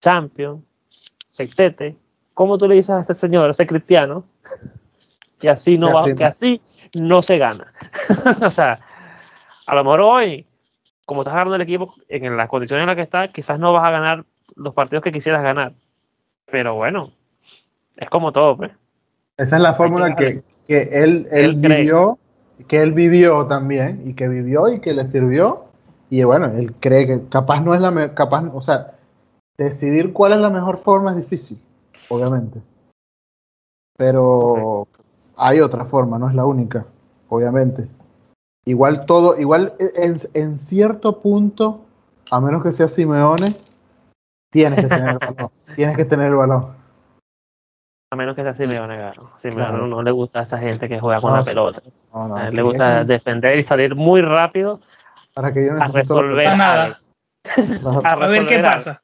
Champions, 0.00 0.62
Sectete. 1.30 1.96
¿Cómo 2.34 2.56
tú 2.58 2.68
le 2.68 2.76
dices 2.76 2.90
a 2.90 3.00
ese 3.00 3.14
señor, 3.14 3.48
a 3.48 3.50
ese 3.50 3.66
cristiano, 3.66 4.24
que 5.38 5.48
así 5.50 5.76
no, 5.76 5.92
va- 5.92 6.14
que 6.14 6.24
así 6.24 6.60
no 6.94 7.22
se 7.22 7.38
gana? 7.38 7.72
o 8.42 8.50
sea, 8.50 8.80
a 9.66 9.74
lo 9.74 9.84
mejor 9.84 10.00
hoy, 10.00 10.46
como 11.04 11.22
estás 11.22 11.34
ganando 11.34 11.56
el 11.56 11.62
equipo 11.62 11.94
en 12.08 12.36
las 12.36 12.48
condiciones 12.48 12.82
en 12.82 12.86
las 12.86 12.96
que 12.96 13.02
está, 13.02 13.28
quizás 13.28 13.58
no 13.58 13.72
vas 13.72 13.84
a 13.84 13.90
ganar 13.90 14.24
los 14.54 14.74
partidos 14.74 15.02
que 15.02 15.12
quisieras 15.12 15.42
ganar. 15.42 15.72
Pero 16.50 16.74
bueno, 16.74 17.12
es 17.96 18.08
como 18.08 18.32
todo, 18.32 18.56
pues. 18.56 18.70
esa 19.36 19.56
es 19.56 19.62
la 19.62 19.74
fórmula 19.74 20.14
que, 20.14 20.42
que 20.66 20.82
él, 20.82 21.28
él, 21.30 21.44
Él 21.44 21.54
vivió, 21.56 22.18
que 22.66 22.82
él 22.82 22.92
vivió 22.92 23.46
también, 23.46 24.02
y 24.06 24.14
que 24.14 24.28
vivió 24.28 24.68
y 24.68 24.80
que 24.80 24.94
le 24.94 25.06
sirvió, 25.06 25.64
y 26.10 26.22
bueno, 26.24 26.46
él 26.46 26.72
cree 26.80 27.06
que 27.06 27.28
capaz 27.28 27.60
no 27.60 27.74
es 27.74 27.80
la 27.80 28.14
capaz, 28.14 28.44
o 28.52 28.62
sea, 28.62 28.97
decidir 29.58 30.12
cuál 30.12 30.32
es 30.32 30.38
la 30.38 30.50
mejor 30.50 30.78
forma 30.82 31.10
es 31.10 31.16
difícil, 31.16 31.60
obviamente. 32.08 32.60
Pero 33.96 34.86
hay 35.36 35.60
otra 35.60 35.84
forma, 35.84 36.18
no 36.18 36.28
es 36.28 36.34
la 36.34 36.44
única, 36.46 36.86
obviamente. 37.28 37.88
Igual 38.64 39.06
todo, 39.06 39.38
igual 39.38 39.74
en, 39.78 40.16
en 40.34 40.58
cierto 40.58 41.20
punto, 41.20 41.84
a 42.30 42.40
menos 42.40 42.62
que 42.62 42.72
sea 42.72 42.86
Simeone, 42.88 43.54
tienes 44.52 44.80
que 44.80 44.86
tener 44.88 45.08
el 45.10 45.18
balón. 45.34 45.50
tienes 45.74 45.96
que 45.96 46.04
tener 46.04 46.26
el 46.28 46.36
balón. 46.36 46.76
A 48.12 48.16
menos 48.16 48.36
que 48.36 48.42
sea 48.42 48.54
Simeone, 48.54 48.96
claro. 48.96 49.30
Simeone 49.42 49.64
Claro. 49.68 49.78
no, 49.78 49.86
no 49.88 50.02
le 50.02 50.10
gusta 50.12 50.40
a 50.40 50.42
esa 50.44 50.58
gente 50.58 50.88
que 50.88 51.00
juega 51.00 51.20
con 51.20 51.32
No, 51.32 51.38
la 51.38 51.44
pelota. 51.44 51.82
No, 52.14 52.28
no, 52.28 52.36
A 52.36 52.44
él 52.44 52.50
que 52.50 52.56
le 52.56 52.62
gusta 52.62 53.04
defender 53.04 53.58
y 53.58 53.62
salir 53.62 53.94
muy 53.94 54.22
rápido 54.22 54.80
para 55.34 55.52
que 55.52 55.66
yo 55.66 55.72
a 55.80 55.88
resolver 55.88 56.56
nada. 56.56 57.00
A 58.04 58.12
A 58.12 58.16
ver 58.26 58.46
qué 58.46 58.60
pasa. 58.60 59.02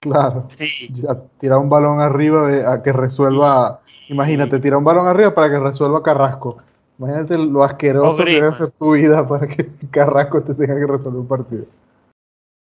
Claro. 0.00 0.46
Sí, 0.50 0.92
tirar 1.38 1.58
un 1.58 1.68
balón 1.68 2.00
arriba 2.00 2.72
a 2.72 2.82
que 2.82 2.92
resuelva. 2.92 3.80
Imagínate, 4.08 4.58
tirar 4.58 4.78
un 4.78 4.84
balón 4.84 5.06
arriba 5.06 5.34
para 5.34 5.50
que 5.50 5.58
resuelva 5.58 6.02
Carrasco. 6.02 6.58
Imagínate 6.98 7.38
lo 7.38 7.62
asqueroso 7.62 8.24
que 8.24 8.32
debe 8.32 8.52
ser 8.56 8.70
tu 8.72 8.92
vida 8.92 9.26
para 9.26 9.46
que 9.46 9.70
Carrasco 9.90 10.42
te 10.42 10.54
tenga 10.54 10.74
que 10.78 10.86
resolver 10.86 11.20
un 11.20 11.28
partido. 11.28 11.64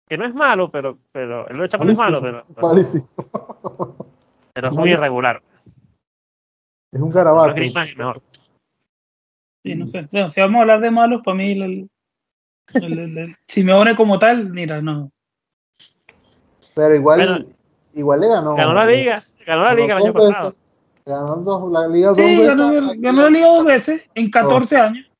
que 0.09 0.19
no 0.19 0.25
es 0.27 0.35
malo, 0.35 0.71
pero, 0.71 0.99
pero 1.13 1.47
el 1.49 1.69
Chapo 1.69 1.85
no 1.85 1.93
es 1.93 1.99
malo, 1.99 2.21
pero, 2.21 2.43
pero, 2.55 2.69
Malísimo. 2.69 3.09
pero 4.55 4.69
es 4.69 4.75
muy 4.75 4.91
irregular. 4.91 5.43
Es 6.91 7.01
un 7.01 7.11
garabato. 7.11 7.55
Mejor. 7.55 8.23
Sí, 9.65 9.75
no 9.75 9.87
sé. 9.87 10.09
Bueno, 10.11 10.29
si 10.29 10.41
vamos 10.41 10.59
a 10.59 10.61
hablar 10.63 10.81
de 10.81 10.91
malos, 10.91 11.21
para 11.25 11.37
mí, 11.37 11.53
el, 11.53 11.63
el- 11.63 11.91
el- 12.75 12.99
el- 12.99 13.19
el 13.19 13.37
Simeone 13.43 13.95
como 13.95 14.19
tal, 14.19 14.49
mira, 14.51 14.81
no. 14.81 15.11
Pero 16.79 16.95
igual, 16.95 17.19
Bueno, 17.19 17.45
igual 17.95 18.21
le 18.21 18.29
ganó. 18.29 18.55
Ganó 18.55 18.73
la 18.73 18.87
liga, 18.87 19.25
ganó 19.45 19.63
la 19.65 19.71
Ganó 19.71 19.81
liga 19.83 19.97
el 19.97 20.03
año 20.05 20.13
dos 20.13 20.15
veces. 20.23 20.29
pasado. 20.37 20.55
Ganó 21.05 21.37
dos- 21.39 21.73
la 21.73 21.89
liga 21.89 22.09
dos 22.11 22.17
Sí, 22.19 22.23
veces. 22.37 22.57
ganó, 22.57 23.23
la 23.23 23.31
liga 23.31 23.47
dos 23.49 23.65
veces 23.65 24.09
en 24.15 24.31
14 24.31 24.77
años. 24.77 25.11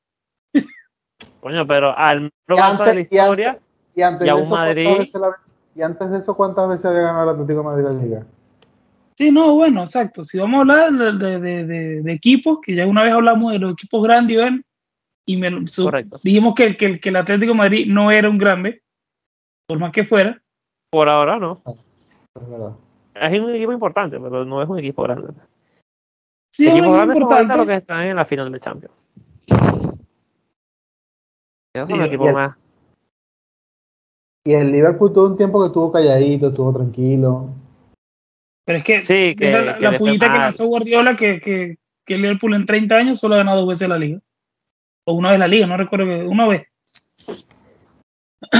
Coño, 1.41 1.67
pero 1.67 1.97
al 1.97 2.31
antes- 2.47 2.85
de 2.85 2.93
la 2.93 2.99
y 2.99 3.03
historia, 3.03 3.49
antes- 3.49 3.63
Y 3.95 4.01
antes, 4.01 4.21
Y 4.21 4.25
de 4.25 4.29
a 4.29 4.35
un 4.35 4.41
eso, 4.43 4.49
¿cuántas 4.51 4.67
Madrid- 4.77 5.09
la- 5.15 5.35
y 5.75 5.81
antes 5.81 6.11
de 6.11 6.17
eso, 6.19 6.33
¿cuántas 6.37 6.69
veces 6.69 6.85
había 6.85 7.01
ganado 7.01 7.23
el 7.23 7.29
Atlético 7.31 7.59
de 7.59 7.65
Madrid 7.65 7.83
la 7.83 7.91
liga? 7.91 8.25
Sí, 9.17 9.31
no, 9.31 9.53
bueno, 9.55 9.81
exacto. 9.81 10.23
Si 10.23 10.37
vamos 10.37 10.59
a 10.59 10.61
hablar 10.61 10.93
de, 10.93 11.11
de, 11.27 11.39
de- 11.41 11.65
de- 11.65 12.01
de 12.03 12.11
equipos, 12.13 12.59
que 12.63 12.73
ya 12.75 12.87
una 12.87 13.03
vez 13.03 13.11
hablamos 13.13 13.51
de 13.51 13.59
los 13.59 13.73
equipos 13.73 14.01
grandes, 14.01 14.37
Iván, 14.37 14.63
y 15.25 15.35
me- 15.35 15.67
su- 15.67 15.91
dijimos 16.23 16.53
que, 16.55 16.77
que, 16.77 16.99
que 17.01 17.09
el 17.09 17.15
Atlético 17.17 17.51
de 17.51 17.57
Madrid 17.57 17.85
no 17.89 18.09
era 18.11 18.29
un 18.29 18.37
grande, 18.37 18.81
por 19.67 19.77
más 19.79 19.91
que 19.91 20.05
fuera. 20.05 20.41
Por 20.91 21.07
ahora 21.09 21.37
no. 21.39 21.61
Es 21.65 22.49
verdad. 22.49 22.75
Es 23.15 23.39
un 23.39 23.53
equipo 23.55 23.73
importante, 23.73 24.19
pero 24.19 24.45
no 24.45 24.61
es 24.63 24.69
un 24.69 24.79
equipo 24.79 25.03
grande. 25.03 25.33
Sí, 26.53 26.67
es 26.67 26.73
un 26.73 26.79
equipos 26.79 26.97
equipo 26.97 26.99
son 26.99 27.09
ahorita 27.09 27.13
importante. 27.23 27.57
los 27.57 27.67
que 27.67 27.75
están 27.75 28.03
en 28.05 28.15
la 28.15 28.25
final 28.25 28.51
de 28.51 28.59
Champions. 28.59 28.95
Son 31.75 31.87
Sí, 31.87 31.93
los 31.93 31.99
y 31.99 32.07
equipos 32.07 32.27
el- 32.27 32.33
más. 32.33 32.57
Y 34.45 34.53
el 34.53 34.71
Liverpool 34.71 35.13
tuvo 35.13 35.27
un 35.27 35.37
tiempo 35.37 35.59
que 35.61 35.67
estuvo 35.67 35.91
calladito, 35.91 36.47
estuvo 36.47 36.73
tranquilo. 36.73 37.49
Pero 38.65 38.77
es 38.79 38.83
que, 38.83 39.03
Sí, 39.03 39.35
que- 39.35 39.51
la, 39.51 39.75
que 39.77 39.81
la 39.83 39.97
pullita 39.97 40.31
que 40.31 40.37
lanzó 40.37 40.65
Guardiola, 40.67 41.15
que, 41.15 41.39
que, 41.41 41.77
que 42.05 42.13
el 42.15 42.21
Liverpool 42.21 42.53
en 42.55 42.65
30 42.65 42.95
años 42.95 43.19
solo 43.19 43.35
ha 43.35 43.39
ganado 43.39 43.59
dos 43.59 43.69
veces 43.69 43.89
la 43.89 43.97
liga. 43.99 44.19
O 45.05 45.13
una 45.13 45.29
vez 45.31 45.39
la 45.39 45.47
liga, 45.47 45.67
no 45.67 45.77
recuerdo 45.77 46.05
que 46.05 46.23
una 46.23 46.47
vez. 46.47 46.67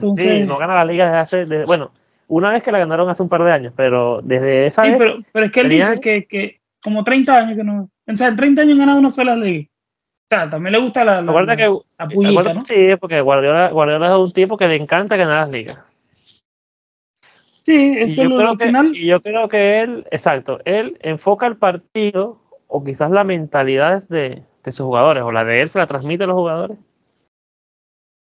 Entonces, 0.00 0.40
sí, 0.42 0.44
no 0.44 0.56
gana 0.58 0.74
la 0.74 0.84
liga 0.84 1.06
desde 1.06 1.18
hace. 1.18 1.36
desde- 1.46 1.64
bueno, 1.64 1.90
una 2.28 2.52
vez 2.52 2.62
que 2.62 2.72
la 2.72 2.78
ganaron 2.78 3.08
hace 3.08 3.22
un 3.22 3.28
par 3.28 3.42
de 3.42 3.52
años, 3.52 3.72
pero 3.76 4.20
desde 4.22 4.66
esa 4.66 4.84
sí, 4.84 4.90
vez. 4.90 4.98
pero, 4.98 5.18
pero 5.32 5.46
es 5.46 5.52
que 5.52 5.60
él 5.60 5.68
dice 5.68 6.00
que, 6.00 6.26
que 6.26 6.60
como 6.82 7.04
30 7.04 7.36
años 7.36 7.56
que 7.56 7.64
no. 7.64 7.88
O 8.06 8.16
sea, 8.16 8.28
en 8.28 8.36
30 8.36 8.62
años 8.62 8.72
han 8.72 8.78
ganado 8.78 8.98
una 8.98 9.10
sola 9.10 9.34
liga. 9.34 9.66
O 10.30 10.34
sea, 10.34 10.50
también 10.50 10.72
le 10.72 10.80
gusta 10.80 11.04
la, 11.04 11.22
la, 11.22 11.56
que. 11.56 11.78
la 11.98 12.08
pullita. 12.08 12.60
Sí, 12.66 12.96
porque 13.00 13.20
Guardiola, 13.20 13.70
Guardiola 13.70 14.08
es 14.08 14.14
un 14.14 14.32
tipo 14.32 14.56
que 14.56 14.68
le 14.68 14.76
encanta 14.76 15.16
ganar 15.16 15.46
las 15.46 15.50
ligas. 15.50 15.78
Sí, 17.64 17.94
eso 17.98 18.22
yo, 18.22 18.28
lo, 18.30 18.36
creo 18.36 18.56
que, 18.56 18.66
final. 18.66 18.96
y 18.96 19.06
yo 19.06 19.20
creo 19.20 19.48
que 19.48 19.80
él, 19.80 20.06
exacto, 20.10 20.58
él 20.64 20.96
enfoca 21.00 21.46
el 21.46 21.56
partido 21.56 22.40
o 22.66 22.82
quizás 22.82 23.10
la 23.10 23.24
mentalidad 23.24 24.06
de, 24.08 24.42
de 24.64 24.72
sus 24.72 24.86
jugadores 24.86 25.22
o 25.22 25.32
la 25.32 25.44
de 25.44 25.60
él 25.60 25.68
se 25.68 25.78
la 25.78 25.86
transmite 25.86 26.24
a 26.24 26.28
los 26.28 26.36
jugadores 26.36 26.78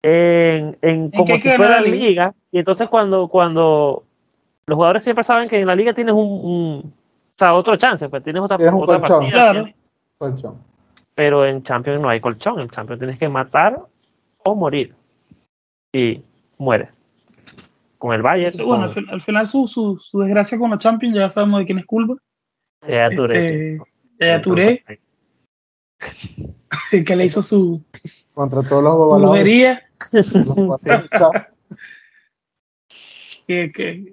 en, 0.03 0.77
en 0.83 1.11
como 1.11 1.37
si 1.37 1.49
fuera 1.51 1.81
la 1.81 1.81
liga 1.81 2.35
y 2.51 2.59
entonces 2.59 2.89
cuando 2.89 3.29
cuando 3.29 4.05
los 4.67 4.77
jugadores 4.77 5.03
siempre 5.05 5.25
saben 5.25 5.49
que 5.49 5.61
en 5.61 5.67
la 5.67 5.75
liga 5.77 5.95
tienes 5.95 6.15
un, 6.15 6.21
un- 6.43 6.93
o 6.95 7.39
sea 7.39 7.55
otro 7.55 7.77
chance 7.77 8.09
pues 8.09 8.23
tienes 8.23 8.43
otra, 8.43 8.57
Tienes 8.57 8.75
un 8.75 8.83
otra 8.83 8.99
colchón. 8.99 9.19
partida 9.21 9.33
Claro. 9.33 9.65
tienes- 9.65 9.75
Colchón. 10.19 10.55
pero 11.15 11.45
en 11.47 11.63
Champions 11.63 12.01
no 12.01 12.09
hay 12.09 12.21
colchón 12.21 12.61
en 12.61 12.69
Champions 12.69 12.99
tienes 13.01 13.19
que 13.19 13.29
matar 13.29 13.81
o 14.45 14.55
morir 14.55 14.95
y 15.93 16.23
mueres 16.59 16.89
con 17.99 18.13
el 18.15 18.23
Bayern 18.23 18.49
Eso, 18.49 18.67
bueno, 18.67 18.85
al, 18.85 18.95
con 18.95 19.03
fin- 19.05 19.13
al 19.13 19.21
final 19.23 19.47
su, 19.47 19.67
su, 19.67 19.99
su 19.99 20.21
desgracia 20.21 20.59
con 20.59 20.71
la 20.71 20.79
Champions, 20.79 21.17
ya 21.17 21.31
sabemos 21.31 21.61
de 21.61 21.67
quién 21.67 21.79
es 21.79 21.87
culpa. 21.87 22.15
Yaya 22.87 23.11
Touré, 23.17 23.39
Este, 23.39 23.79
sí. 23.79 23.83
Yaya 24.21 24.41
Touré, 24.43 24.85
que 27.07 27.17
le 27.17 27.25
hizo 27.25 27.43
su, 27.43 27.83
Contra 28.35 28.63
todos 28.63 28.83
los 28.83 29.21
brujería. 29.23 29.83
que, 33.47 33.73
que, 33.73 34.05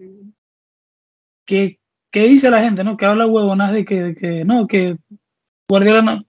que, 1.46 1.80
que 2.12 2.24
dice 2.28 2.50
la 2.50 2.62
gente, 2.62 2.84
¿no? 2.84 2.98
Que 2.98 3.06
habla 3.06 3.26
huevonas 3.28 3.74
de 3.74 3.86
que, 3.86 4.02
de 4.02 4.16
que 4.16 4.46
no, 4.46 4.68
que 4.68 4.98
Guardiola 5.70 6.02
no, 6.02 6.24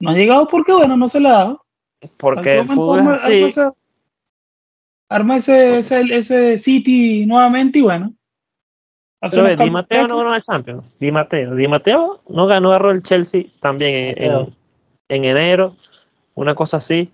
no 0.00 0.10
ha 0.10 0.14
llegado 0.14 0.48
porque, 0.48 0.72
bueno, 0.72 0.96
no 0.96 1.08
se 1.08 1.20
le 1.20 1.28
ha 1.28 1.32
dado. 1.32 1.64
porque 2.16 2.58
el 2.58 2.68
fútbol 2.68 3.00
arma- 3.00 3.14
así 3.16 3.34
arma 3.36 3.46
ese- 3.48 3.70
Arma 5.08 5.36
ese, 5.36 5.78
ese, 5.78 6.00
ese 6.16 6.58
City 6.58 7.26
nuevamente 7.26 7.78
y 7.78 7.82
bueno. 7.82 8.12
Pero 9.20 9.56
Di 9.56 9.70
Matteo 9.70 10.08
no 10.08 10.16
ganó 10.18 10.30
la 10.30 10.42
Champions. 10.42 10.84
Di 10.98 11.12
Matteo. 11.12 11.54
Di 11.54 11.68
Matteo 11.68 12.22
no 12.28 12.46
ganó, 12.46 12.70
agarró 12.70 12.90
el 12.90 13.02
Chelsea 13.04 13.44
también 13.60 13.94
en, 13.94 14.22
en- 14.22 14.32
Mateo. 14.32 14.52
en 15.08 15.24
enero, 15.24 15.76
una 16.34 16.56
cosa 16.56 16.78
así, 16.78 17.12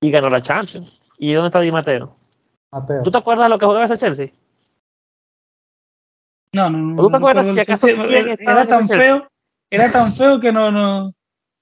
y 0.00 0.10
ganó 0.10 0.30
la 0.30 0.42
Champions. 0.42 1.00
¿Y 1.18 1.32
dónde 1.32 1.48
está 1.48 1.60
Di 1.60 1.72
Matteo? 1.72 2.16
Mateo. 2.72 3.02
¿Tú 3.02 3.10
te 3.10 3.18
acuerdas 3.18 3.46
de 3.46 3.50
lo 3.50 3.58
que 3.58 3.66
jugaba 3.66 3.84
ese 3.84 3.98
Chelsea? 3.98 4.28
No, 6.52 6.70
no, 6.70 6.78
no. 6.78 6.96
¿Tú 6.96 7.06
te 7.06 7.12
no 7.12 7.16
acuerdas 7.18 7.46
si 7.46 7.60
acaso 7.60 7.88
era, 7.88 8.66
tan 8.66 8.86
Chelsea? 8.86 8.98
feo, 8.98 9.28
era 9.70 9.90
tan 9.90 10.14
feo 10.14 10.40
que 10.40 10.52
no, 10.52 10.70
no, 10.70 11.12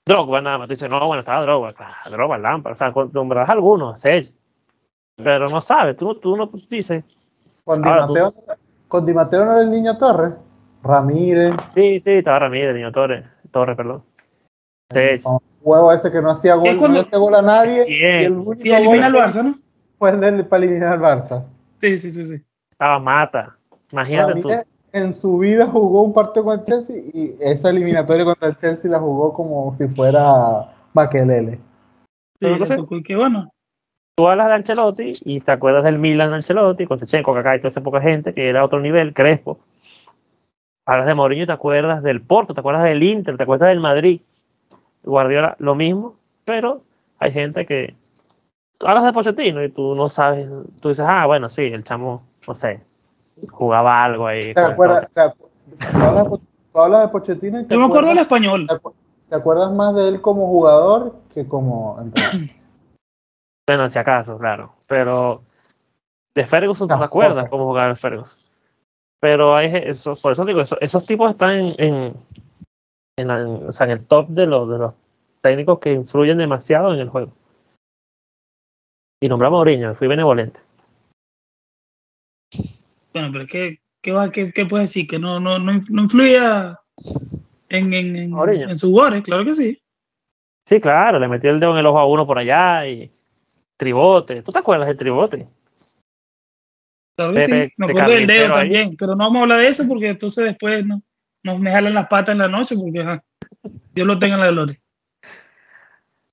Drogba 0.05 0.41
nada 0.41 0.59
más. 0.59 0.69
Tú 0.69 0.75
dices, 0.75 0.91
no, 0.91 1.07
bueno, 1.07 1.21
estaba 1.21 1.43
Drogba, 1.43 1.73
claro, 1.73 2.11
Drogba, 2.11 2.39
Lampard, 2.39 2.75
o 2.75 2.77
sea, 2.77 2.93
nombrarás 3.13 3.49
algunos, 3.51 4.01
Sech, 4.01 4.33
pero 5.17 5.49
no 5.49 5.61
sabes, 5.61 5.97
tú, 5.97 6.15
tú 6.17 6.37
no 6.37 6.51
dices. 6.69 7.05
Con 7.65 7.83
Di, 7.83 7.89
Ahora, 7.89 8.07
Mateo, 8.07 8.33
con 8.89 9.07
Di 9.07 9.15
Mateo 9.15 9.45
no 9.45 9.53
era 9.53 9.63
el 9.63 9.71
niño 9.71 9.97
Torres. 9.99 10.35
Ramírez. 10.83 11.55
Sí, 11.75 12.01
sí, 12.01 12.11
estaba 12.11 12.41
Ramírez, 12.41 12.75
niño 12.75 12.91
Torres, 12.91 13.25
Torres, 13.53 13.77
perdón. 13.77 14.03
Sech. 14.93 15.23
Huevo 15.63 15.93
ese 15.93 16.11
que 16.11 16.21
no 16.23 16.31
hacía 16.31 16.55
gol, 16.55 16.79
cuando- 16.79 17.01
no 17.01 17.07
hacía 17.07 17.19
gol 17.19 17.35
a 17.35 17.43
nadie. 17.43 17.85
Y 17.89 18.25
el 18.25 18.33
único 18.33 18.55
Y 18.65 18.71
elimina 18.73 19.07
al 19.07 19.13
Barça, 19.15 19.43
¿no? 19.45 19.59
fue 19.99 20.11
el 20.11 20.21
del- 20.21 20.47
para 20.47 20.65
eliminar 20.65 20.93
al 20.95 21.01
Barça. 21.01 21.45
Sí, 21.81 21.97
sí, 21.99 22.11
sí, 22.11 22.25
sí. 22.25 22.43
Estaba 22.71 22.99
Mata. 22.99 23.57
Imagínate 23.91 24.41
tú. 24.41 24.51
En 24.93 25.15
su 25.15 25.39
vida 25.39 25.67
jugó 25.69 26.03
un 26.03 26.13
partido 26.13 26.45
con 26.45 26.59
el 26.59 26.65
Chelsea 26.67 26.97
y 26.97 27.35
esa 27.41 27.71
eliminatoria 27.71 28.25
contra 28.27 28.49
el 28.49 28.57
Chelsea 28.59 28.91
la 28.91 28.99
jugó 29.01 29.33
como 29.33 29.75
si 29.75 29.89
fuera 29.89 30.75
Maquelele. 30.93 31.59
Sí, 32.39 32.49
y 32.91 33.03
qué 33.03 33.17
bueno. 33.17 33.51
Tú 34.15 34.29
hablas 34.29 34.49
de 34.49 34.55
Ancelotti 34.55 35.13
y 35.25 35.41
te 35.41 35.53
acuerdas 35.53 35.85
del 35.85 35.99
Milan 35.99 36.29
de 36.29 36.37
Ancelotti, 36.37 36.85
con 36.87 36.99
Sechenko, 36.99 37.33
Kaká 37.33 37.57
y 37.57 37.59
toda 37.61 37.71
esa 37.71 37.81
poca 37.81 38.03
gente 38.03 38.35
que 38.35 38.49
era 38.51 38.63
otro 38.65 38.81
nivel, 38.81 39.15
Crespo. 39.15 39.59
Hablas 40.85 41.07
de 41.07 41.15
Mourinho 41.15 41.45
y 41.45 41.47
te 41.47 41.53
acuerdas 41.53 42.03
del 42.03 42.21
Porto, 42.21 42.53
te 42.53 42.61
acuerdas 42.61 42.85
del 42.85 43.03
Inter, 43.03 43.37
te 43.39 43.45
acuerdas 43.45 43.69
del 43.71 43.81
Madrid. 43.81 44.21
Guardiola, 45.03 45.57
lo 45.59 45.75
mismo, 45.75 46.17
pero 46.45 46.83
hay 47.19 47.33
gente 47.33 47.67
que. 47.67 47.95
Tú 48.79 48.87
hablas 48.87 49.05
de 49.05 49.13
Pochettino 49.13 49.63
y 49.63 49.69
tú 49.71 49.95
no 49.95 50.09
sabes, 50.09 50.49
tú 50.81 50.89
dices, 50.89 51.05
ah, 51.09 51.27
bueno, 51.27 51.49
sí, 51.49 51.63
el 51.63 51.85
chamo, 51.85 52.23
no 52.49 52.55
sé, 52.55 52.83
jugaba 53.51 54.03
algo 54.05 54.27
ahí. 54.27 54.55
¿Te 54.55 54.61
acuerdas? 54.61 55.09
Te- 55.15 55.31
tú 55.93 56.03
hablas, 56.05 56.27
tú 56.73 56.79
hablas 56.81 57.03
de 57.03 57.09
Pochettino 57.09 57.61
y 57.61 57.65
te 57.65 57.75
Yo 57.75 57.81
me 57.81 57.87
acuerdo 57.87 58.09
del 58.09 58.19
español. 58.19 58.67
te 58.67 58.75
acu- 58.75 58.93
te 59.29 59.37
acuerdas 59.37 59.73
más 59.73 59.95
de 59.95 60.09
él 60.09 60.21
como 60.21 60.47
jugador 60.49 61.15
que 61.33 61.47
como 61.47 61.99
entrenador. 62.01 62.41
Bueno, 63.69 63.89
si 63.91 63.97
acaso, 63.99 64.37
claro. 64.39 64.73
Pero 64.89 65.43
de 66.35 66.45
Ferguson 66.47 66.89
no 66.89 66.99
te 66.99 67.05
acuerdas 67.05 67.49
cómo 67.49 67.65
jugaba 67.67 67.91
el 67.91 67.97
Ferguson. 67.97 68.37
Pero 69.21 69.55
hay, 69.55 69.71
eso, 69.73 70.17
por 70.17 70.33
eso 70.33 70.45
digo, 70.45 70.61
eso- 70.63 70.81
esos 70.81 71.07
tipos 71.07 71.31
están 71.31 71.51
en, 71.55 71.75
en, 71.79 72.15
en 73.23 73.29
la- 73.29 73.41
en- 73.41 73.69
o 73.69 73.73
sea, 73.73 73.87
en 73.87 73.93
el 73.93 74.05
top 74.07 74.29
de 74.29 74.47
los, 74.47 74.69
de 74.69 74.79
los 74.79 74.95
técnicos 75.41 75.79
que 75.79 75.93
influyen 75.93 76.39
demasiado 76.39 76.93
en 76.95 77.01
el 77.01 77.09
juego. 77.09 77.33
Y 79.23 79.29
nombramos 79.29 79.57
a 79.57 79.59
Mourinho, 79.59 79.95
fui 79.95 80.09
benevolente. 80.09 80.61
Bueno, 83.13 83.31
pero 83.33 83.47
¿qué, 83.47 83.79
qué, 84.03 84.13
va, 84.13 84.31
qué, 84.31 84.53
qué 84.53 84.67
puedes 84.67 84.91
decir? 84.91 85.07
Que 85.07 85.19
no, 85.19 85.39
no, 85.39 85.59
no, 85.59 85.81
no 85.89 86.03
influía 86.03 86.79
en, 87.69 87.93
en, 87.93 88.17
en, 88.17 88.35
en 88.39 88.77
sus 88.77 88.91
goles, 88.91 89.23
claro 89.23 89.45
que 89.45 89.55
sí. 89.55 89.79
Sí, 90.69 90.81
claro, 90.81 91.19
le 91.19 91.29
metió 91.29 91.51
el 91.51 91.61
dedo 91.61 91.73
en 91.73 91.79
el 91.79 91.87
ojo 91.87 91.99
a 91.99 92.07
uno 92.07 92.27
por 92.27 92.39
allá 92.39 92.87
y 92.87 93.11
tribote. 93.77 94.43
¿Tú 94.43 94.53
te 94.53 94.59
acuerdas 94.61 94.89
del 94.89 94.97
tribote? 94.97 95.49
Claro 97.17 97.35
que 97.35 97.41
sí. 97.43 97.73
Me 97.77 97.87
acuerdo 97.87 98.11
del 98.13 98.27
dedo 98.27 98.55
ahí. 98.55 98.61
también, 98.61 98.97
pero 98.97 99.13
no 99.15 99.25
vamos 99.25 99.41
a 99.41 99.43
hablar 99.43 99.61
de 99.61 99.69
eso 99.69 99.87
porque 99.87 100.09
entonces 100.09 100.45
después 100.45 100.87
no, 100.87 101.03
nos 101.43 101.59
me 101.59 101.73
jalan 101.73 101.95
las 101.95 102.07
patas 102.09 102.33
en 102.33 102.39
la 102.39 102.49
noche 102.49 102.77
porque 102.77 103.01
ajá, 103.01 103.23
Dios 103.95 104.07
lo 104.07 104.19
tenga 104.19 104.35
en 104.37 104.41
la 104.41 104.51
gloria. 104.51 104.79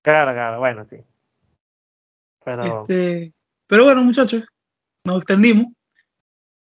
Claro, 0.01 0.32
claro, 0.34 0.60
bueno, 0.60 0.86
sí. 0.86 0.97
Pero 2.43 2.82
Este, 2.82 3.34
pero 3.68 3.84
bueno, 3.86 4.01
muchachos, 4.03 4.43
nos 5.03 5.18
extendimos. 5.18 5.68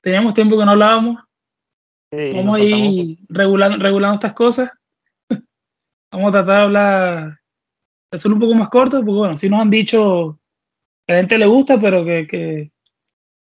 Teníamos 0.00 0.34
tiempo 0.34 0.56
que 0.58 0.64
no 0.64 0.70
hablábamos. 0.72 1.22
sí, 2.12 2.30
Vamos 2.34 2.58
a 2.58 2.60
ir 2.62 3.18
regulando, 3.28 3.78
regulando 3.78 4.14
estas 4.14 4.32
cosas. 4.32 4.70
Vamos 6.12 6.28
a 6.28 6.32
tratar 6.32 6.56
de 6.56 6.62
hablar, 6.62 7.24
de 8.10 8.16
hacerlo 8.16 8.36
un 8.36 8.40
poco 8.40 8.54
más 8.54 8.68
corto, 8.68 8.98
porque 8.98 9.12
bueno, 9.18 9.36
sí 9.36 9.50
nos 9.50 9.60
han 9.60 9.70
dicho 9.70 10.38
que 11.06 11.12
a 11.12 11.16
la 11.16 11.20
gente 11.22 11.38
le 11.38 11.46
gusta, 11.46 11.78
pero 11.80 12.04
que, 12.04 12.26
que 12.26 12.70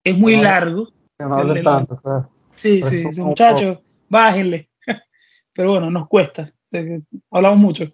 es 0.04 0.18
muy 0.18 0.38
No. 0.38 0.44
largo. 0.44 0.88
Que 1.18 1.26
no 1.26 1.36
hablen 1.36 1.64
tanto. 1.64 1.98
Sí, 2.56 2.80
Por 2.80 2.90
sí, 2.90 3.12
sí, 3.12 3.22
muchachos, 3.22 3.80
bájenle. 4.08 4.70
Pero 5.54 5.72
bueno, 5.72 5.90
nos 5.92 6.08
cuesta. 6.08 6.52
Hablamos 7.32 7.60
mucho. 7.60 7.86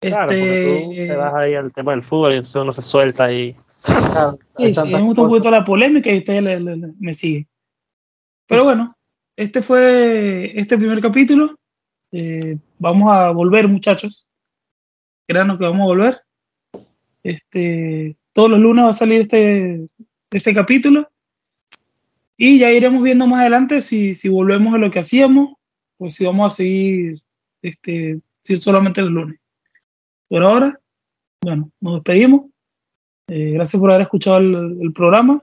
Claro, 0.00 0.26
porque 0.28 0.62
tú 0.64 0.92
Este, 0.92 1.06
te 1.08 1.16
vas 1.16 1.34
ahí 1.34 1.54
al 1.54 1.72
tema 1.72 1.92
del 1.92 2.02
fútbol 2.02 2.32
y 2.32 2.36
entonces 2.36 2.56
uno 2.62 2.72
se 2.72 2.82
suelta 2.82 3.24
ahí. 3.24 3.56
claro, 3.82 4.38
Sí, 4.58 4.74
sí, 4.74 4.92
me 4.92 5.02
gusta 5.02 5.22
un 5.22 5.28
poquito 5.28 5.50
la 5.50 5.64
polémica 5.64 6.10
y 6.12 6.18
ustedes 6.18 6.42
le- 6.42 6.60
le- 6.60 6.76
le- 6.76 6.92
me 6.98 7.14
siguen. 7.14 7.48
Pero 8.46 8.64
bueno, 8.64 8.94
este 9.36 9.62
fue 9.62 10.52
este 10.58 10.76
primer 10.76 11.00
capítulo. 11.00 11.58
Eh, 12.12 12.56
vamos 12.78 13.10
a 13.12 13.30
volver, 13.30 13.66
muchachos. 13.66 14.28
Créanos 15.26 15.58
que 15.58 15.64
vamos 15.64 15.80
a 15.82 15.86
volver. 15.86 16.20
Este, 17.22 18.16
todos 18.32 18.50
los 18.50 18.60
lunes 18.60 18.84
va 18.84 18.90
a 18.90 18.92
salir 18.92 19.22
este, 19.22 19.86
este 20.30 20.54
capítulo. 20.54 21.08
Y 22.36 22.58
ya 22.58 22.70
iremos 22.70 23.02
viendo 23.02 23.26
más 23.26 23.40
adelante 23.40 23.80
si, 23.80 24.12
si 24.12 24.28
volvemos 24.28 24.74
a 24.74 24.78
lo 24.78 24.90
que 24.90 24.98
hacíamos 24.98 25.54
o 25.98 26.10
si 26.10 26.24
vamos 26.24 26.52
a 26.52 26.56
seguir 26.56 27.20
este, 27.62 28.20
si 28.42 28.56
solamente 28.56 29.00
los 29.02 29.10
lunes. 29.10 29.40
Por 30.28 30.42
ahora, 30.42 30.80
bueno, 31.42 31.70
nos 31.80 31.94
despedimos. 31.94 32.50
Eh, 33.28 33.52
gracias 33.52 33.80
por 33.80 33.90
haber 33.90 34.02
escuchado 34.02 34.38
el, 34.38 34.78
el 34.82 34.92
programa. 34.92 35.42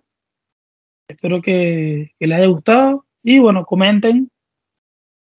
Espero 1.07 1.41
que, 1.41 2.11
que 2.19 2.27
les 2.27 2.37
haya 2.37 2.47
gustado. 2.47 3.05
Y 3.23 3.39
bueno, 3.39 3.65
comenten. 3.65 4.29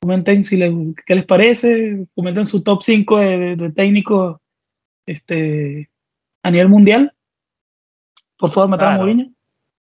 Comenten 0.01 0.43
si 0.45 0.57
les, 0.57 0.73
qué 1.07 1.15
les 1.15 1.25
parece. 1.27 2.07
Comenten 2.15 2.47
su 2.47 2.63
top 2.63 2.83
5 2.83 3.19
de, 3.19 3.39
de- 3.39 3.57
de 3.57 3.71
técnicos 3.73 4.39
este, 5.07 5.91
a 6.43 6.51
nivel 6.51 6.69
mundial. 6.69 7.15
Por 8.39 8.51
favor, 8.51 8.71
matan 8.71 8.89
a 8.89 8.91
Claro. 8.97 9.03
Mourinho. 9.05 9.33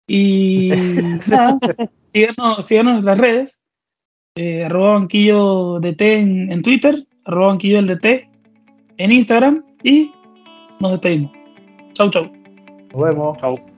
Y 0.09 0.71
nada, 1.29 1.59
síganos, 2.13 2.67
síganos 2.67 2.99
en 3.01 3.05
las 3.05 3.19
redes. 3.19 3.61
Eh, 4.43 4.65
arroba 4.65 4.95
banquillo 4.95 5.81
DT 5.81 6.01
en, 6.01 6.51
en 6.51 6.63
Twitter. 6.63 7.07
Arroba 7.27 7.49
banquillo 7.49 7.77
del 7.77 7.89
DT 7.89 8.27
en 8.97 9.13
Instagram. 9.13 9.63
Y 9.83 10.11
nos 10.81 10.93
despedimos. 10.93 11.31
Chau, 11.93 12.11
chau. 12.11 12.33
Nos 12.95 13.03
vemos. 13.03 13.39
Chau. 13.39 13.70